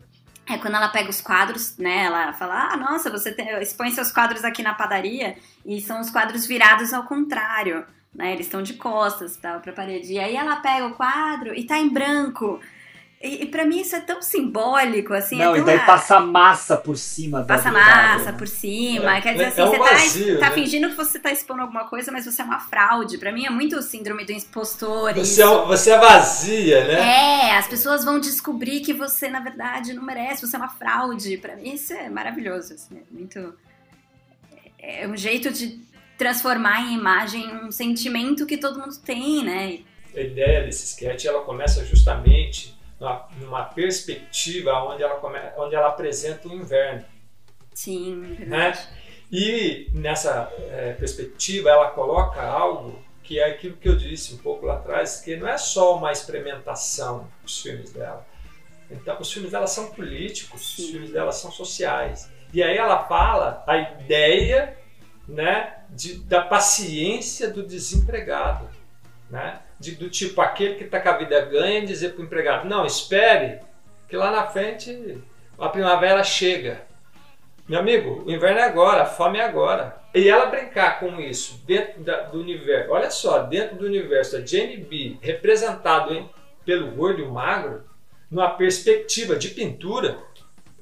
[0.48, 2.04] é quando ela pega os quadros, né?
[2.04, 6.10] Ela fala: Ah, nossa, você tem, expõe seus quadros aqui na padaria e são os
[6.10, 7.84] quadros virados ao contrário,
[8.14, 8.32] né?
[8.32, 10.12] Eles estão de costas pra, pra parede.
[10.12, 12.60] E aí ela pega o quadro e tá em branco.
[13.20, 15.38] E, e pra mim isso é tão simbólico, assim.
[15.38, 18.38] não, é e tão daí a- passa massa por cima da Passa massa né?
[18.38, 20.54] por cima, É, quer dizer é assim, um você vazio, tá, tá né?
[20.54, 23.18] fingindo que você tá expondo alguma coisa, mas você é uma fraude.
[23.18, 25.14] Pra mim é muito o síndrome do impostor.
[25.14, 25.42] Você isso.
[25.42, 27.48] é, você é vazia, né?
[27.50, 31.38] É, as pessoas vão descobrir que você, na verdade, não merece, você é uma fraude.
[31.38, 32.74] Pra mim, isso é maravilhoso.
[32.74, 33.52] assim, é muito.
[34.78, 35.80] É um jeito de
[36.16, 39.80] transformar em imagem um sentimento que todo mundo tem, né?
[40.16, 46.48] A ideia desse sketch ela começa justamente numa, perspectiva onde ela, come, onde ela apresenta
[46.48, 47.04] o inverno.
[47.74, 48.72] Sim, Né?
[49.30, 54.64] E nessa eh, perspectiva ela coloca algo que é aquilo que eu disse um pouco
[54.64, 58.26] lá atrás, que não é só uma experimentação os filmes dela.
[58.90, 60.92] Então, os filmes dela são políticos, os Sim.
[60.92, 62.30] filmes dela são sociais.
[62.54, 64.78] E aí ela fala a ideia
[65.28, 68.66] né, de, da paciência do desempregado.
[69.28, 69.60] Né?
[69.80, 72.84] De, do tipo, aquele que está com a vida ganha dizer para o empregado, não,
[72.84, 73.60] espere,
[74.08, 75.18] que lá na frente
[75.58, 76.82] a primavera chega.
[77.68, 79.96] Meu amigo, o inverno é agora, a fome é agora.
[80.14, 84.44] E ela brincar com isso dentro da- do universo, olha só, dentro do universo da
[84.46, 86.28] Jane B, representado hein,
[86.64, 87.84] pelo gordo magro,
[88.30, 90.18] numa perspectiva de pintura,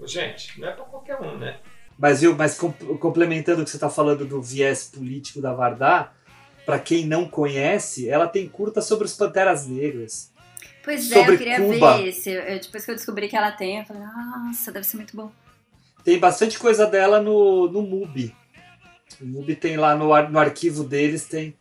[0.05, 1.57] gente, não é para qualquer um, né?
[1.99, 6.15] Mas, viu, mas com- complementando o que você está falando do viés político da Vardar,
[6.67, 10.33] para quem não conhece, ela tem curta sobre os Panteras Negras.
[10.85, 11.97] Pois é, eu queria Cuba.
[11.97, 12.31] ver esse.
[12.31, 15.31] Eu- depois que eu descobri que ela tem, eu falei, nossa, deve ser muito bom.
[16.05, 18.35] Tem bastante coisa dela no, no MUBI.
[19.21, 21.55] O MUBI tem lá no, no arquivo deles, tem.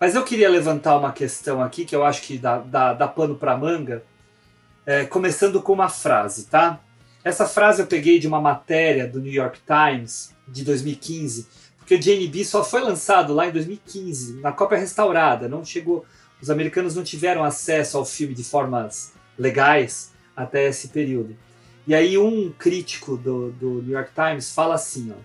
[0.00, 3.36] Mas eu queria levantar uma questão aqui que eu acho que dá, dá, dá pano
[3.36, 4.04] para manga,
[4.86, 6.80] é, começando com uma frase, tá?
[7.22, 11.46] Essa frase eu peguei de uma matéria do New York Times de 2015,
[11.84, 16.06] porque o Jane B só foi lançado lá em 2015, na cópia restaurada, não chegou.
[16.40, 21.36] Os americanos não tiveram acesso ao filme de formas legais até esse período.
[21.86, 25.20] E aí um crítico do, do New York Times fala assim, ó,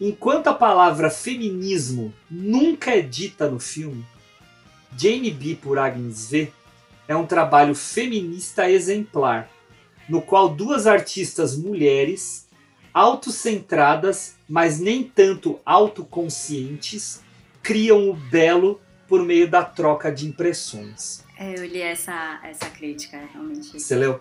[0.00, 4.06] enquanto a palavra feminismo nunca é dita no filme,
[4.96, 6.52] Jane B por Agnes V
[7.08, 9.50] é um trabalho feminista exemplar,
[10.08, 12.46] no qual duas artistas mulheres,
[12.92, 17.22] autocentradas, mas nem tanto autoconscientes,
[17.62, 21.24] criam o belo por meio da troca de impressões.
[21.38, 23.78] É, eu li essa, essa crítica, realmente.
[23.78, 24.20] Você leu?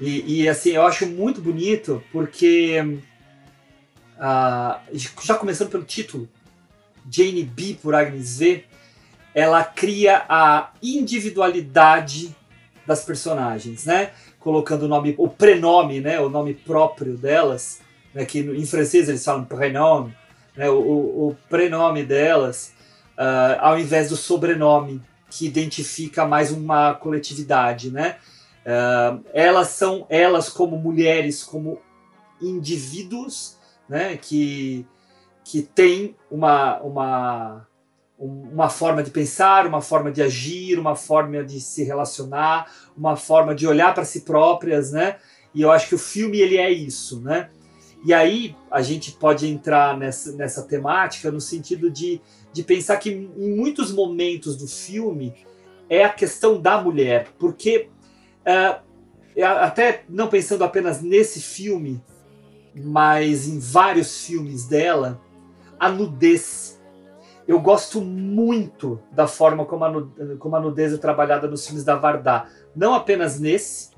[0.00, 3.00] E, e, assim, eu acho muito bonito porque,
[4.18, 6.28] uh, já começando pelo título,
[7.10, 8.64] Jane B por Agnes V,
[9.34, 12.34] ela cria a individualidade
[12.86, 14.12] das personagens, né?
[14.38, 16.20] Colocando o nome, o prenome, né?
[16.20, 17.80] O nome próprio delas,
[18.16, 18.24] né?
[18.24, 20.16] que em francês eles falam prenome,
[20.56, 20.70] né?
[20.70, 22.72] O, o, prenome delas,
[23.18, 28.16] uh, ao invés do sobrenome, que identifica mais uma coletividade, né?
[28.64, 31.78] Uh, elas são elas como mulheres, como
[32.40, 34.16] indivíduos, né?
[34.16, 34.86] Que
[35.44, 37.66] que tem uma uma
[38.18, 43.54] uma forma de pensar, uma forma de agir, uma forma de se relacionar, uma forma
[43.54, 45.16] de olhar para si próprias, né?
[45.54, 47.50] E eu acho que o filme ele é isso, né?
[48.04, 52.20] E aí a gente pode entrar nessa, nessa temática no sentido de,
[52.52, 55.34] de pensar que em muitos momentos do filme
[55.88, 57.88] é a questão da mulher, porque
[58.42, 58.80] uh,
[59.42, 62.02] até não pensando apenas nesse filme,
[62.74, 65.20] mas em vários filmes dela,
[65.78, 66.76] a nudez
[67.46, 71.94] eu gosto muito da forma como a, como a nudez é trabalhada nos filmes da
[71.94, 72.50] Vardar.
[72.74, 73.90] Não apenas nesse,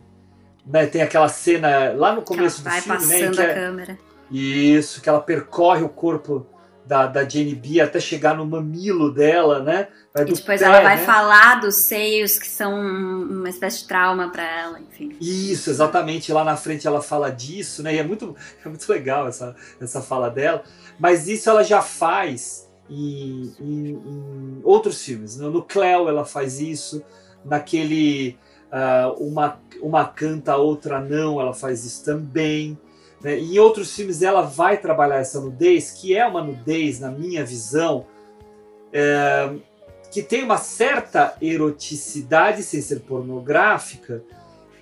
[0.69, 3.31] né, tem aquela cena lá no começo do filme, né?
[3.31, 3.99] Que a é, câmera.
[4.31, 6.47] Isso, que ela percorre o corpo
[6.85, 9.89] da, da Jane B até chegar no mamilo dela, né?
[10.17, 11.05] E depois pé, ela vai né?
[11.05, 15.17] falar dos seios que são uma espécie de trauma para ela, enfim.
[15.21, 16.33] Isso, exatamente.
[16.33, 17.95] Lá na frente ela fala disso, né?
[17.95, 20.63] E é muito, é muito legal essa, essa fala dela.
[20.99, 25.37] Mas isso ela já faz em, em, em outros filmes.
[25.37, 27.03] No Cleo ela faz isso,
[27.45, 28.39] naquele
[28.73, 32.79] uh, uma, uma canta, outra não, ela faz isso também.
[33.21, 33.39] Né?
[33.39, 38.07] Em outros filmes ela vai trabalhar essa nudez, que é uma nudez, na minha visão,
[38.93, 39.51] é,
[40.11, 44.23] que tem uma certa eroticidade, sem ser pornográfica,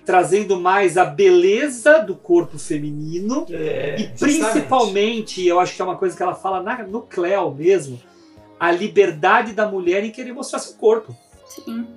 [0.05, 5.97] trazendo mais a beleza do corpo feminino é, e principalmente, eu acho que é uma
[5.97, 7.99] coisa que ela fala na, no Cleo mesmo,
[8.57, 11.13] a liberdade da mulher em querer mostrar seu corpo.
[11.49, 11.87] Sim.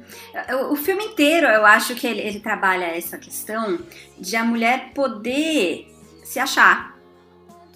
[0.70, 3.78] O, filme inteiro eu acho que ele, ele trabalha essa questão
[4.18, 5.92] de a mulher poder
[6.24, 6.90] se achar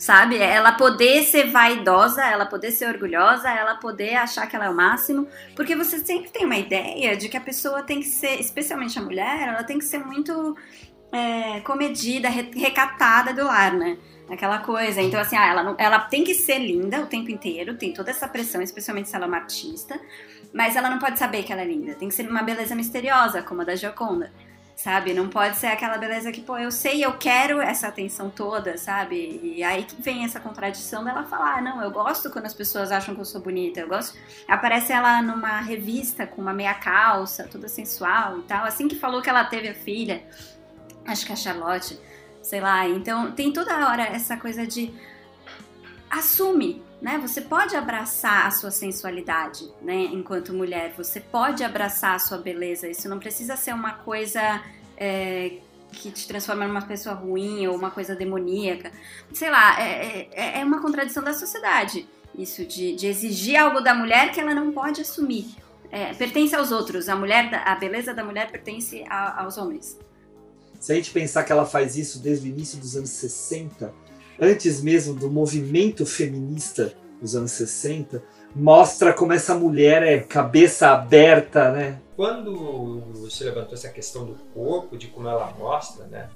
[0.04, 0.36] sabe?
[0.36, 4.74] Ela poder ser vaidosa, ela poder ser orgulhosa, ela poder achar que ela é o
[4.74, 8.98] máximo, porque você sempre tem uma ideia de que a pessoa tem que ser, especialmente
[8.98, 10.56] a mulher, ela tem que ser muito
[11.10, 13.96] é, comedida, recatada do lar, né?
[14.34, 15.00] Aquela coisa.
[15.00, 18.10] Então, assim, ah, ela, não, ela tem que ser linda o tempo inteiro, tem toda
[18.10, 19.98] essa pressão, especialmente se ela é uma artista,
[20.52, 21.94] mas ela não pode saber que ela é linda.
[21.94, 24.30] Tem que ser uma beleza misteriosa, como a da Gioconda
[24.76, 25.14] sabe?
[25.14, 29.40] Não pode ser aquela beleza que, pô, eu sei, eu quero essa atenção toda, sabe?
[29.42, 32.90] E aí que vem essa contradição dela falar, ah, não, eu gosto quando as pessoas
[32.90, 34.18] acham que eu sou bonita, eu gosto.
[34.48, 39.22] Aparece ela numa revista com uma meia calça, toda sensual e tal, assim que falou
[39.22, 40.22] que ela teve a filha,
[41.06, 41.98] acho que a Charlotte,
[42.44, 42.86] sei lá.
[42.88, 44.94] Então tem toda hora essa coisa de
[46.08, 47.18] assume, né?
[47.18, 50.04] Você pode abraçar a sua sensualidade, né?
[50.12, 52.86] Enquanto mulher, você pode abraçar a sua beleza.
[52.88, 54.62] Isso não precisa ser uma coisa
[54.96, 55.58] é,
[55.90, 58.92] que te transforma numa pessoa ruim ou uma coisa demoníaca.
[59.32, 62.06] Sei lá, é, é, é uma contradição da sociedade.
[62.36, 65.46] Isso de, de, exigir algo da mulher que ela não pode assumir.
[65.90, 67.08] É, pertence aos outros.
[67.08, 69.98] A mulher, a beleza da mulher pertence a, aos homens.
[70.84, 73.90] Se a gente pensar que ela faz isso desde o início dos anos 60,
[74.38, 78.22] antes mesmo do movimento feminista dos anos 60,
[78.54, 82.02] mostra como essa mulher é cabeça aberta, né?
[82.14, 86.28] Quando você levantou essa questão do corpo, de como ela mostra, né?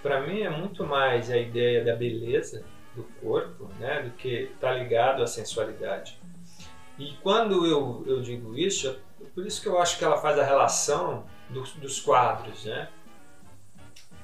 [0.00, 2.62] Para mim é muito mais a ideia da beleza
[2.94, 4.02] do corpo, né?
[4.02, 6.20] Do que tá ligado à sensualidade.
[6.96, 10.38] E quando eu, eu digo isso, é por isso que eu acho que ela faz
[10.38, 12.88] a relação dos, dos quadros, né?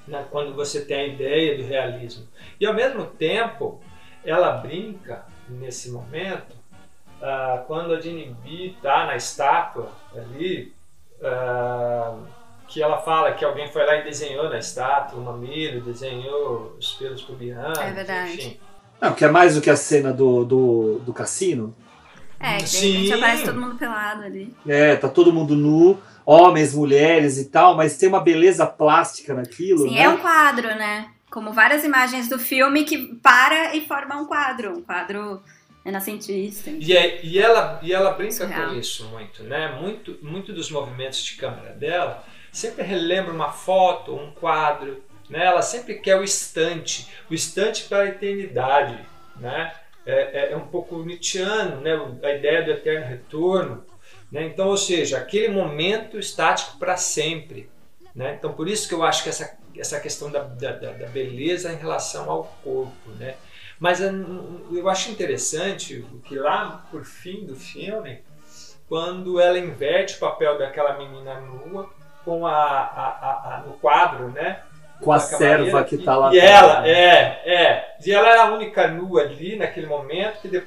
[0.06, 0.26] Né?
[0.30, 2.26] Quando você tem a ideia do realismo.
[2.60, 3.80] E ao mesmo tempo,
[4.24, 6.52] ela brinca nesse momento,
[7.20, 10.72] uh, quando a Jenny B está na estátua ali,
[11.20, 12.26] uh,
[12.66, 16.94] que ela fala que alguém foi lá e desenhou na estátua o mamilo, desenhou os
[16.94, 18.34] pelos pubianos, é verdade.
[18.34, 18.60] enfim.
[19.00, 21.74] Não, que é mais do que a cena do, do, do cassino.
[22.40, 22.96] É, que Sim.
[22.96, 24.54] a gente aparece todo mundo pelado ali.
[24.66, 29.88] É, tá todo mundo nu homens, mulheres e tal, mas tem uma beleza plástica naquilo.
[29.88, 30.02] Sim, né?
[30.02, 31.10] é um quadro, né?
[31.34, 35.42] como várias imagens do filme que para e forma um quadro, um quadro
[35.84, 36.70] renascentista.
[36.70, 38.68] E, é, e, ela, e ela brinca Surreal.
[38.68, 39.76] com isso muito, né?
[39.80, 45.44] Muito, muito dos movimentos de câmera dela sempre relembra uma foto, um quadro, né?
[45.44, 48.96] Ela sempre quer o instante, o instante para a eternidade,
[49.34, 49.74] né?
[50.06, 52.00] É, é- é um pouco Nietzscheano, né?
[52.22, 53.84] A ideia do eterno retorno,
[54.34, 54.44] né?
[54.46, 57.70] Então, ou seja, aquele momento estático para sempre,
[58.14, 58.34] né?
[58.38, 61.76] Então, por isso que eu acho que essa, essa questão da, da, da- beleza em
[61.76, 63.36] relação ao corpo, né?
[63.78, 68.22] Mas eu, acho interessante que lá por fim do filme,
[68.88, 71.88] quando ela inverte o papel daquela menina nua
[72.24, 74.62] com a, a, a- a- no quadro, né?
[75.00, 76.90] Com a serva que e- tá lá E ela, né?
[76.90, 77.96] é, é.
[78.04, 80.62] E ela era a única nua ali naquele momento, que de-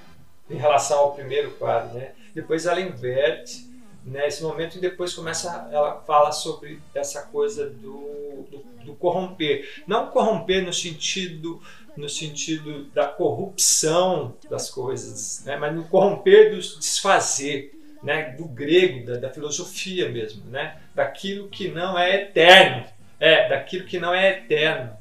[0.49, 2.11] em relação ao primeiro quadro, né?
[2.37, 3.67] Depois ela inverte
[4.05, 9.67] né, esse momento e depois começa, ela fala sobre essa coisa do, do, do corromper.
[9.87, 11.59] Não corromper no sentido
[11.97, 15.57] no sentido da corrupção das coisas, né?
[15.57, 17.73] mas no corromper do desfazer,
[18.03, 18.35] né?
[18.37, 20.79] do grego, da, da filosofia mesmo, né?
[20.93, 22.85] daquilo que não é eterno,
[23.19, 24.95] é, daquilo que não é eterno,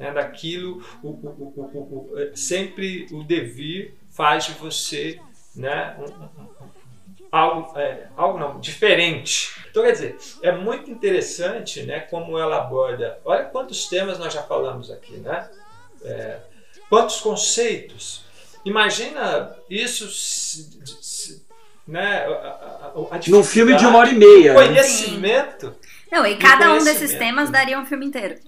[0.00, 0.10] né?
[0.10, 5.20] daquilo, o, o, o, sempre o devir faz de você
[5.54, 5.96] né?
[7.32, 9.50] algo, é, algo não, diferente.
[9.70, 13.18] Então, quer dizer, é muito interessante né, como ela aborda.
[13.24, 15.48] Olha quantos temas nós já falamos aqui, né?
[16.04, 16.38] É,
[16.90, 18.22] quantos conceitos.
[18.64, 21.46] Imagina isso se, se,
[21.88, 24.52] né, a, a, a Num filme de uma hora e meia.
[24.52, 24.66] né?
[24.66, 25.74] conhecimento.
[26.10, 28.38] Não, e cada um desses temas daria um filme inteiro.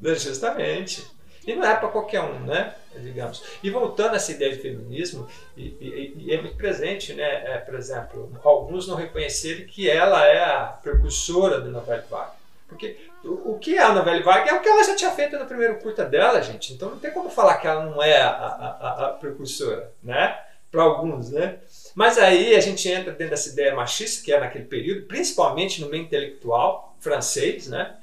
[0.00, 1.04] Justamente.
[1.44, 2.74] E não é para qualquer um, né?
[3.00, 3.42] Digamos.
[3.62, 5.26] E voltando a essa ideia de feminismo,
[5.56, 7.24] e, e- e é muito presente, né?
[7.54, 12.32] É, por exemplo, alguns não reconhecerem que ela é a precursora do Novelle Vague.
[12.68, 15.38] Porque o, o que é a Novelle Vague é o que ela já tinha feito
[15.38, 16.72] no primeiro curta dela, gente.
[16.72, 20.38] Então não tem como falar que ela não é a, a- a- a precursora, né?
[20.70, 21.58] Para alguns, né?
[21.94, 25.88] Mas aí a gente entra dentro dessa ideia machista que é naquele período, principalmente no
[25.90, 27.96] meio intelectual francês, né?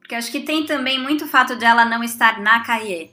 [0.00, 3.10] Porque acho que tem também muito o fato de ela não estar na Cahiers.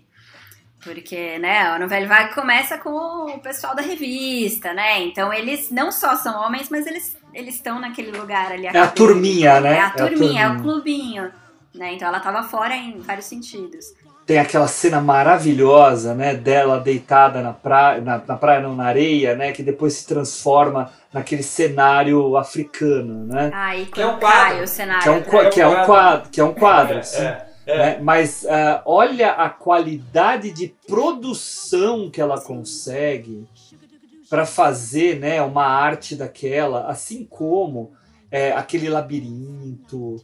[0.86, 5.02] Porque, né, a novela Vague começa com o pessoal da revista, né?
[5.02, 8.68] Então eles não só são homens, mas eles eles estão naquele lugar ali.
[8.68, 9.78] É a turminha, né?
[9.78, 11.32] É a turminha, é o clubinho.
[11.74, 11.94] Né?
[11.94, 13.86] Então ela tava fora em vários sentidos.
[14.26, 19.36] Tem aquela cena maravilhosa, né, dela deitada na praia, na, na praia não, na areia,
[19.36, 23.52] né, que depois se transforma naquele cenário africano, né?
[23.54, 24.64] Aí Que é um quadro.
[24.64, 25.04] o cenário.
[25.04, 27.22] Que é um, que é um quadro, que é um quadro, sim.
[27.22, 27.78] É, é.
[27.78, 28.00] né?
[28.02, 33.46] Mas ah, olha a qualidade de produção que ela consegue
[34.30, 37.92] para fazer né, uma arte daquela, assim como
[38.32, 40.18] é, aquele labirinto,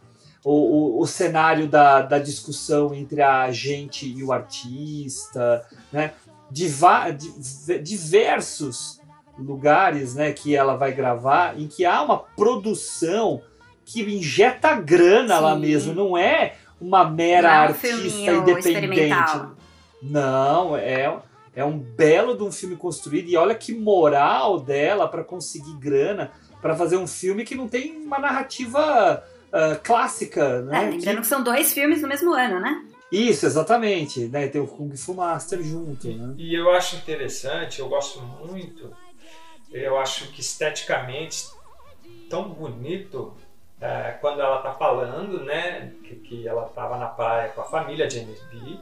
[0.43, 6.13] o, o, o cenário da, da discussão entre a gente e o artista, né?
[6.49, 8.99] Diva, di- diversos
[9.37, 13.41] lugares né, que ela vai gravar em que há uma produção
[13.85, 15.61] que injeta grana lá Sim.
[15.61, 19.41] mesmo, não é uma mera Não é um artista independente.
[20.01, 21.19] Não, é,
[21.55, 26.31] é um belo de um filme construído e olha que moral dela para conseguir grana
[26.61, 29.23] para fazer um filme que não tem uma narrativa
[29.53, 30.81] ah, clássica, É, né?
[30.91, 32.83] lembrando Que- que são dois filmes no mesmo ano, né?
[33.11, 34.47] Isso, exatamente, né?
[34.47, 36.33] Tem o Kung Fu Master junto, né?
[36.37, 38.89] E eu acho interessante, eu gosto muito,
[39.71, 41.45] eu acho que esteticamente
[42.29, 43.33] tão bonito
[43.81, 48.09] é, quando ela tá falando, né, que, que ela estava na praia com a família
[48.09, 48.77] James B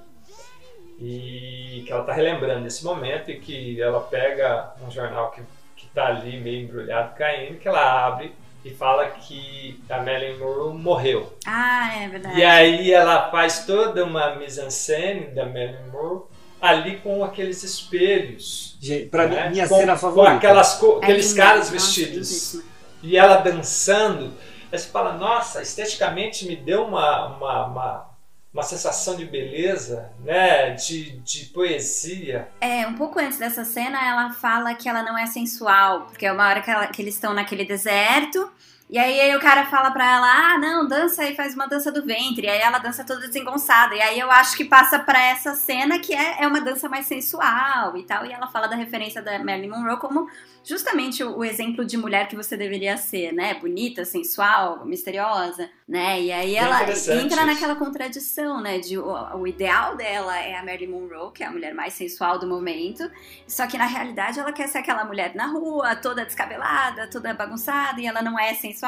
[0.99, 5.41] e que ela tá relembrando esse momento e que ela pega um jornal que,
[5.77, 8.33] que tá ali meio embrulhado caindo, que ela abre
[8.65, 11.31] e fala que a Marilyn Monroe morreu.
[11.45, 12.37] Ah, é verdade.
[12.37, 16.23] E aí ela faz toda uma mise-en-scène da Marilyn Monroe
[16.61, 18.75] ali com aqueles espelhos.
[18.81, 19.45] Gente, pra né?
[19.45, 20.35] mim, minha com, cena Com favorita.
[20.35, 22.61] aquelas, co- É aqueles linda, caras vestidos.
[23.01, 24.33] E ela dançando.
[24.71, 28.09] Aí você fala, nossa, esteticamente me deu uma, uma, uma,
[28.53, 30.71] uma sensação de beleza, né?
[30.71, 32.49] De, de poesia.
[32.61, 36.31] É, um pouco antes dessa cena, ela fala que ela não é sensual, porque é
[36.31, 38.51] uma hora que, ela- que eles estão naquele deserto,
[38.89, 41.91] e aí, aí o cara fala pra ela, ah, não, dança aí, faz uma dança
[41.91, 45.21] do ventre, e aí ela dança toda desengonçada, e aí eu acho que passa pra
[45.21, 48.75] essa cena que é, é uma dança mais sensual e tal, e ela fala da
[48.75, 50.27] referência da Marilyn Monroe como
[50.63, 56.19] justamente o, o exemplo de mulher que você deveria ser, né, bonita, sensual, misteriosa, né,
[56.19, 56.81] e aí ela
[57.21, 61.45] entra naquela contradição, né, de o, o ideal dela é a Marilyn Monroe, que é
[61.45, 63.07] a mulher mais sensual do momento,
[63.47, 68.01] só que na realidade ela quer ser aquela mulher na rua, toda descabelada, toda bagunçada,
[68.01, 68.78] e ela não é sensual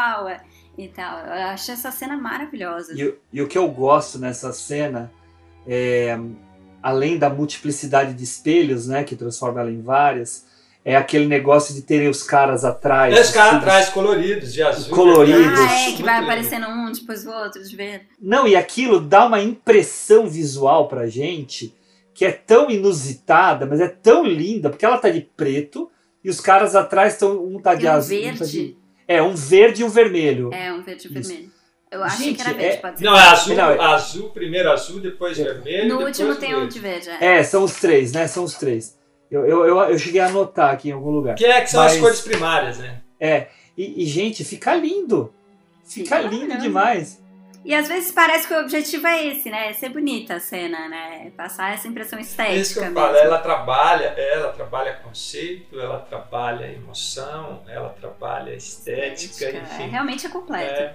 [0.78, 1.20] e tal.
[1.26, 2.94] Eu acho essa cena maravilhosa.
[2.96, 5.12] E, o- e o que eu gosto nessa cena
[5.68, 6.18] é,
[6.82, 10.50] além da multiplicidade de espelhos, né, que transforma ela em várias,
[10.84, 13.16] é aquele negócio de terem os caras atrás.
[13.16, 14.96] É, os caras atrás coloridos, de azul.
[14.96, 15.60] Coloridos.
[15.60, 16.32] Ah, é, que Muito vai lindo.
[16.32, 18.08] aparecendo um depois do outro, de ver.
[18.20, 21.76] Não, e aquilo dá uma impressão visual pra gente
[22.16, 25.90] que é tão inusitada, mas é tão linda, porque ela tá de preto
[26.24, 27.44] e os caras atrás estão.
[27.46, 28.18] Um tá de E azul.
[28.18, 28.52] um tá verde.
[28.52, 30.54] de- É, um verde e um vermelho.
[30.54, 31.30] É, um verde e Isso.
[31.30, 31.52] vermelho.
[31.92, 33.04] Eu achei Gente, que era verde, é- pode ser.
[33.06, 35.90] Não, é azul, Não, é- azul, primeiro azul, depois vermelho.
[35.90, 37.40] No depois último tem um de verde, é.
[37.40, 38.28] É, são os três, né?
[38.28, 38.98] São os três.
[39.30, 41.36] Eu, eu, eu, eu cheguei a anotar aqui em algum lugar.
[41.36, 43.02] Que é que são Mas- as cores primárias, né?
[43.20, 43.48] É,
[43.78, 45.34] e, e, gente, fica lindo.
[45.86, 47.21] Fica Fica lindo demais.
[47.64, 49.70] E às vezes parece que o objetivo é esse, né?
[49.70, 51.28] É ser bonita a cena, né?
[51.28, 52.60] É Passar essa impressão É estética.
[52.60, 53.00] isso que eu mesmo.
[53.00, 53.16] falo.
[53.16, 59.90] Ela trabalha, ela trabalha conceito, ela trabalha emoção, ela trabalha estética, É, enfim.
[59.90, 60.82] realmente é completo.
[60.82, 60.94] É,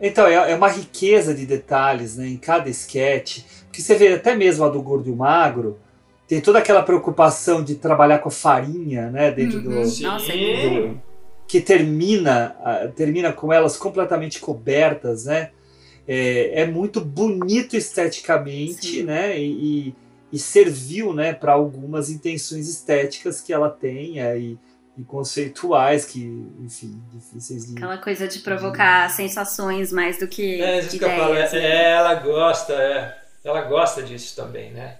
[0.00, 3.46] Então, é, é uma riqueza de detalhes né, em cada esquete.
[3.66, 5.78] Porque você vê até mesmo a do Gordo e o Magro,
[6.26, 9.30] tem toda aquela preocupação de trabalhar com a farinha, né?
[9.30, 9.82] Dentro Uhum.
[9.82, 10.02] do, sim.
[10.04, 11.00] Nossa, do-
[11.46, 15.50] que termina ah, termina com elas completamente cobertas, né?
[16.08, 19.02] É, é muito bonito esteticamente, Sim.
[19.04, 19.38] né?
[19.38, 19.94] E, e-
[20.32, 24.58] e serviu, né, para algumas intenções estéticas que ela tem é, e,
[25.06, 26.20] conceituais que,
[26.60, 31.08] enfim, difíceis de Aquela coisa de provocar sensações mais do que é isso que eu
[31.10, 31.32] falo.
[31.32, 31.54] ideias.
[31.54, 31.90] É, né?
[31.92, 34.98] ela gosta, é, ela gosta disso também, né?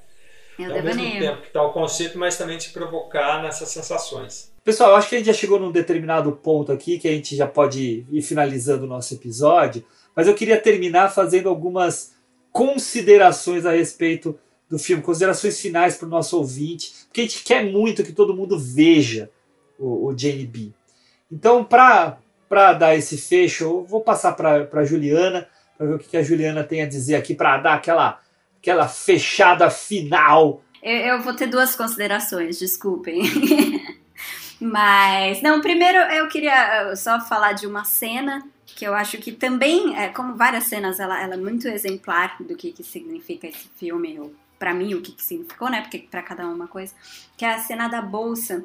[0.58, 1.20] É o Ao mesmo devaneio.
[1.20, 4.52] tempo que tá o conceito, mas também te provocar nessas sensações.
[4.64, 7.36] Pessoal, eu acho que a gente já chegou num determinado ponto aqui que a gente
[7.36, 9.84] já pode ir finalizando o nosso episódio,
[10.16, 12.16] mas eu queria terminar fazendo algumas
[12.50, 14.38] considerações a respeito
[14.68, 18.34] do filme, considerações finais para o nosso ouvinte, porque a gente quer muito que todo
[18.34, 19.30] mundo veja
[19.78, 20.72] o, o Jane B.
[21.30, 22.18] Então, para
[22.72, 26.22] dar esse fecho, eu vou passar para a Juliana, para ver o que, que a
[26.22, 28.20] Juliana tem a dizer aqui, para dar aquela,
[28.58, 30.62] aquela fechada final.
[30.82, 33.22] Eu, eu vou ter duas considerações, desculpem.
[34.58, 39.96] Mas, não, primeiro eu queria só falar de uma cena que eu acho que também,
[39.96, 44.18] é, como várias cenas, ela, ela é muito exemplar do que, que significa esse filme,
[44.18, 45.80] ou pra mim o que, que significou, né?
[45.80, 46.92] Porque pra cada um uma coisa.
[47.36, 48.64] Que é a cena da bolsa.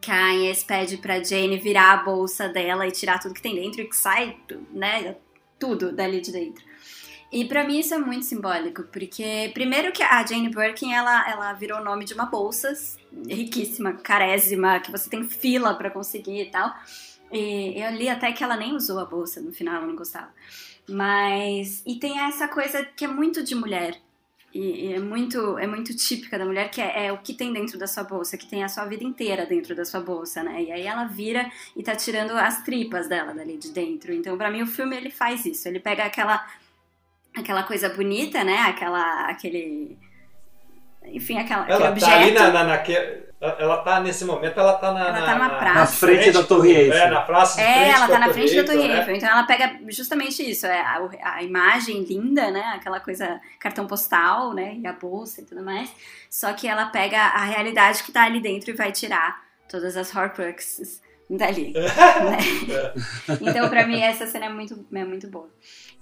[0.00, 3.54] Que a Agnes pede pra Jane virar a bolsa dela e tirar tudo que tem
[3.54, 4.36] dentro e que sai,
[4.72, 5.14] né?
[5.58, 6.64] Tudo dali de dentro.
[7.30, 11.52] E pra mim isso é muito simbólico, porque primeiro que a Jane Birkin, ela, ela
[11.52, 12.72] virou o nome de uma bolsa
[13.28, 16.74] riquíssima, carésima, que você tem fila pra conseguir e tal.
[17.32, 20.30] E eu li até que ela nem usou a bolsa no final, ela não gostava.
[20.88, 21.82] Mas.
[21.86, 23.96] E tem essa coisa que é muito de mulher.
[24.52, 27.52] E, e é, muito, é muito típica da mulher, que é, é o que tem
[27.52, 30.64] dentro da sua bolsa, que tem a sua vida inteira dentro da sua bolsa, né?
[30.64, 34.12] E aí ela vira e tá tirando as tripas dela dali de dentro.
[34.12, 35.68] Então, pra mim, o filme ele faz isso.
[35.68, 36.44] Ele pega aquela
[37.36, 38.56] aquela coisa bonita, né?
[38.58, 39.96] Aquela, aquele,
[41.04, 42.10] enfim, aquela, aquele Ela objeto.
[42.10, 45.34] tá ali na, na, naque- ela tá nesse momento, ela tá na, Ela na- tá
[45.38, 45.74] na- praça.
[45.80, 46.98] Na frente da Torre Eiffel.
[46.98, 48.98] É, na praça de É, ela tá na frente da Torre né?
[48.98, 49.16] Eiffel.
[49.16, 52.60] Então ela pega justamente isso, é a, a imagem linda, né?
[52.74, 54.76] Aquela coisa, cartão postal, né?
[54.76, 55.90] E a bolsa e tudo mais.
[56.28, 60.14] Só que ela pega a realidade que tá ali dentro e vai tirar todas as
[60.14, 61.00] Horcruxes
[61.30, 61.72] dali.
[61.72, 62.92] né?
[63.40, 65.48] Então, pra mim, essa cena é muito, é muito boa.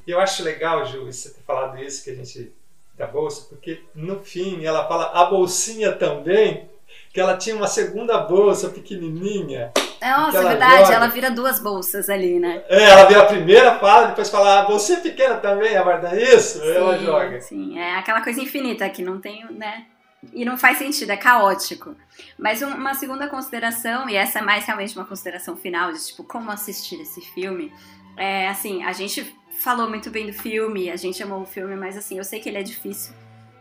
[0.06, 2.52] E eu acho legal, Ju, você ter falado isso, que a gente.
[2.96, 6.68] da bolsa, porque no fim ela fala a bolsinha também,
[7.18, 9.72] que ela tinha uma segunda bolsa pequenininha.
[10.00, 10.94] Nossa, Que é ela verdade, joga.
[10.94, 12.62] ela vira duas bolsas ali, né?
[12.68, 16.62] É, ela vê a primeira, fala, depois fala, a bolsinha pequena também, a guarda isso?
[16.62, 17.40] ela Sim, joga.
[17.40, 19.86] Sim, é aquela coisa infinita que não tem, né?
[20.32, 21.96] E não faz sentido, é caótico.
[22.38, 26.22] Mas um- uma segunda consideração, e essa é mais realmente uma consideração final, de tipo,
[26.22, 27.72] como assistir esse filme,
[28.16, 31.96] é assim, a gente falou muito bem do filme, a gente amou o filme, mas
[31.96, 33.12] assim, eu sei que ele é difícil.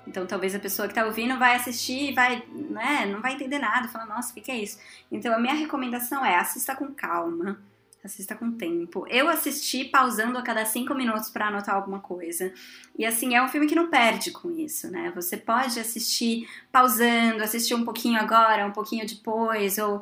[0.08, 3.60] Então talvez a pessoa que tá ouvindo vai assistir e vai, né, não vai entender
[3.60, 4.80] nada, fala, nossa, o que, que é isso?
[5.12, 7.60] Então a minha recomendação é assista com calma,
[8.04, 9.06] assista com tempo.
[9.10, 12.54] Eu assisti pausando a cada cinco minutos para anotar alguma coisa.
[12.98, 15.12] E assim, é um filme que não perde com isso, né?
[15.14, 20.02] Você pode assistir pausando, assistir um pouquinho agora, um pouquinho depois, ou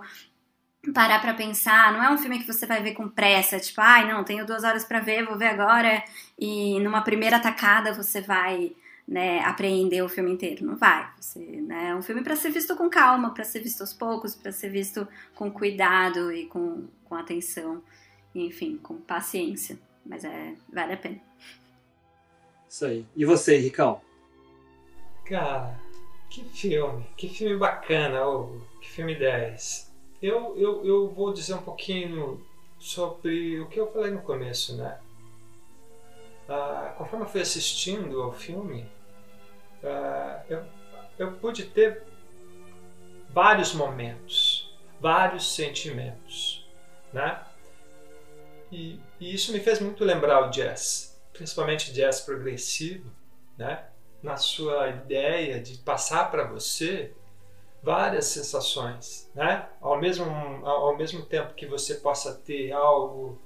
[0.93, 1.91] parar pra pensar.
[1.93, 4.63] Não é um filme que você vai ver com pressa, tipo, ai, não, tenho duas
[4.63, 6.03] horas pra ver, vou ver agora,
[6.37, 8.71] e numa primeira tacada você vai.
[9.07, 11.07] Né, apreender o filme inteiro, não vai.
[11.19, 14.33] Você, né, é um filme para ser visto com calma, para ser visto aos poucos,
[14.33, 17.83] para ser visto com cuidado e com, com atenção,
[18.33, 19.77] enfim, com paciência.
[20.03, 21.19] Mas é vale a pena.
[22.67, 23.05] Isso aí.
[23.15, 24.01] E você, Ricão?
[25.25, 25.79] Cara,
[26.29, 29.93] que filme, que filme bacana, ô, que filme 10.
[30.21, 32.43] Eu, eu, eu vou dizer um pouquinho
[32.79, 34.99] sobre o que eu falei no começo, né?
[36.47, 38.85] Ah, conforme eu fui assistindo ao filme,
[39.85, 40.63] uh, eu,
[41.17, 42.03] eu pude ter
[43.29, 46.67] vários momentos, vários sentimentos,
[47.13, 47.43] né?
[48.71, 53.11] E, e, isso me fez muito lembrar o jazz, principalmente jazz progressivo,
[53.57, 53.85] né?
[54.23, 57.13] Na sua ideia de passar para você
[57.83, 59.69] várias sensações, né?
[59.79, 60.25] Ao mesmo,
[60.65, 63.39] ao mesmo tempo que você possa ter algo,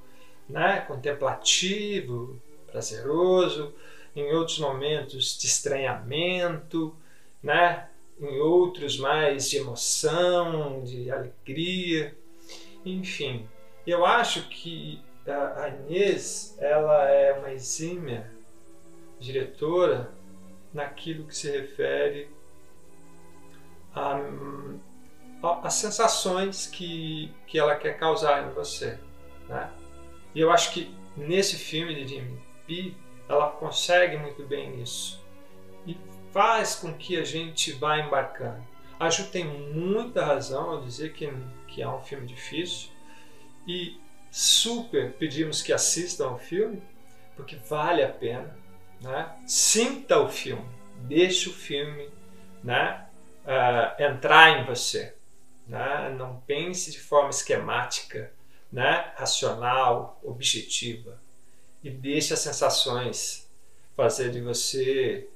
[0.48, 0.82] né?
[0.82, 3.74] Contemplativo, prazeroso,
[4.16, 6.96] em outros momentos de estranhamento,
[7.42, 7.88] né?
[8.20, 12.16] Em outros mais de emoção, de alegria,
[12.86, 13.48] enfim.
[13.86, 18.30] Eu acho que a Inês, ela é uma exímia
[19.20, 20.12] diretora
[20.74, 22.30] naquilo que se refere
[25.64, 29.00] as sensações que, que ela quer causar em você.
[29.48, 29.70] Né?
[30.34, 32.94] E eu acho que nesse filme de Jimmy P,
[33.30, 35.24] ela consegue muito bem isso.
[35.86, 35.96] E
[36.34, 38.68] faz com que a gente vá embarcando.
[39.00, 41.32] A Ju tem muita razão ao dizer que,
[41.68, 42.90] que é um filme difícil.
[43.68, 44.02] E
[44.32, 46.82] super pedimos que assistam ao filme,
[47.36, 48.58] porque vale a pena.
[49.00, 49.32] Né?
[49.46, 50.68] Sinta o filme,
[51.04, 52.10] deixe o filme
[52.64, 53.06] né?
[53.46, 55.16] uh, entrar em você.
[55.68, 56.14] Né?
[56.18, 58.34] Não pense de forma esquemática,
[58.72, 59.14] né?
[59.16, 61.22] racional, objetiva.
[61.84, 63.50] E deixe as sensações
[63.96, 65.28] fazer de você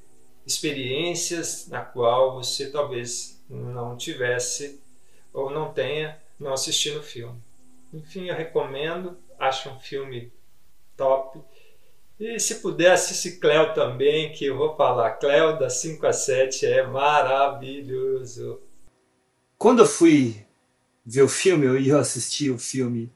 [0.46, 4.82] experiências na qual você talvez não tivesse
[5.34, 7.42] ou não tenha não assistindo o filme.
[7.94, 10.32] Enfim, eu recomendo, acho um filme
[10.98, 11.40] top
[12.20, 15.12] e se puder, assiste Cléo também, que eu vou falar.
[15.12, 18.62] Cléo da 5 a 7 é maravilhoso.
[19.58, 20.46] Quando eu fui
[21.06, 23.12] ver o filme, eu ia assistir o filme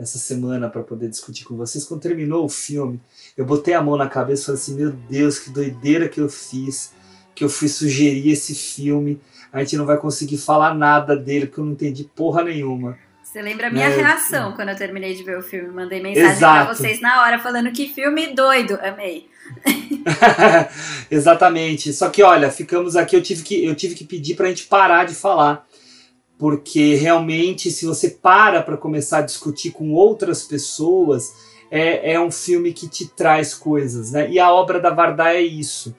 [0.00, 1.84] essa semana para poder discutir com vocês.
[1.84, 2.98] Quando terminou o filme,
[3.36, 6.28] eu botei a mão na cabeça e falei assim: Meu Deus, que doideira que eu
[6.28, 6.92] fiz,
[7.34, 9.20] que eu fui sugerir esse filme.
[9.52, 12.96] A gente não vai conseguir falar nada dele, porque eu não entendi porra nenhuma.
[13.22, 15.68] Você lembra a minha é, reação quando eu terminei de ver o filme?
[15.68, 18.78] Mandei mensagem pra vocês na hora falando que filme doido.
[18.82, 19.28] Amei.
[21.10, 21.92] Exatamente.
[21.92, 25.04] Só que olha, ficamos aqui, eu tive que, eu tive que pedir pra gente parar
[25.04, 25.64] de falar.
[26.40, 31.34] Porque realmente, se você para para começar a discutir com outras pessoas,
[31.70, 34.30] é, é um filme que te traz coisas, né?
[34.30, 35.94] E a obra da Varda é isso.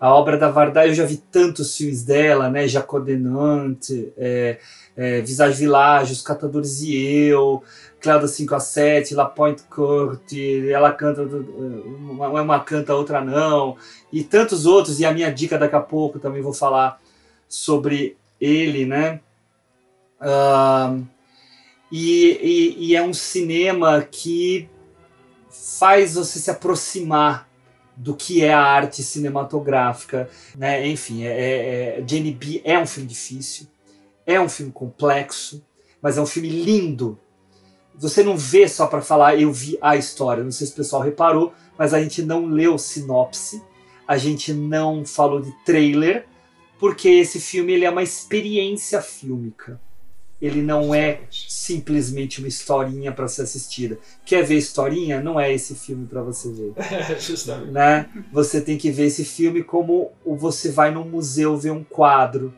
[0.00, 2.66] A obra da Varda, eu já vi tantos filmes dela, né?
[2.66, 4.58] Jacodenante, é,
[4.96, 7.62] é, Visage Village, Os Catadores e Eu,
[8.00, 13.76] Cléudia 5 a 7, La Pointe Courte, ela canta, uma, uma canta, outra não,
[14.12, 17.00] e tantos outros, e a minha dica daqui a pouco também vou falar
[17.48, 19.20] sobre ele, né?
[20.20, 21.06] Uh,
[21.90, 24.68] e, e, e é um cinema que
[25.50, 27.48] faz você se aproximar
[27.96, 30.86] do que é a arte cinematográfica, né?
[30.86, 33.66] Enfim, é, é, é, Jane B é um filme difícil,
[34.26, 35.64] é um filme complexo,
[36.02, 37.18] mas é um filme lindo.
[37.94, 40.44] Você não vê só para falar, eu vi a história.
[40.44, 43.62] Não sei se o pessoal reparou, mas a gente não leu sinopse,
[44.06, 46.26] a gente não falou de trailer,
[46.78, 49.80] porque esse filme ele é uma experiência fílmica.
[50.40, 53.98] Ele não é simplesmente uma historinha para ser assistida.
[54.24, 55.20] Quer ver historinha?
[55.20, 56.74] Não é esse filme para você ver.
[57.18, 57.72] Justamente.
[57.72, 58.08] Né?
[58.32, 62.52] Você tem que ver esse filme como você vai num museu ver um quadro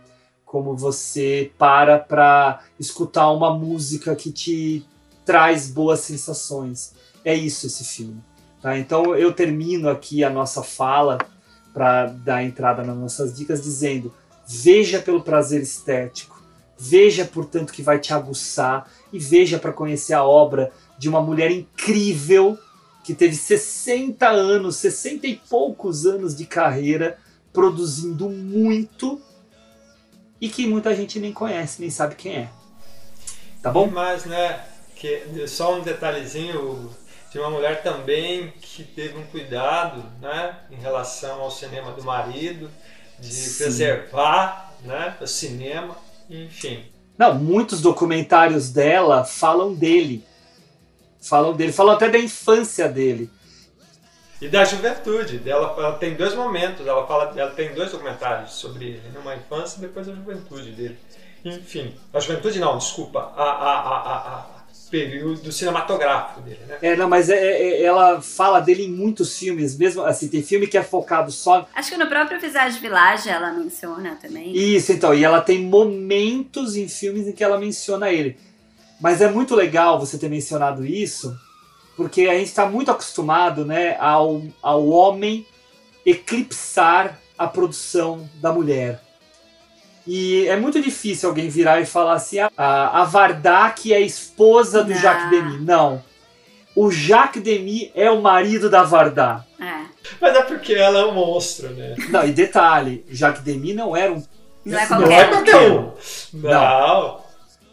[0.48, 4.84] como você para para escutar uma música que te
[5.24, 6.94] traz boas sensações.
[7.24, 8.22] É isso esse filme.
[8.60, 8.76] Tá?
[8.78, 11.18] Então eu termino aqui a nossa fala
[11.72, 14.12] para dar entrada nas nossas dicas dizendo:
[14.46, 16.37] veja pelo prazer estético,
[16.78, 21.50] veja portanto que vai te aguçar e veja para conhecer a obra de uma mulher
[21.50, 22.58] incrível
[23.04, 27.18] que teve 60 anos, 60 e poucos anos de carreira
[27.52, 29.20] produzindo muito
[30.40, 32.50] e que muita gente nem conhece, nem sabe quem é.
[33.62, 33.88] Tá bom?
[33.88, 34.64] Mas, né,
[34.94, 36.94] que, só um detalhezinho
[37.30, 42.70] de uma mulher também que teve um cuidado, né, em relação ao cinema do marido,
[43.18, 43.64] de Sim.
[43.64, 45.96] preservar, né, o cinema,
[46.28, 46.84] enfim.
[47.16, 50.24] Não, muitos documentários dela falam dele.
[51.20, 53.30] Falam dele, falam até da infância dele.
[54.40, 55.42] E da juventude.
[55.44, 59.78] Ela, ela tem dois momentos, ela fala, ela tem dois documentários sobre ele, uma infância
[59.78, 60.96] e depois a juventude dele.
[61.44, 64.57] Enfim, a juventude não, desculpa, a, a, a, a
[64.90, 66.78] período cinematográfico dele, né?
[66.80, 70.66] É, não, mas é, é, ela fala dele em muitos filmes, mesmo assim, tem filme
[70.66, 71.68] que é focado só.
[71.74, 74.56] Acho que no próprio Visage Village ela menciona também.
[74.56, 78.36] Isso, então, e ela tem momentos em filmes em que ela menciona ele.
[79.00, 81.38] Mas é muito legal você ter mencionado isso,
[81.96, 85.46] porque a gente está muito acostumado né, ao, ao homem
[86.04, 89.07] eclipsar a produção da mulher.
[90.10, 94.82] E é muito difícil alguém virar e falar assim: ah, a, a Vardak é esposa
[94.82, 95.00] do Não.
[95.00, 95.58] Jacques Demy.
[95.58, 96.02] Não.
[96.74, 99.44] O Jacques Demy é o marido da Varda.
[99.60, 99.82] É.
[100.18, 101.94] Mas é porque ela é um monstro, né?
[102.08, 104.22] Não, e detalhe: Jacques Demy não era um.
[104.64, 105.52] Não é Não Não é qualquer.
[105.52, 105.92] qualquer um.
[106.34, 107.20] Não.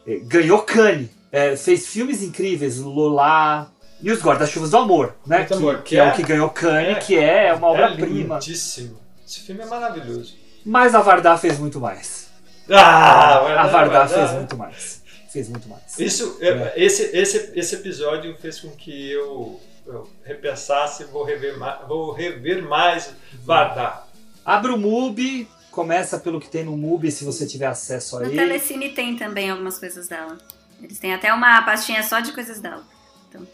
[0.06, 1.10] eh, Ganhou Cannes.
[1.32, 3.72] eh, fez filmes incríveis, Lola.
[4.02, 5.46] E os Guarda-Chuvas do Amor, né?
[5.46, 8.36] Que, Amor, que é, é- o que ganhou Cannes, é- que é uma É obra-prima.
[8.36, 9.00] lindíssimo.
[9.26, 10.34] Esse filme é maravilhoso.
[10.66, 12.25] Mas a Varda fez muito mais.
[12.70, 14.08] Ah, a Varda Varda.
[14.08, 15.02] fez muito mais.
[15.32, 16.00] Fez muito mais.
[16.00, 16.74] Isso, É.
[16.76, 22.64] esse, esse, esse episódio fez com que eu, eu repensasse, vou rever mais, vou rever
[22.64, 23.14] mais
[23.44, 24.04] Varda.
[24.46, 28.26] Abre o MUBI, começa pelo que tem no MUBI, se você tiver acesso a No
[28.28, 28.36] ele.
[28.38, 30.38] Telecine tem também algumas coisas dela.
[30.82, 32.84] Eles têm até uma pastinha só de coisas dela.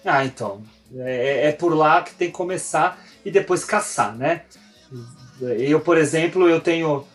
[0.05, 0.61] Ah, então.
[0.97, 4.43] É, é por lá que tem que começar e depois caçar, né?
[5.57, 7.07] Eu, por exemplo, eu tenho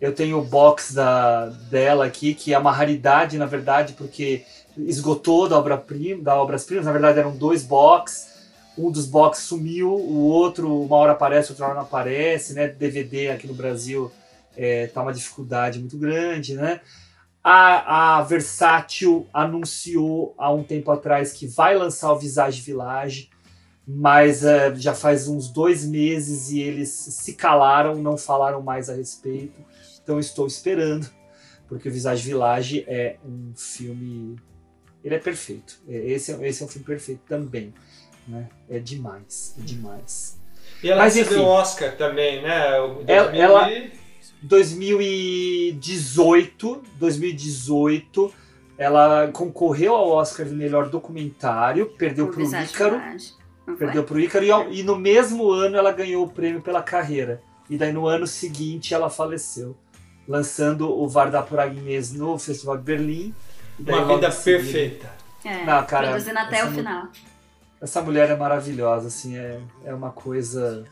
[0.00, 4.44] eu tenho o box da, dela aqui, que é uma raridade, na verdade, porque
[4.76, 6.86] esgotou da obra-prima, da obras-primas.
[6.86, 8.32] Na verdade, eram dois box.
[8.76, 12.66] Um dos box sumiu, o outro uma hora aparece, outra hora não aparece, né?
[12.66, 14.10] DVD aqui no Brasil
[14.56, 16.80] é, tá uma dificuldade muito grande, né?
[17.42, 23.28] A, a Versátil anunciou há um tempo atrás que vai lançar o Visage Village,
[23.86, 28.94] mas eh, já faz uns dois meses e eles se calaram, não falaram mais a
[28.94, 29.60] respeito.
[30.04, 31.08] Então estou esperando,
[31.66, 34.36] porque o Visage Village é um filme.
[35.02, 35.80] Ele é perfeito.
[35.88, 37.74] É, Esse é, esse é um filme perfeito também.
[38.28, 38.48] Né?
[38.70, 40.38] É demais, é demais.
[40.82, 42.78] E ela Mas, recebeu o Oscar também, né?
[42.80, 43.92] O Ela- 2000 ela- e-
[44.42, 48.32] 2018, 2018,
[48.76, 53.00] ela concorreu ao Oscar de melhor documentário, perdeu para o Ícaro,
[53.78, 57.42] perdeu para o Ícaro e, e no mesmo ano ela ganhou o prêmio pela carreira.
[57.68, 59.76] E daí no ano seguinte ela faleceu,
[60.28, 63.34] lançando o Varda por Agnes no Festival de Berlim.
[63.78, 65.10] Uma vida perfeita.
[65.44, 67.08] É, Não, cara, produzindo até essa o final.
[67.80, 70.84] Essa mulher é maravilhosa, assim, é, é uma coisa.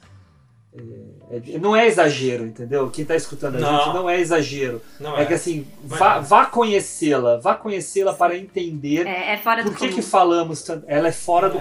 [1.30, 2.88] é- é- não é exagero, entendeu?
[2.90, 3.78] Quem tá escutando a Não.
[3.84, 4.80] gente não é exagero.
[4.98, 5.26] Não É é?
[5.26, 9.86] que assim, vá, vá conhecê-la, vá conhecê-la para entender É, é fora do por que,
[9.88, 9.94] comum.
[9.96, 10.84] que falamos tanto.
[10.88, 11.60] Ela é fora do É.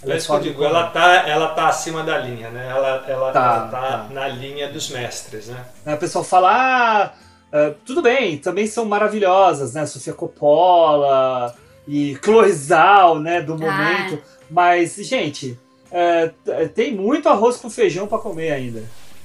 [0.00, 0.12] comum.
[0.12, 2.68] É isso que eu digo, ela tá, ela tá acima da linha, né?
[2.70, 4.06] Ela, ela, Tá, ela tá, tá.
[4.10, 5.64] na linha dos mestres, né?
[5.86, 7.12] Aí O pessoal fala, ah,
[7.52, 9.84] ah, tudo bem, também são maravilhosas, né?
[9.86, 11.54] Sofia Coppola
[11.86, 13.40] e Chloe Zhao, né?
[13.40, 13.56] Do Ah.
[13.58, 14.22] momento.
[14.50, 15.58] Mas, gente,
[15.90, 18.82] é, t- tem muito arroz com feijão para comer ainda.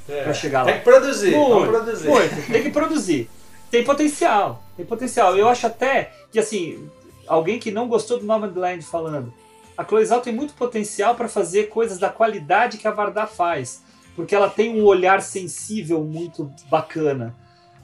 [0.08, 0.22] É.
[0.24, 0.66] Pra chegar lá.
[0.66, 2.08] Tem que produzir, vamos Muito, produzir.
[2.10, 2.52] muito.
[2.52, 3.30] Tem que produzir.
[3.72, 4.64] Tem potencial.
[4.78, 5.36] Tem potencial.
[5.36, 6.88] Eu acho até que, assim,
[7.28, 9.34] alguém que não gostou do Nomadland falando,
[9.78, 13.84] a Chloe Zhao tem muito potencial para fazer coisas da qualidade que a Varda faz.
[14.16, 17.36] Porque ela tem um olhar sensível muito bacana.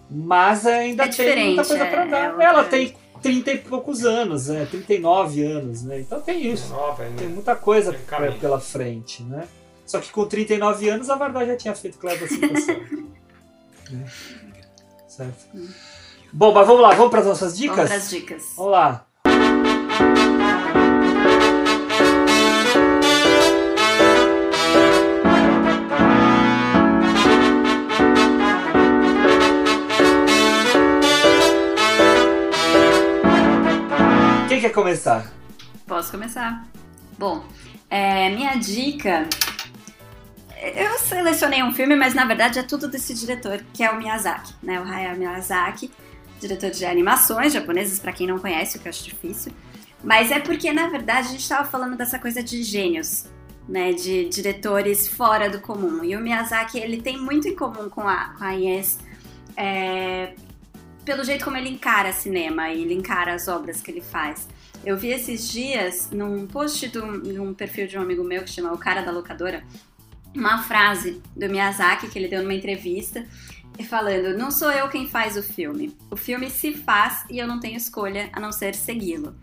[0.10, 2.30] Mas ainda É tem muita coisa é, para é dar.
[2.32, 4.66] outra- Ela tem 30 e poucos anos, né?
[4.70, 6.00] 39 anos, né?
[6.00, 6.70] Então tem isso.
[6.70, 7.04] Nova.
[7.18, 9.48] Tem muita coisa Tem pela frente, né?
[9.86, 12.76] Só que com 39 anos a Varda já tinha feito Cleber Citação.
[13.92, 14.06] né?
[15.08, 15.46] Certo?
[16.32, 17.76] Bom, mas vamos lá, vamos para as nossas dicas?
[17.76, 18.44] Vamos pras dicas.
[18.56, 19.06] Vamos lá.
[34.72, 35.32] Quer começar?
[35.86, 36.66] Posso começar?
[37.18, 37.44] Bom,
[37.90, 39.28] é, minha dica.
[40.76, 44.54] Eu selecionei um filme, mas na verdade é tudo desse diretor, que é o Miyazaki,
[44.64, 44.80] né?
[44.80, 45.92] O Hayao Miyazaki,
[46.40, 49.52] diretor de animações japonesas, pra quem não conhece, o que eu acho difícil.
[50.04, 53.26] Mas é porque, na verdade, a gente tava falando dessa coisa de gênios,
[53.68, 53.92] né?
[53.92, 56.04] De diretores fora do comum.
[56.04, 59.00] E o Miyazaki, ele tem muito em comum com a, com a Yes,
[59.58, 60.34] é,
[61.04, 64.48] pelo jeito como ele encara cinema e ele encara as obras que ele faz.
[64.84, 68.74] Eu vi esses dias, num post de um, perfil de um amigo meu que chama
[68.74, 69.64] O Cara da Locadora,
[70.36, 73.26] uma frase do Miyazaki que ele deu numa entrevista,
[73.88, 75.96] falando: Não sou eu quem faz o filme.
[76.10, 79.36] O filme se faz e eu não tenho escolha a não ser segui-lo.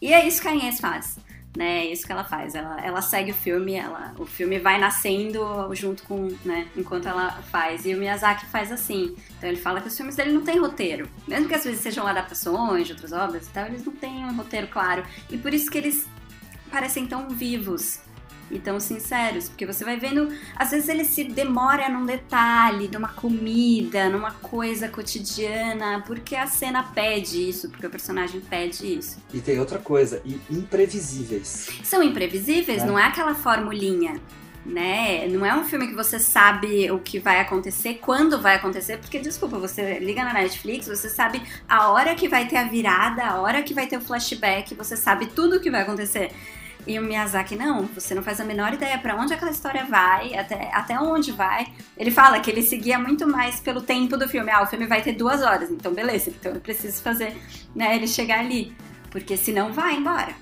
[0.00, 1.18] E é isso que a Inês faz.
[1.56, 2.54] Né, é isso que ela faz.
[2.54, 7.30] Ela, ela segue o filme, ela, o filme vai nascendo junto com, né, enquanto ela
[7.50, 7.86] faz.
[7.86, 9.16] E o Miyazaki faz assim.
[9.38, 11.08] Então ele fala que os filmes dele não têm roteiro.
[11.26, 14.36] Mesmo que às vezes sejam adaptações de outras obras e tal, eles não têm um
[14.36, 15.02] roteiro claro.
[15.30, 16.06] E por isso que eles
[16.70, 18.00] parecem tão vivos
[18.50, 19.48] e tão sinceros.
[19.48, 24.88] Porque você vai vendo, às vezes ele se demora num detalhe, numa comida, numa coisa
[24.88, 29.18] cotidiana, porque a cena pede isso, porque o personagem pede isso.
[29.34, 31.68] E tem outra coisa, e imprevisíveis.
[31.84, 32.86] São imprevisíveis, É.
[32.86, 34.20] não é aquela formulinha.
[34.68, 35.28] né?
[35.28, 39.16] Não é um filme que você sabe o que vai acontecer, quando vai acontecer, porque
[39.20, 43.40] desculpa, você liga na Netflix, você sabe a hora que vai ter a virada, a
[43.40, 46.32] hora que vai ter o flashback, você sabe tudo o que vai acontecer.
[46.86, 50.36] E o Miyazaki, não, você não faz a menor ideia para onde aquela história vai,
[50.36, 51.66] até, até onde vai.
[51.98, 54.50] Ele fala que ele seguia muito mais pelo tempo do filme.
[54.52, 57.36] Ah, o filme vai ter duas horas, então beleza, então eu preciso fazer
[57.74, 58.72] né, ele chegar ali.
[59.10, 60.34] Porque senão vai embora.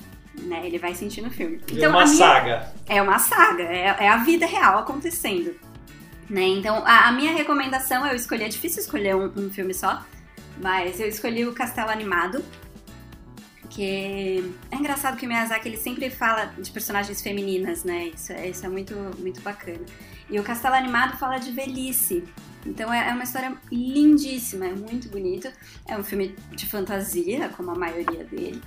[0.42, 1.60] Né, ele vai sentir no filme.
[1.70, 2.72] Então, é uma minha, saga.
[2.86, 5.54] É uma saga, é, é, a vida real acontecendo.
[6.28, 6.42] Né?
[6.42, 10.02] Então, a, a, minha recomendação, eu escolhi, é difícil escolher um, um filme só,
[10.60, 12.44] mas eu escolhi o Castelo Animado,
[13.74, 18.06] porque é engraçado que o Miyazaki ele sempre fala de personagens femininas, né?
[18.06, 19.80] Isso, é, isso é muito, muito bacana.
[20.30, 22.22] E o Castelo Animado fala de velhice.
[22.64, 25.51] Então é, é uma história lindíssima, é muito bonito.
[25.88, 28.62] É um filme de fantasia, como a maioria dele.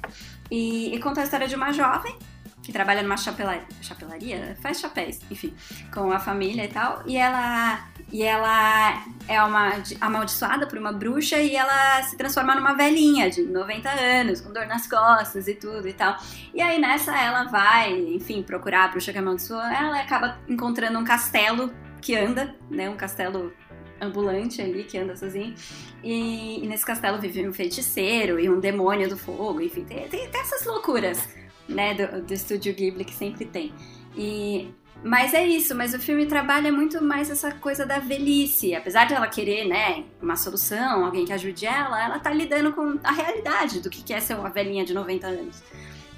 [0.51, 2.13] E, e conta a história de uma jovem
[2.61, 5.53] que trabalha numa chapelaria, chapelaria, faz chapéus, enfim,
[5.93, 7.01] com a família e tal.
[7.05, 12.73] E ela e ela é uma amaldiçoada por uma bruxa e ela se transforma numa
[12.73, 16.15] velhinha de 90 anos, com dor nas costas e tudo e tal.
[16.53, 21.03] E aí nessa ela vai, enfim, procurar a bruxa que amaldiçoou, ela acaba encontrando um
[21.03, 23.51] castelo que anda, né, um castelo
[23.99, 25.53] ambulante ali que anda sozinho.
[26.01, 30.29] E, e, nesse castelo vive um feiticeiro e um demônio do fogo, enfim, tem, tem,
[30.29, 31.27] tem essas loucuras,
[31.67, 33.73] né, do, do estúdio Ghibli que sempre tem.
[34.15, 34.71] E
[35.03, 38.73] mas é isso, mas o filme trabalha muito mais essa coisa da velhice.
[38.75, 42.99] Apesar de ela querer, né, uma solução, alguém que ajude ela, ela tá lidando com
[43.03, 45.63] a realidade do que é ser uma velhinha de 90 anos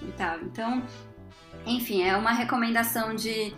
[0.01, 0.39] e tal.
[0.41, 0.83] Então,
[1.65, 3.53] enfim, é uma recomendação de,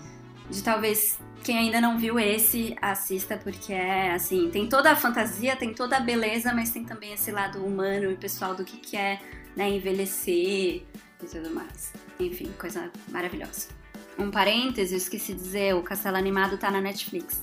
[0.49, 5.55] de talvez quem ainda não viu esse, assista, porque é assim, tem toda a fantasia,
[5.55, 8.97] tem toda a beleza, mas tem também esse lado humano e pessoal do que, que
[8.97, 9.19] é
[9.55, 10.83] né, envelhecer
[11.23, 11.93] e tudo mais.
[12.19, 13.80] Enfim, coisa maravilhosa.
[14.17, 17.41] Um parêntese, eu esqueci de dizer, o Castelo Animado tá na Netflix.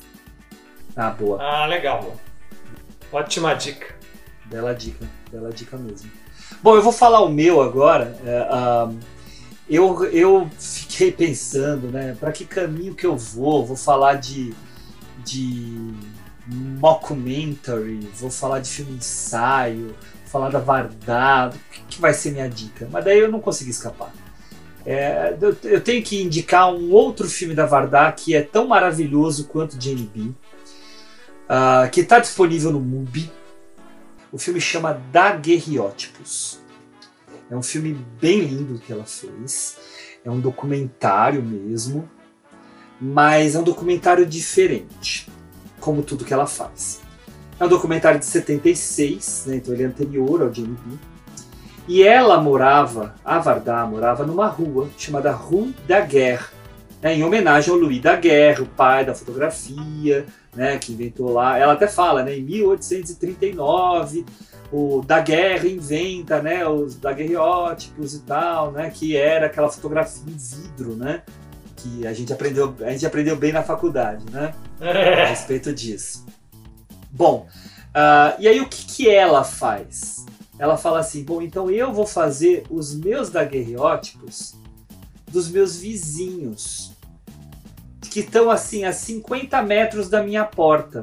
[0.96, 1.42] Ah, boa.
[1.42, 2.16] Ah, legal.
[3.12, 3.96] Ótima dica.
[4.46, 6.10] Bela dica, bela dica mesmo.
[6.62, 8.18] Bom, eu vou falar o meu agora.
[8.24, 8.48] É,
[9.68, 13.66] eu, eu fiquei pensando, né, para que caminho que eu vou?
[13.66, 14.54] Vou falar de,
[15.24, 15.92] de
[16.46, 22.32] mockumentary, vou falar de filme ensaio, vou falar da Vardado, o que, que vai ser
[22.32, 22.88] minha dica?
[22.90, 24.10] Mas daí eu não consegui escapar.
[24.90, 29.78] É, eu tenho que indicar um outro filme da Vardar que é tão maravilhoso quanto
[29.78, 33.30] Jane B, uh, que está disponível no MUBI.
[34.32, 36.58] O filme chama Daguerreótipos.
[37.50, 39.76] É um filme bem lindo que ela fez.
[40.24, 42.08] É um documentário mesmo,
[42.98, 45.30] mas é um documentário diferente,
[45.80, 47.02] como tudo que ela faz.
[47.60, 50.96] É um documentário de 76, né, então ele é anterior ao Jane B
[51.88, 56.44] e ela morava, a Vardá morava numa rua chamada Rue Daguerre,
[57.00, 61.56] né, em homenagem ao Louis Daguerre, o pai da fotografia, né, que inventou lá.
[61.56, 64.26] Ela até fala, né, em 1839,
[64.70, 70.94] o Daguerre inventa, né, os daguerreótipos e tal, né, que era aquela fotografia em vidro,
[70.94, 71.22] né,
[71.74, 76.26] que a gente aprendeu, a gente aprendeu bem na faculdade, né, a respeito disso.
[77.10, 77.46] Bom,
[77.94, 80.17] uh, e aí o que, que ela faz?
[80.58, 84.54] Ela fala assim: bom, então eu vou fazer os meus daguerreótipos
[85.30, 86.92] dos meus vizinhos,
[88.10, 91.02] que estão assim a 50 metros da minha porta.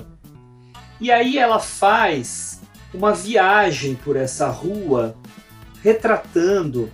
[1.00, 2.62] E aí ela faz
[2.94, 5.16] uma viagem por essa rua
[5.84, 6.92] retratando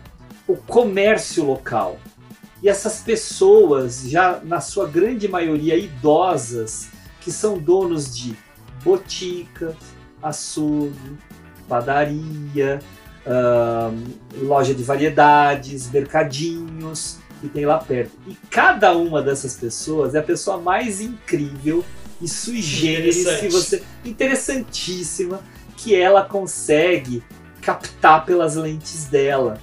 [0.47, 1.97] o comércio local.
[2.61, 6.89] E essas pessoas, já na sua grande maioria idosas,
[7.21, 8.35] que são donos de
[8.83, 9.75] boticas,
[10.21, 11.17] açougue,
[11.71, 12.81] padaria,
[13.25, 18.11] uh, loja de variedades, mercadinhos que tem lá perto.
[18.27, 21.81] E cada uma dessas pessoas é a pessoa mais incrível
[22.21, 25.39] e sui generis que você interessantíssima
[25.77, 27.23] que ela consegue
[27.61, 29.57] captar pelas lentes dela.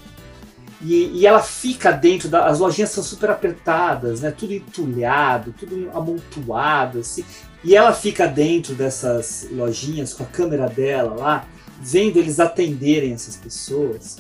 [0.81, 4.31] E, e, ela fica dentro das as lojinhas são super apertadas, né?
[4.31, 7.25] Tudo entulhado, tudo amontoado, assim.
[7.65, 11.47] E ela fica dentro dessas lojinhas com a câmera dela lá
[11.81, 14.19] vendo eles atenderem essas pessoas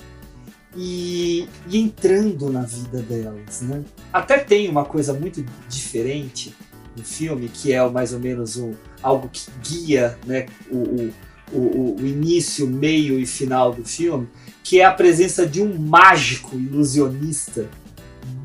[0.77, 3.83] e, e, entrando na vida delas, né?
[4.13, 6.55] Até tem uma coisa muito diferente
[6.97, 11.11] no filme, que é mais ou menos um, algo que guia né, o,
[11.53, 14.29] o, o, início, meio e final do filme,
[14.63, 17.69] que é a presença de um mágico ilusionista,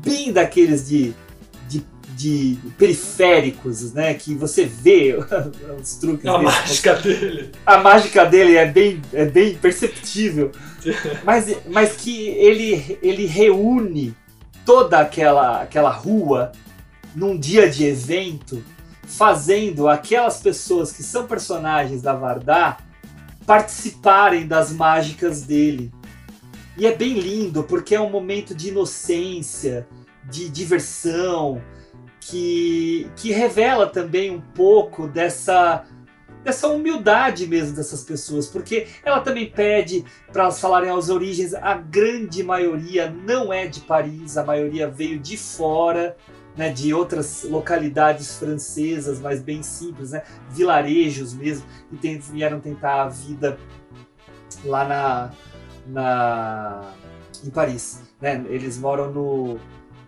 [0.02, 1.14] bem daqueles de
[2.14, 4.14] de periféricos, né?
[4.14, 5.16] Que você vê
[5.80, 6.44] os truques A dele.
[6.44, 7.50] mágica dele.
[7.66, 10.52] A mágica dele é bem, é bem perceptível.
[11.24, 14.14] mas, mas que ele, ele reúne
[14.64, 16.52] toda aquela, aquela rua
[17.14, 18.62] num dia de evento,
[19.06, 22.78] fazendo aquelas pessoas que são personagens da Vardar
[23.46, 25.92] participarem das mágicas dele.
[26.76, 29.86] E é bem lindo, porque é um momento de inocência,
[30.28, 31.62] de diversão,
[32.26, 35.84] que, que revela também um pouco dessa
[36.42, 41.54] dessa humildade mesmo dessas pessoas, porque ela também pede para elas falarem as origens.
[41.54, 46.14] A grande maioria não é de Paris, a maioria veio de fora,
[46.54, 53.08] né, de outras localidades francesas, mas bem simples, né, vilarejos mesmo, e vieram tentar a
[53.08, 53.58] vida
[54.66, 55.30] lá na,
[55.86, 56.92] na
[57.42, 58.02] em Paris.
[58.20, 58.44] Né?
[58.50, 59.58] Eles moram no,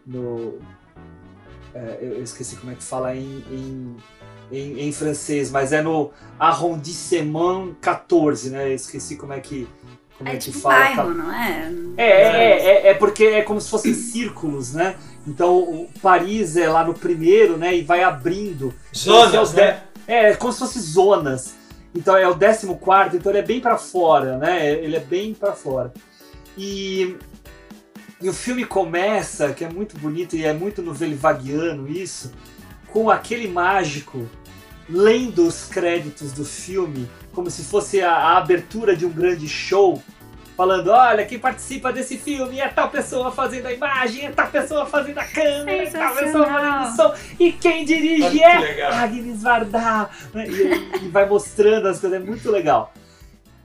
[0.06, 0.58] no
[1.76, 3.96] é, eu esqueci como é que fala em, em,
[4.50, 8.70] em, em, francês, mas é no arrondissement 14, né?
[8.70, 9.68] Eu esqueci como é que
[10.16, 10.74] como é, é tipo que fala.
[10.74, 11.72] bairro, não é?
[11.98, 14.96] É, é, é, é, porque é como se fossem círculos, né?
[15.26, 17.76] Então o Paris é lá no primeiro, né?
[17.76, 18.72] E vai abrindo.
[18.94, 19.82] Zonas, então, né?
[20.06, 21.54] É, como se fossem zonas.
[21.94, 24.72] Então é o 14, então ele é bem para fora, né?
[24.72, 25.92] Ele é bem para fora.
[26.56, 27.16] E
[28.20, 32.32] e o filme começa, que é muito bonito e é muito novelvaguiano isso,
[32.88, 34.28] com aquele mágico
[34.88, 40.02] lendo os créditos do filme como se fosse a, a, abertura de um grande show,
[40.56, 44.86] falando: olha, quem participa desse filme é tal pessoa fazendo a imagem, é tal pessoa
[44.86, 50.08] fazendo a câmera, é tal pessoa fazendo o som, e quem dirige é Agnes Varda.
[50.34, 52.90] E, e vai mostrando as coisas, é muito legal.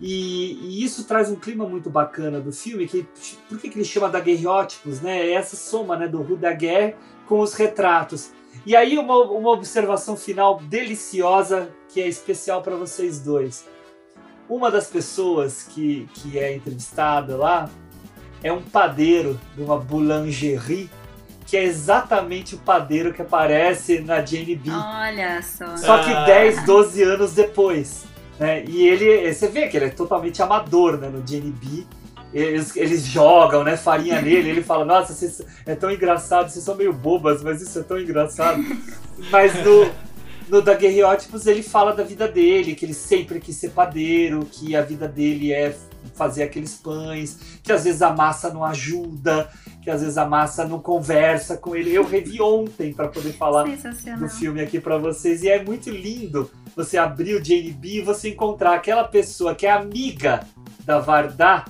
[0.02, 3.08] E, e, isso traz um clima muito bacana do filme, que
[3.48, 5.20] por que, que ele chama daguerreótipos, né?
[5.28, 6.96] É essa soma né, do Rue Daguerre
[7.28, 8.32] com os retratos.
[8.66, 13.68] E aí uma, uma observação final deliciosa que é especial para vocês dois.
[14.50, 17.70] Uma das pessoas que, que é entrevistada lá
[18.44, 20.90] é um padeiro de uma boulangerie
[21.46, 24.72] que é exatamente o padeiro que aparece na Jane B.
[24.72, 25.76] Olha só.
[25.76, 26.24] Só que ah.
[26.24, 28.06] 10, 12 anos depois.
[28.42, 28.66] Né?
[28.68, 31.86] E ele, você vê que ele é totalmente amador né, no GNB.
[32.34, 36.76] Eles, eles jogam né, farinha nele, ele fala, nossa, vocês, é tão engraçado, vocês são
[36.76, 38.60] meio bobas, mas isso é tão engraçado.
[39.30, 39.92] mas no,
[40.50, 44.82] no Daguerreótipos ele fala da vida dele, que ele sempre quis ser padeiro, que a
[44.82, 45.76] vida dele é
[46.16, 49.52] fazer aqueles pães, que às vezes a massa não ajuda,
[49.84, 51.94] que às vezes a massa não conversa com ele.
[51.94, 53.66] Eu revi ontem para poder falar
[54.18, 58.30] do filme aqui para vocês e é muito lindo você abrir o JNB e você
[58.30, 60.46] encontrar aquela pessoa que é amiga
[60.86, 61.66] da Vardá,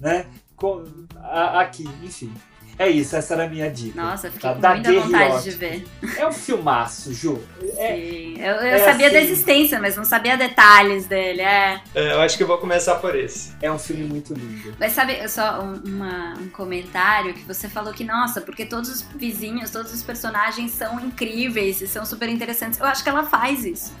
[0.00, 0.26] né?
[0.56, 0.84] Com,
[1.16, 2.32] a, aqui, enfim.
[2.80, 4.00] É isso, essa era a minha dica.
[4.00, 4.54] Nossa, fiquei tá?
[4.54, 5.86] com muita vontade de ver.
[6.16, 7.38] É um filmaço, Ju.
[7.76, 9.16] É, Sim, eu, eu é sabia assim...
[9.16, 11.78] da existência, mas não sabia detalhes dele, é.
[11.94, 12.12] é.
[12.14, 13.52] Eu acho que eu vou começar por esse.
[13.60, 14.74] É um filme muito lindo.
[14.80, 19.02] Mas sabe, só um, uma, um comentário que você falou que, nossa, porque todos os
[19.14, 22.80] vizinhos, todos os personagens são incríveis e são super interessantes.
[22.80, 23.92] Eu acho que ela faz isso.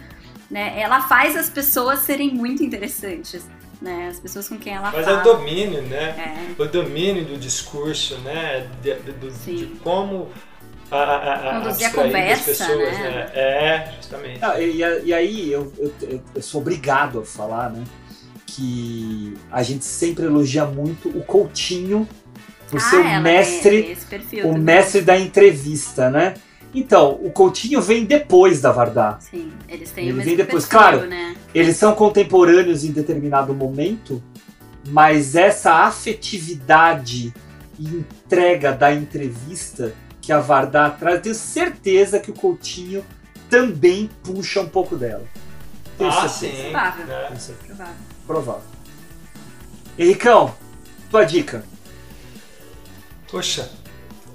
[0.50, 0.80] Né?
[0.80, 3.46] Ela faz as pessoas serem muito interessantes
[3.80, 4.08] né?
[4.10, 5.16] As pessoas com quem ela Mas fala.
[5.16, 6.54] Mas é o domínio, né?
[6.58, 6.62] É.
[6.62, 8.68] O domínio do discurso, né?
[8.82, 10.30] De, de, de como
[10.90, 13.10] a, a, a Conduzir a conversa, pessoas, né?
[13.10, 13.30] né?
[13.32, 14.44] É, justamente.
[14.44, 17.84] Ah, e, e, aí eu, eu, eu, sou obrigado a falar, né?
[18.46, 22.08] Que a gente sempre elogia muito o Coutinho
[22.68, 23.96] por ah, ser o mestre,
[24.44, 26.34] o mestre da entrevista, né?
[26.74, 29.18] Então, o Coutinho vem depois da Vardá.
[29.20, 30.64] Sim, eles têm ele o vem depois.
[30.66, 31.34] Perfil, claro, né?
[31.54, 34.22] eles são contemporâneos em determinado momento,
[34.88, 37.34] mas essa afetividade
[37.78, 43.04] e entrega da entrevista que a Vardá traz, tenho certeza que o Coutinho
[43.48, 45.24] também puxa um pouco dela.
[45.98, 46.62] Tenho ah, certeza.
[46.62, 46.70] sim.
[46.70, 47.04] Provável.
[47.12, 47.26] É.
[47.66, 47.94] Provável.
[48.26, 48.62] Provável.
[49.98, 50.54] Henricão,
[51.10, 51.64] tua dica.
[53.30, 53.70] Poxa,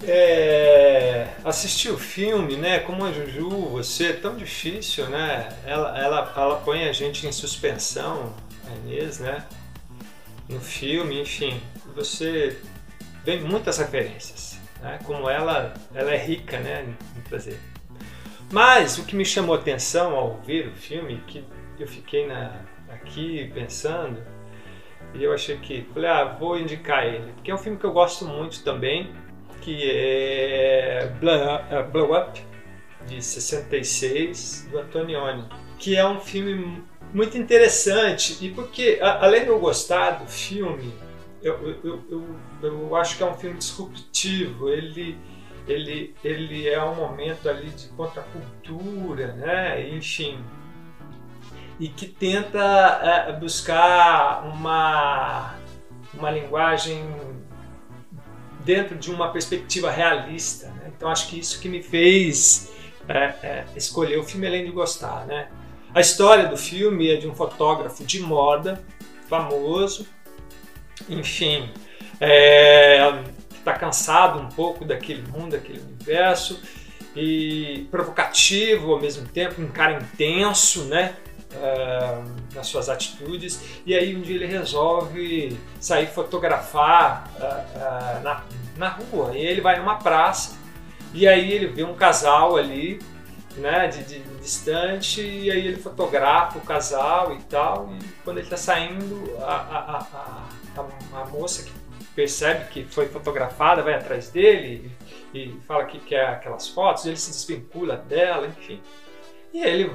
[0.07, 2.79] é, assistir o filme, né?
[2.79, 5.49] Como a Juju, você, é tão difícil, né?
[5.65, 8.33] Ela, ela, ela põe a gente em suspensão,
[8.67, 9.45] a Inês, né?
[10.47, 11.59] No filme, enfim,
[11.95, 12.59] você
[13.23, 14.99] vê muitas referências, né?
[15.03, 16.85] Como ela, ela é rica, né?
[17.17, 17.59] Em trazer.
[18.51, 21.43] Mas o que me chamou atenção ao ver o filme, que
[21.79, 24.23] eu fiquei na, aqui pensando,
[25.15, 27.91] e eu achei que, falei, ah, vou indicar ele, porque é um filme que eu
[27.91, 29.11] gosto muito também
[29.65, 31.11] que é
[31.91, 32.39] Blow Up,
[33.07, 35.43] de 66, do Antonioni,
[35.79, 40.93] que é um filme muito interessante e porque, além de eu gostar do filme,
[41.41, 45.17] eu, eu, eu, eu acho que é um filme disruptivo, ele,
[45.67, 49.89] ele, ele é um momento ali de contracultura, né?
[49.89, 50.43] enfim,
[51.79, 52.59] e que tenta
[53.29, 55.55] é, buscar uma,
[56.13, 57.34] uma linguagem
[58.65, 60.91] dentro de uma perspectiva realista, né?
[60.95, 62.71] Então acho que isso que me fez
[63.07, 65.49] é, é, escolher o filme além de gostar, né?
[65.93, 68.83] A história do filme é de um fotógrafo de moda
[69.29, 70.07] famoso,
[71.07, 71.69] enfim,
[72.19, 73.21] é,
[73.57, 76.59] está cansado um pouco daquele mundo, daquele universo
[77.15, 81.15] e provocativo ao mesmo tempo, um cara intenso, né?
[81.55, 83.81] Uh, nas suas atitudes.
[83.85, 88.43] E aí um dia ele resolve sair fotografar uh, uh, na,
[88.77, 89.37] na rua.
[89.37, 90.57] E ele vai numa praça
[91.13, 92.99] e aí ele vê um casal ali
[93.55, 97.89] né, de, de, distante e aí ele fotografa o casal e tal.
[97.93, 100.07] E quando ele está saindo a, a,
[100.77, 101.71] a, a, moça que
[102.13, 104.91] percebe que foi fotografada vai atrás dele
[105.33, 108.81] e fala que quer aquelas fotos, ele se desvincula dela, enfim.
[109.53, 109.91] E ele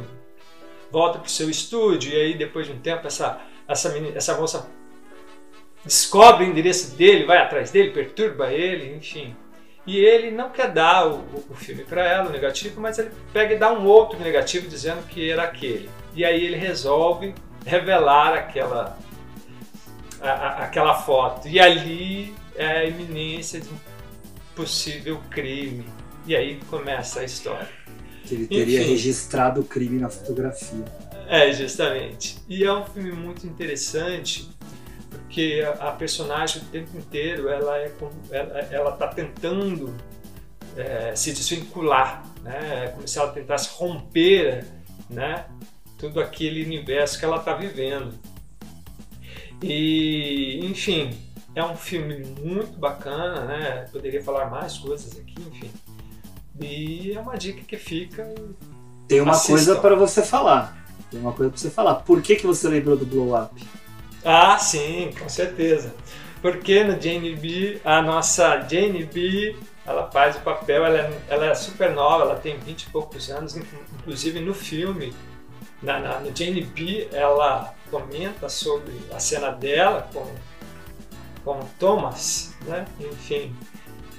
[0.90, 4.36] volta para o seu estúdio, e aí depois de um tempo essa, essa, menina, essa
[4.36, 4.68] moça
[5.84, 9.34] descobre o endereço dele, vai atrás dele, perturba ele, enfim.
[9.86, 13.54] E ele não quer dar o, o filme para ela, o negativo, mas ele pega
[13.54, 15.88] e dá um outro negativo dizendo que era aquele.
[16.14, 17.34] E aí ele resolve
[17.64, 18.98] revelar aquela,
[20.20, 21.48] a, a, aquela foto.
[21.48, 23.78] E ali é a iminência de um
[24.54, 25.86] possível crime.
[26.26, 27.79] E aí começa a história.
[28.30, 30.84] Que ele teria Enfim, registrado o crime na fotografia.
[31.26, 32.36] É, justamente.
[32.48, 34.48] E é um filme muito interessante
[35.10, 37.92] porque a, personagem o tempo inteiro ela é
[38.30, 39.92] ela, ela tá tentando
[40.76, 42.84] é, se desvincular, né?
[42.84, 44.64] É como se ela tentasse romper,
[45.08, 45.46] né?
[45.98, 48.14] Tudo aquele universo que ela está vivendo.
[49.60, 51.10] E, enfim,
[51.54, 53.88] é um filme muito bacana, né?
[53.90, 55.70] Poderia falar mais coisas aqui, enfim.
[56.60, 58.34] E é uma dica que fica.
[59.08, 59.52] Tem uma assistam.
[59.54, 60.76] coisa para você falar.
[61.10, 61.94] Tem uma coisa para você falar.
[61.96, 63.66] Por que, que você lembrou do Blow Up?
[64.24, 65.94] Ah, sim, com certeza.
[66.40, 69.56] Porque no Jane B, a nossa Jane B,
[69.86, 73.30] ela faz o papel, ela é, ela é super nova, ela tem 20 e poucos
[73.30, 75.12] anos, inclusive no filme,
[75.82, 80.24] na, na, no Jane B, ela comenta sobre a cena dela com
[81.44, 82.84] com Thomas, né?
[83.00, 83.54] Enfim.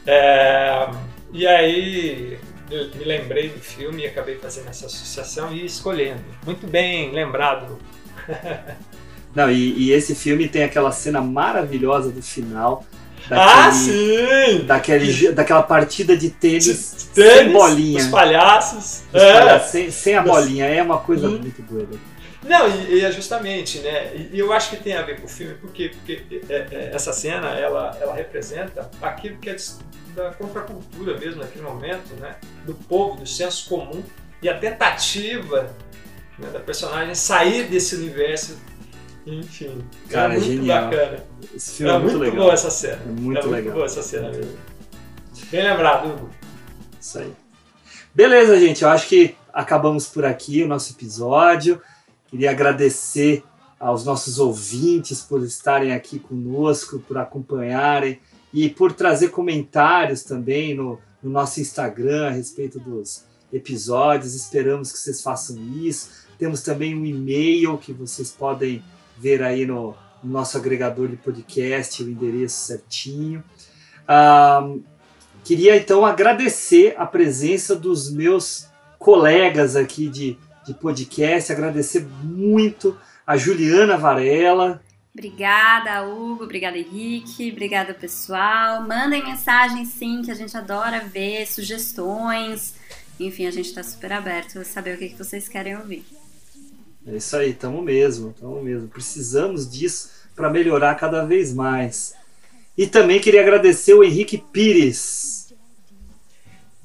[0.06, 0.90] É,
[1.34, 2.38] e aí
[2.70, 6.24] eu me lembrei do filme e acabei fazendo essa associação e escolhendo.
[6.46, 7.78] Muito bem lembrado.
[9.36, 12.86] Não, e, e, esse filme tem aquela cena maravilhosa do final.
[13.30, 14.66] Daquele, ah, sim!
[14.66, 18.00] Daquele, daquela partida de tênis, de tênis sem bolinha.
[18.00, 19.04] Os palhaços.
[19.14, 19.34] Os é.
[19.34, 20.66] palhaços sem, sem, a bolinha.
[20.66, 21.40] É uma coisa hum.
[21.40, 21.98] muito doida.
[22.44, 24.12] Não, e, e, é justamente, né?
[24.16, 27.14] E, eu acho que tem a ver com o filme, porque, porque é, é, essa
[27.14, 29.56] cena ela, ela representa aquilo que é
[30.16, 32.36] da contracultura mesmo naquele momento, né?
[32.66, 34.04] Do povo, do senso comum
[34.42, 35.74] e a tentativa
[36.38, 38.58] né, da personagem sair desse universo.
[39.26, 40.84] Enfim, Cara, é muito genial.
[40.86, 41.24] bacana.
[41.56, 42.44] Esse filme é, é muito, muito legal.
[42.44, 43.02] boa essa cena.
[43.04, 43.52] É muito é legal.
[43.52, 44.58] Muito boa essa cena mesmo.
[45.52, 46.30] Bem lembrado, Hugo.
[47.00, 47.34] Isso aí.
[48.14, 48.84] Beleza, gente.
[48.84, 51.82] Eu acho que acabamos por aqui o nosso episódio.
[52.28, 53.44] Queria agradecer
[53.80, 58.20] aos nossos ouvintes por estarem aqui conosco, por acompanharem
[58.54, 64.36] e por trazer comentários também no, no nosso Instagram a respeito dos episódios.
[64.36, 66.26] Esperamos que vocês façam isso.
[66.38, 68.84] Temos também um e-mail que vocês podem
[69.18, 73.44] ver aí no, no nosso agregador de podcast, o endereço certinho.
[75.44, 78.68] Queria então agradecer a presença dos meus
[79.00, 81.52] colegas aqui de de podcast.
[81.52, 84.82] Agradecer muito a Juliana Varela.
[85.14, 86.46] Obrigada, Hugo.
[86.46, 87.52] Obrigada, Henrique.
[87.52, 88.82] Obrigada, pessoal.
[88.82, 92.76] Mandem mensagens, sim, que a gente adora ver, sugestões.
[93.20, 96.06] Enfim, a gente está super aberto a saber o que, que vocês querem ouvir.
[97.06, 98.88] É isso aí, tamo mesmo, tamo mesmo.
[98.88, 102.16] Precisamos disso para melhorar cada vez mais.
[102.78, 105.54] E também queria agradecer o Henrique Pires.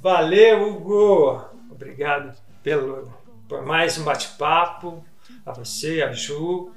[0.01, 1.45] Valeu, Hugo.
[1.71, 3.15] Obrigado pelo
[3.49, 5.05] por mais um bate-papo,
[5.45, 6.73] a você, a Ju.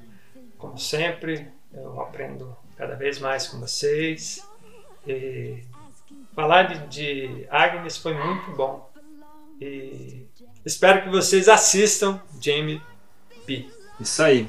[0.60, 4.46] Como sempre, eu aprendo cada vez mais com vocês.
[5.06, 5.62] E
[6.34, 8.90] falar de, de Agnes foi muito bom.
[9.60, 10.26] E
[10.64, 12.80] espero que vocês assistam Jamie
[13.46, 13.66] P.
[13.98, 14.48] Isso aí.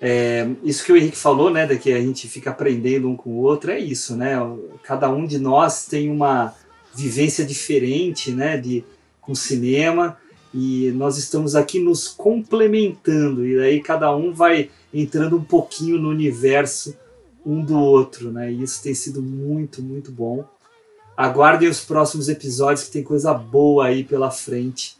[0.00, 3.30] É, isso que o Henrique falou, né, de que a gente fica aprendendo um com
[3.30, 4.34] o outro, é isso, né?
[4.82, 6.54] Cada um de nós tem uma
[6.94, 8.84] vivência diferente, né, de
[9.20, 10.18] com cinema
[10.52, 16.08] e nós estamos aqui nos complementando e aí cada um vai entrando um pouquinho no
[16.08, 16.96] universo
[17.44, 18.52] um do outro, né?
[18.52, 20.44] E isso tem sido muito, muito bom.
[21.16, 24.96] Aguardem os próximos episódios que tem coisa boa aí pela frente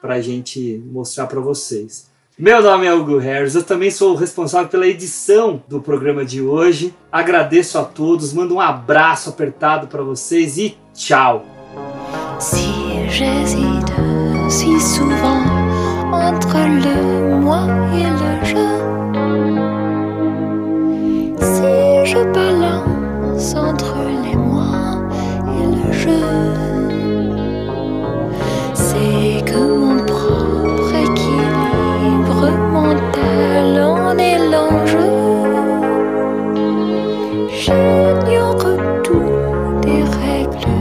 [0.00, 2.08] para a gente mostrar para vocês.
[2.38, 6.42] Meu nome é Hugo Harris, eu também sou o responsável pela edição do programa de
[6.42, 6.94] hoje.
[7.10, 11.46] Agradeço a todos, mando um abraço apertado para vocês e tchau!
[12.38, 12.66] Si
[22.06, 22.18] je.
[22.32, 25.02] Balance entre les moi
[25.56, 26.18] et le je.
[28.74, 35.12] C'est que mon propre équilibre mental en est l'enjeu.
[37.50, 39.32] J'ignore tout
[39.82, 40.78] des règles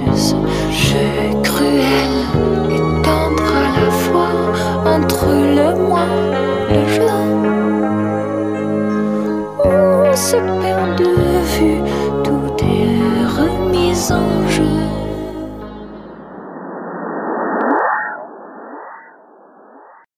[0.00, 0.36] de ce
[0.70, 1.10] jeu
[1.42, 2.14] cruel
[2.70, 4.34] et tendre à la fois
[4.84, 5.26] entre
[5.58, 6.06] le moi
[6.70, 7.06] et le je.
[9.64, 10.65] On
[14.08, 14.75] perd de